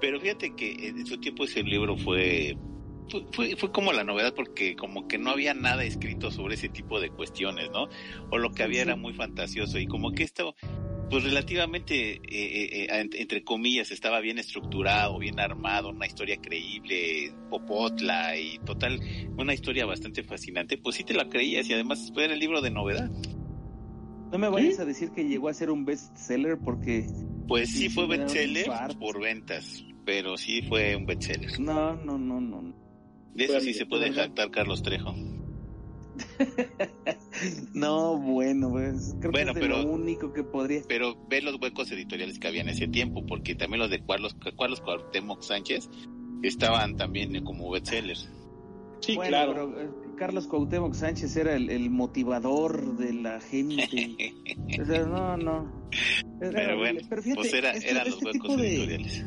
Pero 0.00 0.18
fíjate 0.20 0.54
que 0.54 0.88
en 0.88 1.06
su 1.06 1.18
tiempo 1.18 1.44
ese 1.44 1.62
libro 1.62 1.96
fue, 1.96 2.56
fue, 3.32 3.72
como 3.72 3.92
la 3.92 4.04
novedad 4.04 4.34
porque 4.34 4.76
como 4.76 5.06
que 5.08 5.18
no 5.18 5.30
había 5.30 5.54
nada 5.54 5.84
escrito 5.84 6.30
sobre 6.30 6.54
ese 6.54 6.68
tipo 6.68 7.00
de 7.00 7.10
cuestiones, 7.10 7.70
¿no? 7.70 7.88
O 8.30 8.38
lo 8.38 8.50
que 8.52 8.62
había 8.62 8.82
era 8.82 8.96
muy 8.96 9.12
fantasioso 9.12 9.78
y 9.78 9.86
como 9.86 10.12
que 10.12 10.22
esto, 10.22 10.54
pues 11.10 11.24
relativamente, 11.24 12.12
eh, 12.16 12.20
eh, 12.28 12.84
eh, 12.84 12.88
ent- 13.04 13.16
entre 13.18 13.42
comillas, 13.42 13.90
estaba 13.90 14.20
bien 14.20 14.38
estructurado, 14.38 15.18
bien 15.18 15.40
armado, 15.40 15.90
una 15.90 16.06
historia 16.06 16.36
creíble, 16.40 17.34
popotla 17.50 18.36
y 18.38 18.58
total, 18.60 19.00
una 19.36 19.52
historia 19.54 19.86
bastante 19.86 20.22
fascinante, 20.22 20.78
pues 20.78 20.96
sí 20.96 21.04
te 21.04 21.14
la 21.14 21.28
creías 21.28 21.68
y 21.68 21.74
además 21.74 22.10
fue 22.14 22.26
el 22.26 22.38
libro 22.38 22.60
de 22.60 22.70
novedad. 22.70 23.10
No 24.30 24.38
me 24.38 24.48
vayas 24.48 24.78
a 24.78 24.84
decir 24.84 25.10
que 25.10 25.24
llegó 25.24 25.48
a 25.48 25.54
ser 25.54 25.70
un 25.70 25.84
bestseller 25.84 26.58
porque 26.64 27.04
Pues 27.48 27.70
sí, 27.70 27.88
fue 27.88 28.06
bestseller 28.06 28.70
por 29.00 29.20
ventas, 29.20 29.84
pero 30.04 30.36
sí 30.36 30.62
fue 30.62 30.94
un 30.94 31.04
bestseller. 31.06 31.50
no, 31.58 31.96
no, 31.96 32.16
no, 32.16 32.40
no. 32.40 32.79
De 33.34 33.44
eso 33.44 33.60
sí 33.60 33.72
se 33.74 33.86
puede 33.86 34.12
jactar 34.12 34.50
Carlos 34.50 34.82
Trejo. 34.82 35.14
No, 37.72 38.18
bueno, 38.18 38.70
pues 38.70 39.14
creo 39.20 39.30
Bueno, 39.32 39.54
que 39.54 39.60
es 39.60 39.64
de 39.66 39.68
pero- 39.74 39.82
lo 39.82 39.90
único 39.90 40.32
que 40.32 40.42
podría. 40.42 40.82
pero 40.88 41.16
ve 41.28 41.40
los 41.40 41.60
huecos 41.60 41.90
editoriales 41.92 42.38
que 42.38 42.48
había 42.48 42.60
en 42.62 42.68
ese 42.68 42.88
tiempo, 42.88 43.24
porque 43.26 43.54
también 43.54 43.80
los 43.80 43.90
de 43.90 44.04
Carlos, 44.04 44.36
Carlos 44.58 44.80
Cuauhtémoc 44.80 45.42
Sánchez 45.42 45.88
estaban 46.42 46.96
también 46.96 47.42
como 47.44 47.70
bestsellers. 47.70 48.28
Sí, 49.00 49.14
bueno, 49.16 49.30
claro. 49.30 49.52
pero 49.74 49.80
eh, 49.80 49.90
Carlos 50.18 50.46
Cuauhtémoc 50.46 50.92
Sánchez 50.94 51.34
era 51.36 51.54
el, 51.56 51.70
el 51.70 51.88
motivador 51.88 52.96
de 52.98 53.14
la 53.14 53.40
gente. 53.40 54.34
o 54.82 54.84
sea, 54.84 55.06
no, 55.06 55.36
no. 55.38 55.72
Era 56.42 56.50
Pero 56.50 56.50
horrible. 56.50 56.76
bueno, 56.76 57.00
Pero 57.08 57.22
fíjate, 57.22 57.40
pues 57.40 57.54
era, 57.54 57.70
este- 57.72 57.90
eran 57.90 58.04
los 58.06 58.14
este 58.14 58.24
huecos 58.26 58.42
tipo 58.42 58.56
de- 58.56 58.68
editoriales. 58.68 59.26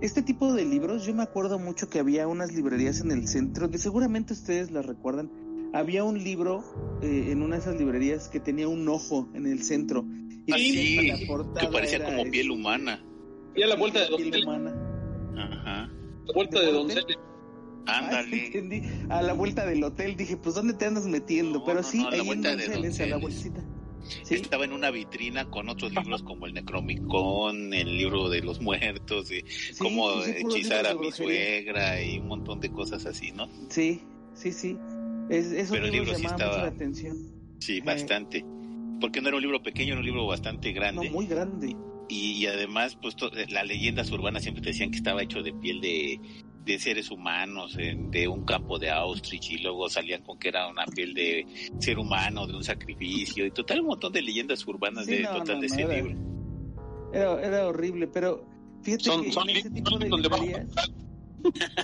Este 0.00 0.22
tipo 0.22 0.54
de 0.54 0.64
libros, 0.64 1.04
yo 1.04 1.14
me 1.14 1.22
acuerdo 1.22 1.58
mucho 1.58 1.90
que 1.90 1.98
había 1.98 2.26
unas 2.26 2.54
librerías 2.54 3.00
en 3.00 3.10
el 3.10 3.28
centro, 3.28 3.70
que 3.70 3.76
seguramente 3.76 4.32
ustedes 4.32 4.70
las 4.70 4.86
recuerdan. 4.86 5.30
Había 5.74 6.04
un 6.04 6.22
libro 6.24 6.64
eh, 7.02 7.26
en 7.30 7.42
una 7.42 7.56
de 7.56 7.62
esas 7.62 7.76
librerías 7.76 8.28
que 8.28 8.40
tenía 8.40 8.66
un 8.66 8.88
ojo 8.88 9.28
en 9.34 9.46
el 9.46 9.62
centro. 9.62 10.04
Y 10.46 10.52
Ah, 10.52 11.16
la 11.18 11.60
que 11.60 11.66
parecía 11.68 12.02
como 12.04 12.22
piel 12.24 12.46
este, 12.46 12.50
humana. 12.50 13.04
Y 13.54 13.62
a 13.62 13.66
la 13.66 13.76
vuelta 13.76 14.00
de 14.00 14.06
piel 14.16 14.30
Doncel, 14.30 14.44
humana. 14.48 14.74
Ajá. 15.36 15.90
la 16.24 16.34
vuelta 16.34 16.60
de 16.60 16.66
¿De 16.66 16.72
Doncel. 16.72 17.04
Ah, 17.86 17.98
Ándale. 17.98 18.46
entendí. 18.46 18.82
A 19.10 19.20
la 19.22 19.34
vuelta 19.34 19.66
del 19.66 19.84
hotel 19.84 20.16
dije, 20.16 20.38
pues 20.38 20.54
¿dónde 20.54 20.72
te 20.74 20.86
andas 20.86 21.06
metiendo? 21.06 21.58
No, 21.58 21.64
Pero 21.66 21.82
sí, 21.82 21.98
no, 21.98 22.08
a 22.08 22.10
la 22.16 22.22
ahí 22.22 22.30
en 22.30 22.40
de 22.42 22.48
Donceles, 22.48 23.00
a 23.00 23.06
la 23.06 23.18
Donceles. 23.18 23.62
Sí, 24.22 24.34
Estaba 24.34 24.64
en 24.64 24.72
una 24.72 24.90
vitrina 24.90 25.44
con 25.50 25.68
otros 25.68 25.92
libros 25.92 26.22
como 26.22 26.46
el 26.46 26.54
Necromicon, 26.54 27.72
el 27.74 27.96
libro 27.96 28.28
de 28.28 28.40
los 28.42 28.60
muertos, 28.60 29.30
y 29.30 29.42
sí, 29.48 29.74
cómo 29.78 30.22
sí, 30.22 30.32
puros 30.42 30.56
hechizar 30.56 30.86
a 30.86 30.94
mi 30.94 31.10
suegra 31.12 32.02
y 32.02 32.18
un 32.18 32.28
montón 32.28 32.60
de 32.60 32.70
cosas 32.70 33.06
así, 33.06 33.32
¿no? 33.32 33.48
Sí, 33.68 34.00
sí, 34.34 34.52
sí. 34.52 34.76
Es, 35.28 35.46
esos 35.52 35.70
Pero 35.72 35.86
el 35.86 35.92
libro 35.92 36.14
sí 36.14 36.26
estaba- 36.26 36.58
la 36.62 36.68
atención. 36.68 37.16
Sí, 37.60 37.78
Eh. 37.78 37.82
bastante. 37.84 38.44
Porque 39.00 39.20
no 39.20 39.28
era 39.28 39.36
un 39.36 39.42
libro 39.42 39.62
pequeño, 39.62 39.92
era 39.92 40.00
un 40.00 40.06
libro 40.06 40.26
bastante 40.26 40.70
No, 40.70 40.74
grande. 40.80 41.10
muy 41.10 41.26
grande. 41.26 41.76
y, 42.08 42.32
y 42.32 42.46
además, 42.46 42.98
pues 43.00 43.14
to- 43.14 43.30
las 43.50 43.66
leyendas 43.68 44.10
urbanas 44.10 44.42
siempre 44.42 44.62
te 44.62 44.70
decían 44.70 44.90
que 44.90 44.96
estaba 44.98 45.22
hecho 45.22 45.42
de 45.44 45.52
piel 45.52 45.80
de, 45.80 46.20
de 46.72 46.78
seres 46.78 47.10
humanos, 47.10 47.76
de 47.76 48.28
un 48.28 48.44
campo 48.44 48.78
de 48.78 48.90
Auschwitz, 48.90 49.50
y 49.50 49.58
luego 49.58 49.88
salían 49.88 50.22
con 50.22 50.38
que 50.38 50.48
era 50.48 50.68
una 50.68 50.84
piel 50.86 51.14
de 51.14 51.46
ser 51.78 51.98
humano, 51.98 52.46
de 52.46 52.54
un 52.56 52.64
sacrificio, 52.64 53.46
y 53.46 53.50
total 53.50 53.80
un 53.80 53.88
montón 53.88 54.12
de 54.12 54.22
leyendas 54.22 54.66
urbanas 54.66 55.06
Sí, 55.06 55.16
de 55.16 55.22
no, 55.22 55.32
total 55.38 55.56
no, 55.56 55.60
de 55.62 55.68
no, 55.68 55.74
ese 55.74 55.82
era- 55.82 55.94
libro. 55.96 56.14
Era, 57.12 57.42
era 57.46 57.66
horrible, 57.68 58.06
pero 58.06 58.44
fíjate 58.82 59.04
Son- 59.04 59.22
que 59.24 59.32
son 59.32 59.50
en 59.50 59.56
ese 59.56 59.70
libros 59.70 59.84
tipo 59.98 59.98
de 59.98 60.28
bajo 60.28 60.42
librerías, 60.44 60.66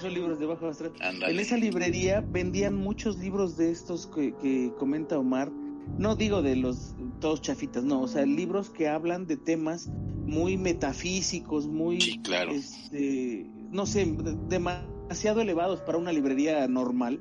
son 0.01 0.15
libros 0.15 0.39
de 0.39 0.47
bajo 0.47 0.69
astral. 0.69 0.93
En 1.01 1.41
esa 1.41 1.57
librería 1.57 2.21
vendían 2.21 2.77
muchos 2.77 3.19
libros 3.19 3.57
de 3.57 3.71
estos 3.71 4.07
que, 4.07 4.35
que 4.41 4.71
comenta 4.79 5.19
Omar. 5.19 5.51
No 5.99 6.15
digo 6.17 6.43
de 6.43 6.57
los 6.57 6.95
todos 7.21 7.41
chafitas, 7.41 7.85
no, 7.85 8.03
o 8.03 8.09
sea, 8.09 8.27
libros 8.27 8.71
que 8.71 8.89
hablan 8.89 9.27
de 9.27 9.37
temas 9.37 9.89
muy 10.27 10.57
metafísicos, 10.57 11.67
muy, 11.69 12.01
Sí, 12.01 12.19
claro. 12.19 12.51
este, 12.53 13.47
no 13.71 13.87
sé, 13.87 14.05
de- 14.07 14.37
demasiado 14.49 15.41
elevados 15.41 15.81
para 15.81 15.99
una 15.99 16.13
librería 16.13 16.67
normal. 16.69 17.21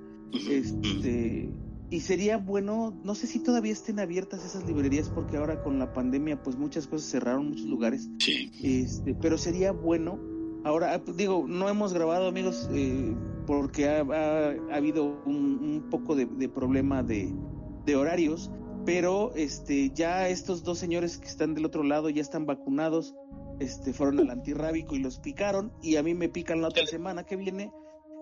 Este, 0.49 1.49
y 1.89 1.99
sería 2.01 2.37
bueno, 2.37 2.93
no 3.03 3.15
sé 3.15 3.27
si 3.27 3.39
todavía 3.39 3.71
estén 3.71 3.99
abiertas 3.99 4.43
esas 4.43 4.65
librerías 4.65 5.09
porque 5.09 5.37
ahora 5.37 5.61
con 5.61 5.77
la 5.79 5.93
pandemia 5.93 6.41
pues 6.41 6.57
muchas 6.57 6.87
cosas 6.87 7.09
cerraron, 7.09 7.49
muchos 7.49 7.65
lugares. 7.67 8.09
Sí. 8.19 8.51
Este, 8.63 9.13
pero 9.15 9.37
sería 9.37 9.71
bueno. 9.71 10.19
Ahora, 10.63 10.95
ah, 10.95 11.01
pues, 11.05 11.15
digo, 11.15 11.45
no 11.47 11.69
hemos 11.69 11.93
grabado, 11.93 12.27
amigos, 12.27 12.67
eh, 12.73 13.15
porque 13.45 13.87
ha, 13.87 14.01
ha- 14.01 14.55
ha 14.71 14.75
habido 14.75 15.21
un, 15.25 15.59
un 15.61 15.85
poco 15.91 16.15
de, 16.15 16.25
de 16.25 16.49
problema 16.49 17.03
de, 17.03 17.31
de 17.85 17.95
horarios, 17.95 18.49
pero 18.83 19.31
este, 19.35 19.91
ya 19.93 20.27
estos 20.27 20.63
dos 20.63 20.79
señores 20.79 21.19
que 21.19 21.27
están 21.27 21.53
del 21.53 21.65
otro 21.65 21.83
lado 21.83 22.09
ya 22.09 22.21
están 22.21 22.47
vacunados, 22.47 23.13
este, 23.59 23.93
fueron 23.93 24.19
al 24.19 24.29
antirrábico 24.29 24.95
y 24.95 24.99
los 24.99 25.19
picaron, 25.19 25.71
y 25.81 25.95
a 25.95 26.03
mí 26.03 26.13
me 26.13 26.29
pican 26.29 26.61
la 26.61 26.69
otra 26.69 26.85
semana 26.85 27.25
que 27.25 27.35
viene. 27.35 27.71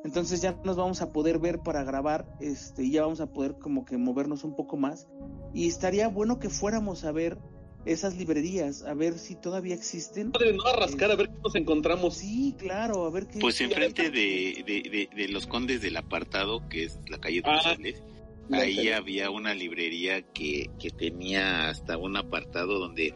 Entonces 0.04 0.42
ya 0.42 0.60
nos 0.66 0.76
vamos 0.76 1.02
a 1.02 1.14
poder 1.14 1.40
ver 1.40 1.60
para 1.60 1.84
grabar, 1.84 2.28
este, 2.42 2.84
y 2.84 2.92
ya 2.92 3.04
vamos 3.04 3.22
a 3.22 3.28
poder 3.28 3.56
como 3.58 3.86
que 3.86 3.98
movernos 3.98 4.44
un 4.44 4.56
poco 4.56 4.76
más. 4.76 5.08
Y 5.54 5.68
estaría 5.68 6.08
bueno 6.10 6.40
que 6.40 6.50
fuéramos 6.50 7.06
a 7.06 7.12
ver 7.14 7.38
esas 7.86 8.16
librerías, 8.16 8.84
a 8.84 8.94
ver 8.94 9.18
si 9.18 9.36
todavía 9.36 9.76
existen. 9.76 10.32
Padre, 10.32 10.54
no 10.54 10.66
a 10.66 10.76
rascar 10.76 11.12
a 11.12 11.16
ver 11.16 11.30
qué 11.30 11.36
nos 11.44 11.56
encontramos. 11.56 12.16
Sí, 12.16 12.56
claro, 12.58 13.06
a 13.06 13.10
ver 13.12 13.28
qué. 13.28 13.40
Pues 13.40 13.60
enfrente 13.62 14.10
de, 14.10 14.64
de, 14.66 14.90
de, 14.90 15.10
de 15.16 15.28
los 15.30 15.48
condes 15.48 15.82
del 15.82 15.98
apartado, 15.98 16.68
que 16.70 16.86
es 16.86 17.00
la 17.10 17.20
calle 17.20 17.42
Ah, 17.46 17.62
Donceles, 17.66 18.02
ahí 18.52 18.90
había 18.90 19.30
una 19.30 19.54
librería 19.54 20.22
que, 20.22 20.70
que 20.80 20.90
tenía 20.90 21.70
hasta 21.70 21.98
un 21.98 22.18
apartado 22.18 22.80
donde 22.80 23.14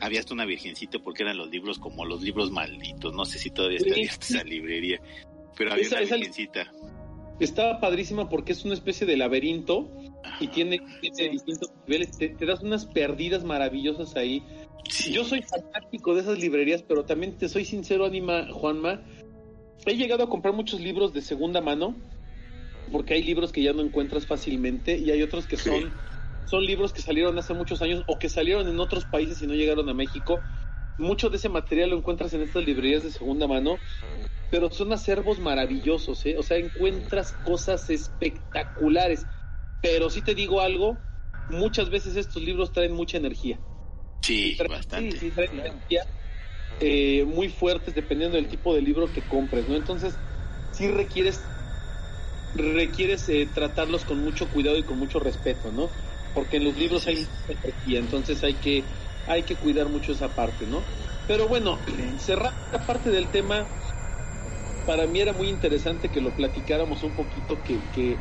había 0.00 0.20
hasta 0.20 0.34
una 0.34 0.44
virgencita 0.46 0.98
porque 1.00 1.22
eran 1.24 1.36
los 1.36 1.50
libros 1.50 1.78
como 1.78 2.04
los 2.04 2.22
libros 2.22 2.50
malditos. 2.50 3.12
No 3.14 3.24
sé 3.24 3.38
si 3.38 3.50
todavía 3.50 3.78
está 3.78 3.92
abierta 3.92 4.26
esa 4.26 4.44
librería, 4.44 5.00
pero 5.56 5.72
había 5.72 5.84
Esa- 5.84 5.96
una 5.96 6.04
esa- 6.04 6.14
virgencita. 6.16 6.72
Estaba 7.40 7.78
padrísima 7.80 8.28
porque 8.28 8.50
es 8.52 8.64
una 8.64 8.74
especie 8.74 9.06
de 9.06 9.16
laberinto 9.16 9.88
y 10.40 10.48
tiene, 10.48 10.80
tiene 11.14 11.30
distintos 11.32 11.70
niveles. 11.86 12.16
Te, 12.18 12.30
te 12.30 12.46
das 12.46 12.62
unas 12.62 12.84
perdidas 12.86 13.44
maravillosas 13.44 14.16
ahí. 14.16 14.42
Sí. 14.90 15.12
Yo 15.12 15.24
soy 15.24 15.42
fanático 15.42 16.14
de 16.16 16.22
esas 16.22 16.38
librerías, 16.40 16.82
pero 16.82 17.04
también 17.04 17.36
te 17.38 17.48
soy 17.48 17.64
sincero, 17.64 18.06
Anima 18.06 18.48
Juanma. 18.52 19.02
He 19.86 19.94
llegado 19.96 20.24
a 20.24 20.28
comprar 20.28 20.52
muchos 20.54 20.80
libros 20.80 21.12
de 21.12 21.22
segunda 21.22 21.60
mano, 21.60 21.94
porque 22.90 23.14
hay 23.14 23.22
libros 23.22 23.52
que 23.52 23.62
ya 23.62 23.72
no 23.72 23.82
encuentras 23.82 24.26
fácilmente 24.26 24.98
y 24.98 25.10
hay 25.10 25.22
otros 25.22 25.46
que 25.46 25.56
son, 25.56 25.94
son 26.44 26.64
libros 26.64 26.92
que 26.92 27.02
salieron 27.02 27.38
hace 27.38 27.54
muchos 27.54 27.82
años 27.82 28.04
o 28.06 28.18
que 28.18 28.28
salieron 28.28 28.68
en 28.68 28.80
otros 28.80 29.06
países 29.06 29.40
y 29.42 29.46
no 29.46 29.54
llegaron 29.54 29.88
a 29.88 29.94
México. 29.94 30.44
Mucho 30.98 31.30
de 31.30 31.36
ese 31.38 31.48
material 31.48 31.90
lo 31.90 31.98
encuentras 31.98 32.34
en 32.34 32.42
estas 32.42 32.64
librerías 32.64 33.02
de 33.04 33.10
segunda 33.12 33.46
mano, 33.48 33.82
pero 34.50 34.70
son 34.70 34.92
acervos 34.92 35.40
maravillosos, 35.40 36.24
¿eh? 36.26 36.36
O 36.38 36.42
sea, 36.42 36.58
encuentras 36.58 37.32
cosas 37.42 37.90
espectaculares. 37.90 39.26
Pero 39.80 40.10
si 40.10 40.22
te 40.22 40.34
digo 40.34 40.60
algo, 40.60 41.06
muchas 41.48 41.90
veces 41.90 42.16
estos 42.16 42.42
libros 42.42 42.72
traen 42.72 42.92
mucha 42.92 43.18
energía 43.18 43.62
Sí, 44.22 44.56
Sí, 44.56 44.66
bastante. 44.68 45.16
sí, 45.16 45.28
sí, 45.28 45.32
traen 45.32 45.58
energía, 45.60 46.02
eh, 46.80 47.24
muy 47.24 47.48
fuertes 47.48 47.94
dependiendo 47.94 48.36
del 48.36 48.48
tipo 48.48 48.74
de 48.74 48.82
libro 48.82 49.12
que 49.12 49.26
compres, 49.26 49.68
¿no? 49.68 49.76
Entonces, 49.76 50.20
sí 50.72 50.88
requieres 50.88 51.57
requieres 52.58 53.28
eh, 53.28 53.48
tratarlos 53.52 54.04
con 54.04 54.22
mucho 54.22 54.48
cuidado 54.48 54.76
y 54.76 54.82
con 54.82 54.98
mucho 54.98 55.20
respeto, 55.20 55.70
¿no? 55.72 55.88
Porque 56.34 56.58
en 56.58 56.64
los 56.64 56.76
libros 56.76 57.06
hay 57.06 57.26
energía, 57.48 57.98
entonces 57.98 58.42
hay 58.44 58.54
que 58.54 58.84
hay 59.26 59.42
que 59.42 59.56
cuidar 59.56 59.88
mucho 59.88 60.12
esa 60.12 60.28
parte, 60.28 60.66
¿no? 60.66 60.82
Pero 61.26 61.46
bueno, 61.48 61.78
cerrar 62.18 62.52
esta 62.64 62.86
parte 62.86 63.10
del 63.10 63.26
tema, 63.26 63.66
para 64.86 65.06
mí 65.06 65.20
era 65.20 65.34
muy 65.34 65.48
interesante 65.48 66.08
que 66.08 66.20
lo 66.22 66.30
platicáramos 66.30 67.02
un 67.02 67.12
poquito, 67.12 67.62
que, 67.62 67.78
que, 67.94 68.16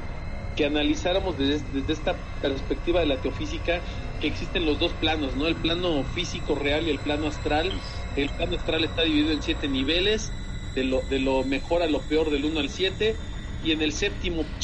que 0.57 0.65
analizáramos 0.65 1.37
desde, 1.37 1.65
desde 1.71 1.93
esta 1.93 2.15
perspectiva 2.41 2.99
de 2.99 3.05
la 3.05 3.21
teofísica, 3.21 3.79
que 4.19 4.27
existen 4.27 4.65
los 4.65 4.79
dos 4.79 4.91
planos, 4.93 5.35
¿no? 5.37 5.47
El 5.47 5.55
plano 5.55 6.03
físico 6.03 6.55
real 6.55 6.87
y 6.87 6.89
el 6.89 6.99
plano 6.99 7.27
astral. 7.27 7.71
El 8.17 8.29
plano 8.29 8.57
astral 8.57 8.83
está 8.83 9.03
dividido 9.03 9.31
en 9.31 9.41
siete 9.41 9.69
niveles, 9.69 10.33
de 10.75 10.83
lo, 10.83 11.01
de 11.09 11.19
lo 11.19 11.43
mejor 11.45 11.81
a 11.81 11.87
lo 11.87 12.01
peor 12.01 12.29
del 12.29 12.45
1 12.45 12.59
al 12.59 12.69
7, 12.69 13.15
y 13.59 13.71
en 13.71 13.81
el 13.81 13.91
séptimo 13.93 14.55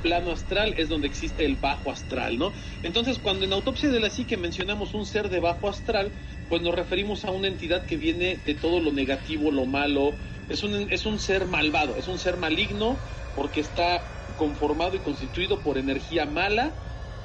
plano 0.00 0.32
astral 0.32 0.74
es 0.78 0.88
donde 0.88 1.06
existe 1.08 1.44
el 1.44 1.56
bajo 1.56 1.90
astral, 1.90 2.38
¿no? 2.38 2.54
Entonces, 2.82 3.18
cuando 3.18 3.44
en 3.44 3.52
autopsia 3.52 3.90
de 3.90 4.00
la 4.00 4.10
psique 4.10 4.36
mencionamos 4.36 4.94
un 4.94 5.06
ser 5.06 5.28
de 5.28 5.40
bajo 5.40 5.68
astral, 5.68 6.14
pues 6.48 6.62
nos 6.62 6.74
referimos 6.74 7.24
a 7.24 7.30
una 7.32 7.48
entidad 7.48 7.86
que 7.86 7.96
viene 7.96 8.36
de 8.44 8.54
todo 8.54 8.80
lo 8.80 8.92
negativo, 8.92 9.50
lo 9.50 9.66
malo, 9.66 10.18
es 10.48 10.62
un, 10.62 10.90
es 10.90 11.06
un 11.06 11.18
ser 11.18 11.46
malvado, 11.46 11.96
es 11.96 12.08
un 12.08 12.18
ser 12.18 12.36
maligno 12.38 13.02
porque 13.34 13.60
está 13.60 14.10
conformado 14.36 14.96
y 14.96 15.00
constituido 15.00 15.62
por 15.62 15.78
energía 15.78 16.26
mala, 16.26 16.78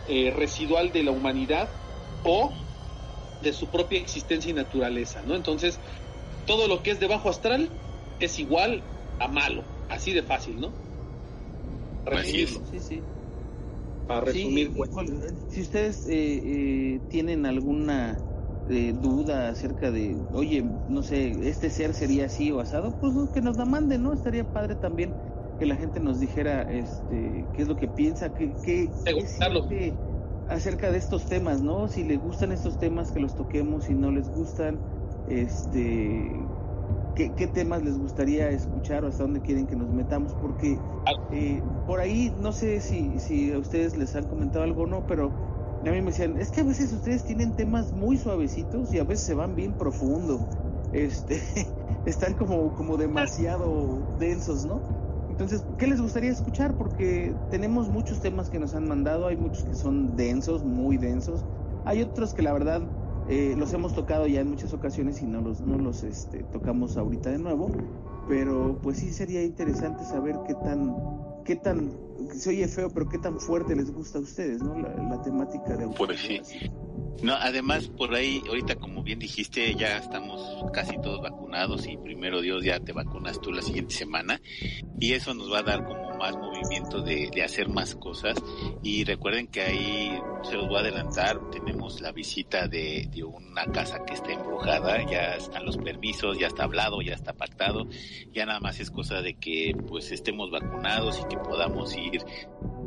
eh, 0.05 0.31
residual 0.31 0.91
de 0.91 1.03
la 1.03 1.11
humanidad 1.11 1.77
o 2.21 2.65
de 3.39 3.53
su 3.53 3.69
propia 3.71 3.99
existencia 3.99 4.51
y 4.51 4.53
naturaleza, 4.53 5.23
¿no? 5.23 5.35
Entonces, 5.35 5.81
todo 6.45 6.67
lo 6.67 6.83
que 6.83 6.91
es 6.91 6.99
de 6.99 7.07
bajo 7.07 7.29
astral 7.29 7.77
es 8.19 8.39
igual 8.39 8.91
a 9.19 9.27
malo, 9.27 9.71
así 9.87 10.13
de 10.13 10.23
fácil, 10.23 10.59
¿no? 10.59 10.84
Así 12.05 12.41
es. 12.43 12.59
Sí, 12.69 12.79
sí. 12.79 13.07
Para 14.05 14.21
resumir, 14.21 14.67
Sí, 14.67 14.73
pues. 14.77 14.89
si 15.47 15.61
ustedes 15.61 16.05
eh, 16.05 16.95
eh, 16.95 17.01
tienen 17.07 17.45
alguna 17.45 18.17
eh, 18.67 18.93
duda 18.95 19.49
acerca 19.49 19.91
de, 19.91 20.15
oye, 20.31 20.63
no 20.85 21.01
sé, 21.03 21.31
este 21.49 21.69
ser 21.71 21.93
sería 21.93 22.25
así 22.25 22.51
o 22.51 22.59
asado, 22.59 22.95
pues 22.99 23.13
que 23.33 23.41
nos 23.41 23.57
la 23.57 23.65
manden, 23.65 24.03
¿no? 24.03 24.13
Estaría 24.13 24.43
padre 24.45 24.75
también 24.75 25.15
que 25.57 25.65
la 25.65 25.75
gente 25.77 25.99
nos 25.99 26.19
dijera 26.19 26.61
este, 26.63 27.49
qué 27.53 27.61
es 27.61 27.67
lo 27.67 27.75
que 27.75 27.87
piensa, 27.87 28.29
qué, 28.31 28.55
qué, 28.61 28.91
qué 29.67 29.99
acerca 30.45 30.91
de 30.91 30.97
estos 30.97 31.27
temas, 31.27 31.61
¿no? 31.61 31.87
Si 31.87 32.03
les 32.03 32.19
gustan 32.19 32.51
estos 32.51 32.77
temas, 32.77 33.11
que 33.11 33.19
los 33.19 33.33
toquemos, 33.35 33.85
si 33.85 33.95
no 33.95 34.11
les 34.11 34.29
gustan, 34.29 34.83
este, 35.25 36.51
qué, 37.15 37.47
temas 37.47 37.83
les 37.83 37.97
gustaría 37.97 38.49
escuchar 38.51 39.03
o 39.03 39.07
hasta 39.07 39.23
dónde 39.23 39.41
quieren 39.41 39.67
que 39.67 39.75
nos 39.75 39.89
metamos, 39.89 40.33
porque 40.35 40.77
eh, 41.31 41.63
por 41.85 41.99
ahí, 41.99 42.33
no 42.37 42.51
sé 42.51 42.81
si, 42.81 43.19
si 43.19 43.51
a 43.51 43.57
ustedes 43.57 43.97
les 43.97 44.15
han 44.15 44.25
comentado 44.25 44.63
algo 44.63 44.83
o 44.83 44.87
no, 44.87 45.05
pero 45.07 45.31
a 45.83 45.91
mí 45.91 46.01
me 46.01 46.07
decían, 46.07 46.37
es 46.37 46.51
que 46.51 46.61
a 46.61 46.65
veces 46.65 46.91
ustedes 46.91 47.23
tienen 47.23 47.55
temas 47.55 47.93
muy 47.93 48.17
suavecitos 48.17 48.93
y 48.93 48.99
a 48.99 49.03
veces 49.03 49.25
se 49.25 49.33
van 49.33 49.55
bien 49.55 49.73
profundo. 49.75 50.47
Este, 50.91 51.41
están 52.05 52.35
como, 52.35 52.73
como 52.73 52.97
demasiado 52.97 54.05
densos, 54.17 54.65
¿no? 54.65 54.81
Entonces, 55.27 55.63
¿qué 55.77 55.87
les 55.87 56.01
gustaría 56.01 56.31
escuchar? 56.31 56.77
Porque 56.77 57.35
tenemos 57.49 57.89
muchos 57.89 58.19
temas 58.19 58.49
que 58.49 58.59
nos 58.59 58.75
han 58.75 58.87
mandado, 58.87 59.27
hay 59.27 59.37
muchos 59.37 59.63
que 59.63 59.75
son 59.75 60.15
densos, 60.15 60.63
muy 60.63 60.97
densos. 60.97 61.45
Hay 61.83 62.01
otros 62.01 62.33
que 62.33 62.41
la 62.41 62.53
verdad 62.53 62.81
Eh, 63.27 63.55
los 63.57 63.73
hemos 63.73 63.93
tocado 63.93 64.27
ya 64.27 64.41
en 64.41 64.49
muchas 64.49 64.73
ocasiones 64.73 65.21
y 65.21 65.25
no 65.25 65.41
los, 65.41 65.61
no 65.61 65.77
los 65.77 66.03
este, 66.03 66.43
tocamos 66.43 66.95
ahorita 66.95 67.31
de 67.31 67.39
nuevo, 67.39 67.71
pero 68.27 68.77
pues 68.81 68.99
sí 68.99 69.11
sería 69.11 69.43
interesante 69.43 70.03
saber 70.05 70.35
qué 70.47 70.53
tan, 70.53 70.95
qué 71.43 71.55
tan, 71.55 71.91
se 72.33 72.51
oye 72.51 72.67
feo, 72.67 72.89
pero 72.93 73.09
qué 73.09 73.17
tan 73.17 73.39
fuerte 73.39 73.75
les 73.75 73.91
gusta 73.91 74.19
a 74.19 74.21
ustedes, 74.21 74.61
¿no? 74.61 74.77
La, 74.79 74.95
la 74.95 75.21
temática 75.23 75.75
de 75.75 75.87
Pues 75.87 76.19
sí. 76.19 76.39
No, 77.23 77.33
además, 77.33 77.87
por 77.87 78.13
ahí, 78.13 78.41
ahorita, 78.47 78.75
como 78.75 79.01
bien 79.01 79.19
dijiste, 79.19 79.73
ya 79.75 79.97
estamos 79.97 80.41
casi 80.73 80.97
todos 81.01 81.21
vacunados 81.21 81.87
y 81.87 81.97
primero 81.97 82.41
Dios 82.41 82.63
ya 82.63 82.79
te 82.79 82.91
vacunas 82.91 83.39
tú 83.41 83.51
la 83.51 83.61
siguiente 83.61 83.95
semana. 83.95 84.41
Y 84.99 85.13
eso 85.13 85.33
nos 85.33 85.51
va 85.51 85.59
a 85.59 85.63
dar 85.63 85.85
como 85.85 86.05
más 86.17 86.35
movimiento 86.37 87.01
de, 87.01 87.29
de 87.33 87.43
hacer 87.43 87.69
más 87.69 87.95
cosas. 87.95 88.41
Y 88.83 89.03
recuerden 89.03 89.47
que 89.47 89.61
ahí 89.61 90.19
se 90.43 90.55
los 90.55 90.67
voy 90.67 90.77
a 90.77 90.79
adelantar, 90.81 91.39
tenemos 91.51 92.01
la 92.01 92.11
visita 92.11 92.67
de, 92.67 93.07
de 93.11 93.23
una 93.23 93.65
casa 93.65 94.03
que 94.05 94.13
está 94.13 94.31
embrujada, 94.31 95.03
ya 95.09 95.35
están 95.35 95.65
los 95.65 95.77
permisos, 95.77 96.37
ya 96.37 96.47
está 96.47 96.63
hablado, 96.63 97.01
ya 97.01 97.13
está 97.13 97.33
pactado, 97.33 97.87
ya 98.33 98.45
nada 98.45 98.59
más 98.59 98.79
es 98.79 98.91
cosa 98.91 99.21
de 99.21 99.35
que 99.35 99.75
pues 99.87 100.11
estemos 100.11 100.51
vacunados 100.51 101.19
y 101.19 101.27
que 101.27 101.37
podamos 101.37 101.95
ir, 101.95 102.21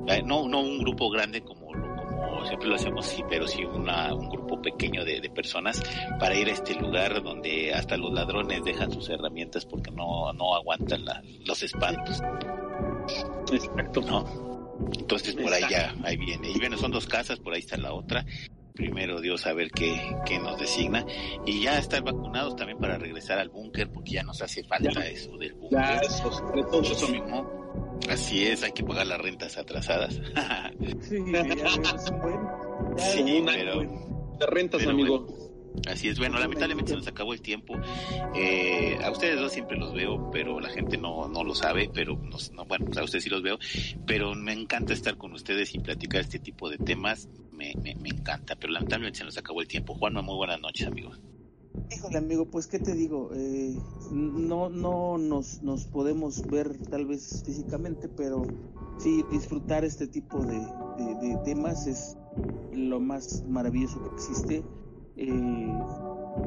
eh, 0.08 0.22
no, 0.22 0.48
no 0.48 0.60
un 0.60 0.78
grupo 0.78 1.10
grande 1.10 1.42
como 1.42 1.74
lo 1.74 1.97
como 2.28 2.46
siempre 2.46 2.68
lo 2.68 2.74
hacemos, 2.74 3.06
sí, 3.06 3.22
pero 3.28 3.46
sí 3.46 3.64
una, 3.64 4.14
un 4.14 4.28
grupo 4.28 4.60
pequeño 4.60 5.04
de, 5.04 5.20
de, 5.20 5.30
personas 5.30 5.82
para 6.18 6.34
ir 6.34 6.48
a 6.48 6.52
este 6.52 6.74
lugar 6.74 7.22
donde 7.22 7.72
hasta 7.72 7.96
los 7.96 8.12
ladrones 8.12 8.64
dejan 8.64 8.90
sus 8.90 9.08
herramientas 9.08 9.64
porque 9.64 9.90
no, 9.90 10.32
no 10.32 10.54
aguantan 10.54 11.04
la, 11.04 11.22
los 11.46 11.62
espantos. 11.62 12.20
Exacto. 13.52 14.00
¿No? 14.02 14.58
Entonces 14.98 15.34
por 15.34 15.52
ahí 15.52 15.62
ya, 15.68 15.94
ahí 16.04 16.16
viene. 16.16 16.50
Y 16.50 16.58
bueno, 16.58 16.76
son 16.76 16.90
dos 16.90 17.06
casas, 17.06 17.38
por 17.38 17.54
ahí 17.54 17.60
está 17.60 17.76
la 17.76 17.92
otra. 17.92 18.24
Primero 18.74 19.20
Dios 19.20 19.44
a 19.46 19.52
ver 19.52 19.70
qué, 19.72 20.16
qué 20.24 20.38
nos 20.38 20.58
designa. 20.58 21.04
Y 21.44 21.62
ya 21.62 21.78
estar 21.78 22.02
vacunados 22.02 22.54
también 22.54 22.78
para 22.78 22.96
regresar 22.96 23.38
al 23.38 23.48
búnker 23.48 23.90
porque 23.90 24.12
ya 24.12 24.22
nos 24.22 24.40
hace 24.40 24.62
falta 24.62 24.90
ya. 24.92 25.06
eso 25.06 25.36
del 25.36 25.54
búnker. 25.54 25.78
Ya, 25.78 25.94
eso, 25.98 26.32
sobre 26.32 26.62
todo 26.62 26.82
eso 26.82 27.08
mismo. 27.08 27.57
Así 28.08 28.46
es, 28.46 28.62
hay 28.62 28.72
que 28.72 28.84
pagar 28.84 29.06
las 29.06 29.20
rentas 29.20 29.56
atrasadas. 29.58 30.14
sí, 31.02 31.16
ya 31.30 31.40
es 31.40 32.10
un 32.10 32.20
buen. 32.20 32.40
Ya 32.96 33.04
sí, 33.04 33.42
pero. 33.44 33.80
De 34.38 34.46
rentas, 34.46 34.80
pero 34.80 34.90
amigo. 34.92 35.26
Bueno, 35.26 35.48
así 35.86 36.08
es, 36.08 36.18
bueno, 36.18 36.38
lamentablemente 36.38 36.90
se 36.90 36.96
nos 36.96 37.06
acabó 37.06 37.34
el 37.34 37.42
tiempo. 37.42 37.74
Eh, 38.34 38.98
a 39.02 39.10
ustedes 39.10 39.38
dos 39.38 39.52
siempre 39.52 39.76
los 39.76 39.92
veo, 39.92 40.30
pero 40.30 40.58
la 40.60 40.70
gente 40.70 40.96
no, 40.96 41.28
no 41.28 41.44
lo 41.44 41.54
sabe, 41.54 41.90
pero 41.92 42.16
nos, 42.16 42.50
no, 42.52 42.64
bueno, 42.64 42.86
pues 42.86 42.98
a 42.98 43.04
ustedes 43.04 43.24
sí 43.24 43.30
los 43.30 43.42
veo, 43.42 43.58
pero 44.06 44.34
me 44.34 44.52
encanta 44.52 44.94
estar 44.94 45.16
con 45.16 45.32
ustedes 45.32 45.74
y 45.74 45.80
platicar 45.80 46.22
este 46.22 46.38
tipo 46.38 46.70
de 46.70 46.78
temas, 46.78 47.28
me, 47.52 47.74
me, 47.82 47.94
me 47.96 48.08
encanta, 48.08 48.56
pero 48.56 48.72
lamentablemente 48.72 49.18
se 49.18 49.24
nos 49.24 49.36
acabó 49.36 49.60
el 49.60 49.68
tiempo. 49.68 49.94
Juanma, 49.94 50.22
muy 50.22 50.36
buenas 50.36 50.60
noches, 50.60 50.86
amigo. 50.86 51.12
Híjole, 51.90 52.18
amigo, 52.18 52.46
pues 52.46 52.66
qué 52.66 52.78
te 52.78 52.94
digo, 52.94 53.30
eh, 53.34 53.76
no, 54.12 54.68
no 54.68 55.18
nos, 55.18 55.62
nos 55.62 55.86
podemos 55.86 56.48
ver 56.48 56.78
tal 56.90 57.06
vez 57.06 57.42
físicamente, 57.44 58.08
pero 58.08 58.44
sí 58.98 59.24
disfrutar 59.30 59.84
este 59.84 60.06
tipo 60.06 60.44
de, 60.44 60.58
temas 61.44 61.86
es 61.86 62.16
lo 62.72 63.00
más 63.00 63.44
maravilloso 63.48 64.02
que 64.02 64.14
existe. 64.14 64.64
Eh, 65.16 65.72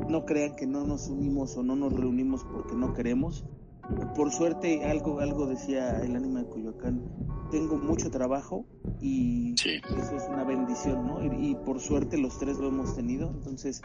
no 0.09 0.25
crean 0.25 0.55
que 0.55 0.67
no 0.67 0.85
nos 0.85 1.07
unimos 1.07 1.57
o 1.57 1.63
no 1.63 1.75
nos 1.75 1.93
reunimos 1.93 2.43
porque 2.43 2.75
no 2.75 2.93
queremos. 2.93 3.45
Por 4.15 4.31
suerte, 4.31 4.85
algo, 4.85 5.19
algo 5.19 5.45
decía 5.45 6.01
el 6.01 6.15
ánima 6.15 6.43
de 6.43 6.49
Coyoacán, 6.49 7.01
tengo 7.49 7.77
mucho 7.77 8.09
trabajo 8.09 8.65
y 9.01 9.55
sí. 9.57 9.81
eso 9.97 10.15
es 10.15 10.27
una 10.29 10.43
bendición, 10.43 11.05
¿no? 11.05 11.23
Y, 11.23 11.51
y, 11.51 11.55
por 11.55 11.79
suerte 11.79 12.17
los 12.17 12.37
tres 12.39 12.57
lo 12.57 12.69
hemos 12.69 12.95
tenido. 12.95 13.29
Entonces, 13.29 13.81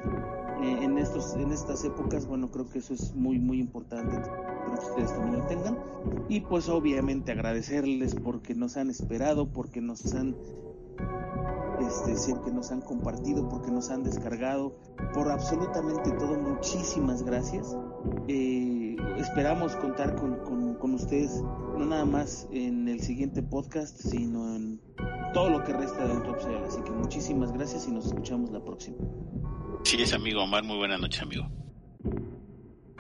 eh, 0.63 0.79
en 0.83 0.99
estos, 0.99 1.35
en 1.35 1.51
estas 1.51 1.85
épocas, 1.85 2.27
bueno, 2.27 2.51
creo 2.51 2.69
que 2.69 2.79
eso 2.79 2.95
es 2.95 3.15
muy, 3.15 3.39
muy 3.39 3.59
importante. 3.59 4.17
Creo 4.17 4.79
que 4.79 4.87
ustedes 4.87 5.13
también 5.13 5.41
lo 5.41 5.47
tengan. 5.47 5.79
Y 6.29 6.41
pues 6.41 6.69
obviamente 6.69 7.33
agradecerles 7.33 8.15
porque 8.15 8.55
nos 8.55 8.77
han 8.77 8.91
esperado, 8.91 9.53
porque 9.53 9.81
nos 9.81 10.15
han 10.15 10.37
este, 11.81 12.17
siempre 12.17 12.53
nos 12.53 12.71
han 12.73 12.81
compartido, 12.81 13.49
porque 13.49 13.71
nos 13.71 13.91
han 13.91 14.03
descargado, 14.03 14.77
por 15.13 15.31
absolutamente 15.31 16.11
todo, 16.13 16.39
muchísimas 16.39 17.23
gracias. 17.23 17.77
Eh, 18.29 18.97
esperamos 19.19 19.77
contar 19.77 20.15
con, 20.17 20.37
con, 20.45 20.75
con, 20.75 20.95
ustedes, 20.95 21.43
no 21.77 21.85
nada 21.87 22.05
más 22.05 22.49
en 22.53 22.89
el 22.89 23.01
siguiente 23.01 23.43
podcast, 23.43 23.99
sino 24.01 24.57
en 24.57 24.81
todo 25.33 25.51
lo 25.51 25.65
que 25.65 25.73
resta 25.73 26.07
de 26.07 26.15
Autopsia. 26.15 26.65
Así 26.67 26.81
que 26.83 26.91
muchísimas 26.91 27.53
gracias 27.53 27.87
y 27.89 27.93
nos 27.93 28.07
escuchamos 28.07 28.51
la 28.51 28.63
próxima. 28.65 28.97
Sí, 29.85 29.97
es 30.01 30.13
amigo 30.13 30.43
Omar, 30.43 30.65
muy 30.65 30.77
buena 30.77 30.99
noche, 30.99 31.23
amigo. 31.23 31.47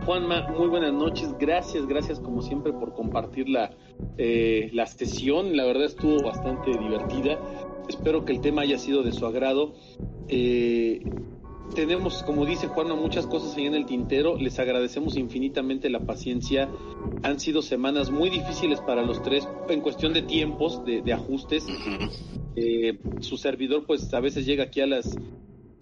Juanma, 0.04 0.46
muy 0.56 0.68
buenas 0.68 0.92
noches, 0.92 1.36
gracias, 1.38 1.86
gracias 1.86 2.20
como 2.20 2.40
siempre 2.40 2.72
por 2.72 2.94
compartir 2.94 3.48
la, 3.48 3.72
eh, 4.18 4.70
la 4.72 4.86
sesión, 4.86 5.56
la 5.56 5.64
verdad 5.64 5.86
estuvo 5.86 6.22
bastante 6.22 6.70
divertida, 6.78 7.40
espero 7.88 8.24
que 8.24 8.32
el 8.32 8.40
tema 8.40 8.62
haya 8.62 8.78
sido 8.78 9.02
de 9.02 9.10
su 9.10 9.26
agrado. 9.26 9.74
Eh, 10.28 11.02
tenemos, 11.74 12.22
como 12.22 12.46
dice 12.46 12.68
Juanma, 12.68 12.94
muchas 12.94 13.26
cosas 13.26 13.56
ahí 13.56 13.66
en 13.66 13.74
el 13.74 13.86
tintero. 13.86 14.36
Les 14.36 14.58
agradecemos 14.58 15.16
infinitamente 15.16 15.90
la 15.90 16.00
paciencia. 16.00 16.68
Han 17.22 17.40
sido 17.40 17.62
semanas 17.62 18.10
muy 18.10 18.30
difíciles 18.30 18.80
para 18.80 19.02
los 19.02 19.22
tres 19.22 19.48
en 19.68 19.80
cuestión 19.80 20.12
de 20.12 20.22
tiempos, 20.22 20.84
de, 20.84 21.02
de 21.02 21.12
ajustes. 21.12 21.64
Uh 21.64 21.68
-huh. 21.68 22.10
eh, 22.56 22.98
su 23.20 23.36
servidor, 23.36 23.84
pues 23.86 24.12
a 24.14 24.20
veces 24.20 24.46
llega 24.46 24.64
aquí 24.64 24.80
a 24.80 24.86
las 24.86 25.16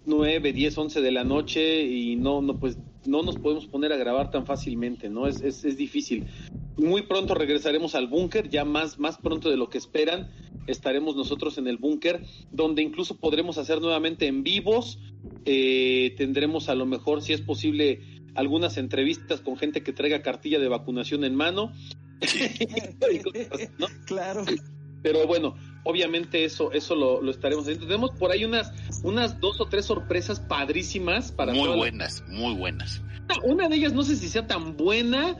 9, 0.05 0.53
10, 0.53 0.77
11 0.77 1.01
de 1.01 1.11
la 1.11 1.23
noche 1.23 1.83
y 1.83 2.15
no, 2.15 2.41
no, 2.41 2.59
pues 2.59 2.77
no 3.07 3.23
nos 3.23 3.37
podemos 3.37 3.67
poner 3.67 3.91
a 3.93 3.97
grabar 3.97 4.31
tan 4.31 4.45
fácilmente, 4.45 5.09
¿no? 5.09 5.27
Es, 5.27 5.41
es, 5.41 5.63
es 5.65 5.77
difícil. 5.77 6.27
Muy 6.77 7.03
pronto 7.03 7.33
regresaremos 7.33 7.95
al 7.95 8.07
búnker, 8.07 8.49
ya 8.49 8.65
más, 8.65 8.99
más 8.99 9.17
pronto 9.17 9.49
de 9.49 9.57
lo 9.57 9.69
que 9.69 9.77
esperan. 9.77 10.29
Estaremos 10.67 11.15
nosotros 11.15 11.57
en 11.57 11.67
el 11.67 11.77
búnker, 11.77 12.23
donde 12.51 12.81
incluso 12.81 13.17
podremos 13.17 13.57
hacer 13.57 13.81
nuevamente 13.81 14.27
en 14.27 14.43
vivos. 14.43 14.99
Eh, 15.45 16.15
tendremos 16.17 16.69
a 16.69 16.75
lo 16.75 16.85
mejor, 16.85 17.21
si 17.21 17.33
es 17.33 17.41
posible, 17.41 18.01
algunas 18.35 18.77
entrevistas 18.77 19.41
con 19.41 19.57
gente 19.57 19.83
que 19.83 19.93
traiga 19.93 20.21
cartilla 20.21 20.59
de 20.59 20.67
vacunación 20.67 21.23
en 21.23 21.35
mano. 21.35 21.71
¿no? 23.79 23.87
Claro. 24.05 24.45
Pero 25.01 25.27
bueno, 25.27 25.55
obviamente 25.85 26.43
eso, 26.43 26.71
eso 26.73 26.95
lo, 26.95 27.21
lo, 27.21 27.31
estaremos 27.31 27.63
haciendo. 27.63 27.85
Tenemos 27.85 28.11
por 28.11 28.31
ahí 28.31 28.43
unas, 28.43 28.73
unas 29.03 29.39
dos 29.39 29.61
o 29.61 29.67
tres 29.67 29.85
sorpresas 29.85 30.39
padrísimas 30.41 31.31
para 31.31 31.53
Muy 31.53 31.69
buenas, 31.69 32.23
la... 32.27 32.33
muy 32.33 32.53
buenas. 32.55 33.01
Una 33.43 33.69
de 33.69 33.77
ellas 33.77 33.93
no 33.93 34.03
sé 34.03 34.15
si 34.17 34.27
sea 34.27 34.45
tan 34.45 34.75
buena, 34.75 35.37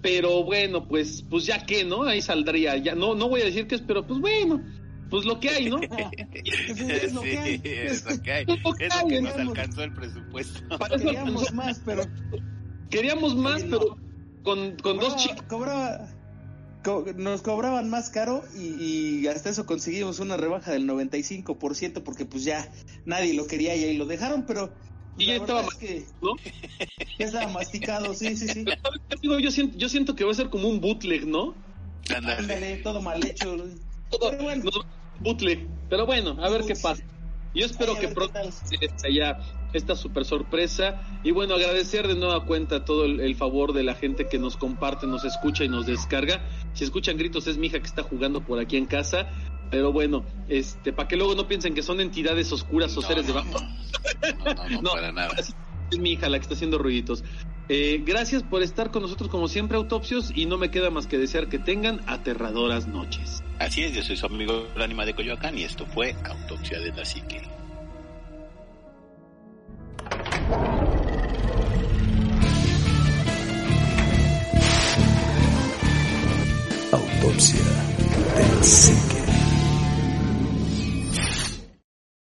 pero 0.00 0.44
bueno, 0.44 0.88
pues, 0.88 1.24
pues 1.28 1.44
ya 1.44 1.66
que, 1.66 1.84
¿no? 1.84 2.04
Ahí 2.04 2.22
saldría. 2.22 2.76
Ya 2.78 2.94
no, 2.94 3.14
no 3.14 3.28
voy 3.28 3.42
a 3.42 3.44
decir 3.44 3.66
que 3.66 3.74
es, 3.74 3.82
pero 3.82 4.06
pues 4.06 4.18
bueno. 4.20 4.62
Pues 5.10 5.24
lo 5.24 5.40
que 5.40 5.48
hay, 5.48 5.70
¿no? 5.70 5.80
es 6.32 7.12
lo 7.12 7.22
que 7.22 7.38
hay. 7.38 7.60
Es 7.64 8.04
lo 8.04 8.22
que 8.22 8.32
hay. 8.32 8.44
Es 8.48 8.64
lo 8.64 8.74
que, 8.74 8.86
es 8.86 9.02
lo 9.02 9.08
que 9.08 9.20
nos 9.22 9.34
alcanzó 9.34 9.82
el 9.82 9.94
presupuesto. 9.94 10.60
Queríamos 10.98 11.52
más, 11.52 11.80
pero. 11.84 12.02
Queríamos 12.90 13.34
más, 13.34 13.64
pero 13.64 13.96
con, 14.42 14.76
con 14.76 14.96
cobraba, 14.96 15.02
dos 15.02 15.16
chicos. 15.16 15.42
Cobraba, 15.48 16.08
co 16.88 17.04
nos 17.16 17.42
cobraban 17.42 17.90
más 17.90 18.08
caro 18.08 18.42
y, 18.54 19.20
y, 19.22 19.26
hasta 19.26 19.50
eso 19.50 19.66
conseguimos 19.66 20.20
una 20.20 20.38
rebaja 20.38 20.72
del 20.72 20.86
95% 20.88 22.02
porque 22.02 22.24
pues 22.24 22.44
ya 22.44 22.70
nadie 23.04 23.34
lo 23.34 23.46
quería 23.46 23.76
y 23.76 23.84
ahí 23.84 23.96
lo 23.98 24.06
dejaron, 24.06 24.46
pero 24.46 24.74
y 25.16 25.26
ya 25.26 25.36
estaba 25.36 25.62
es 25.62 25.74
que 25.74 26.06
¿no? 26.22 26.34
ya 27.18 27.26
estaba 27.26 27.48
masticado, 27.52 28.14
sí, 28.14 28.36
sí, 28.36 28.48
sí. 28.48 28.64
Digo, 29.20 29.38
yo 29.38 29.50
siento, 29.50 29.76
yo 29.76 29.88
siento 29.88 30.14
que 30.14 30.24
va 30.24 30.30
a 30.30 30.34
ser 30.34 30.48
como 30.48 30.68
un 30.68 30.80
bootleg, 30.80 31.26
¿no? 31.26 31.56
Ándale, 32.14 32.78
todo 32.78 33.02
mal 33.02 33.22
hecho. 33.26 33.56
Todo, 34.08 34.30
pero 34.30 34.42
bueno. 34.42 34.70
bootleg. 35.20 35.68
Pero 35.90 36.06
bueno, 36.06 36.36
a 36.42 36.48
ver 36.48 36.64
qué 36.64 36.74
pasa. 36.74 37.02
Yo 37.54 37.66
espero 37.66 37.94
Ay, 37.94 38.00
que 38.00 38.08
pronto 38.08 38.38
haya 39.04 39.38
esta 39.72 39.96
super 39.96 40.24
sorpresa. 40.24 41.02
Y 41.24 41.30
bueno, 41.30 41.54
agradecer 41.54 42.06
de 42.06 42.14
nueva 42.14 42.44
cuenta 42.44 42.84
todo 42.84 43.04
el, 43.04 43.20
el, 43.20 43.34
favor 43.36 43.72
de 43.72 43.82
la 43.82 43.94
gente 43.94 44.28
que 44.28 44.38
nos 44.38 44.56
comparte, 44.56 45.06
nos 45.06 45.24
escucha 45.24 45.64
y 45.64 45.68
nos 45.68 45.86
descarga. 45.86 46.42
Si 46.74 46.84
escuchan 46.84 47.16
gritos 47.16 47.46
es 47.46 47.58
mi 47.58 47.68
hija 47.68 47.80
que 47.80 47.86
está 47.86 48.02
jugando 48.02 48.42
por 48.42 48.58
aquí 48.58 48.76
en 48.76 48.86
casa. 48.86 49.28
Pero 49.70 49.92
bueno, 49.92 50.24
este, 50.48 50.92
para 50.92 51.08
que 51.08 51.16
luego 51.16 51.34
no 51.34 51.46
piensen 51.46 51.74
que 51.74 51.82
son 51.82 52.00
entidades 52.00 52.52
oscuras 52.52 52.96
o 52.96 53.02
no, 53.02 53.06
seres 53.06 53.26
no, 53.26 53.34
de 53.34 53.40
bajo. 53.40 53.60
No, 53.60 54.54
no, 54.54 54.68
no, 54.68 54.82
no, 54.82 54.90
para 54.92 55.12
nada. 55.12 55.34
Es 55.36 55.98
mi 55.98 56.12
hija 56.12 56.28
la 56.28 56.38
que 56.38 56.42
está 56.42 56.54
haciendo 56.54 56.78
ruiditos. 56.78 57.24
Eh, 57.68 58.02
gracias 58.04 58.42
por 58.42 58.62
estar 58.62 58.90
con 58.90 59.02
nosotros 59.02 59.28
como 59.28 59.46
siempre, 59.46 59.76
Autopsios, 59.76 60.32
y 60.34 60.46
no 60.46 60.56
me 60.56 60.70
queda 60.70 60.90
más 60.90 61.06
que 61.06 61.18
desear 61.18 61.48
que 61.48 61.58
tengan 61.58 62.00
aterradoras 62.06 62.86
noches. 62.86 63.42
Así 63.58 63.82
es, 63.82 63.92
yo 63.92 64.02
soy 64.02 64.16
su 64.16 64.26
amigo 64.26 64.66
el 64.74 64.82
ánima 64.82 65.04
de 65.04 65.14
Coyoacán 65.14 65.58
y 65.58 65.64
esto 65.64 65.84
fue 65.86 66.16
Autopsia 66.24 66.80
de 66.80 66.92
la 66.92 67.04
Psique. 67.04 67.42
Autopsia 76.92 77.60
de 78.36 78.56
la 78.56 78.62
Psique. 78.62 79.27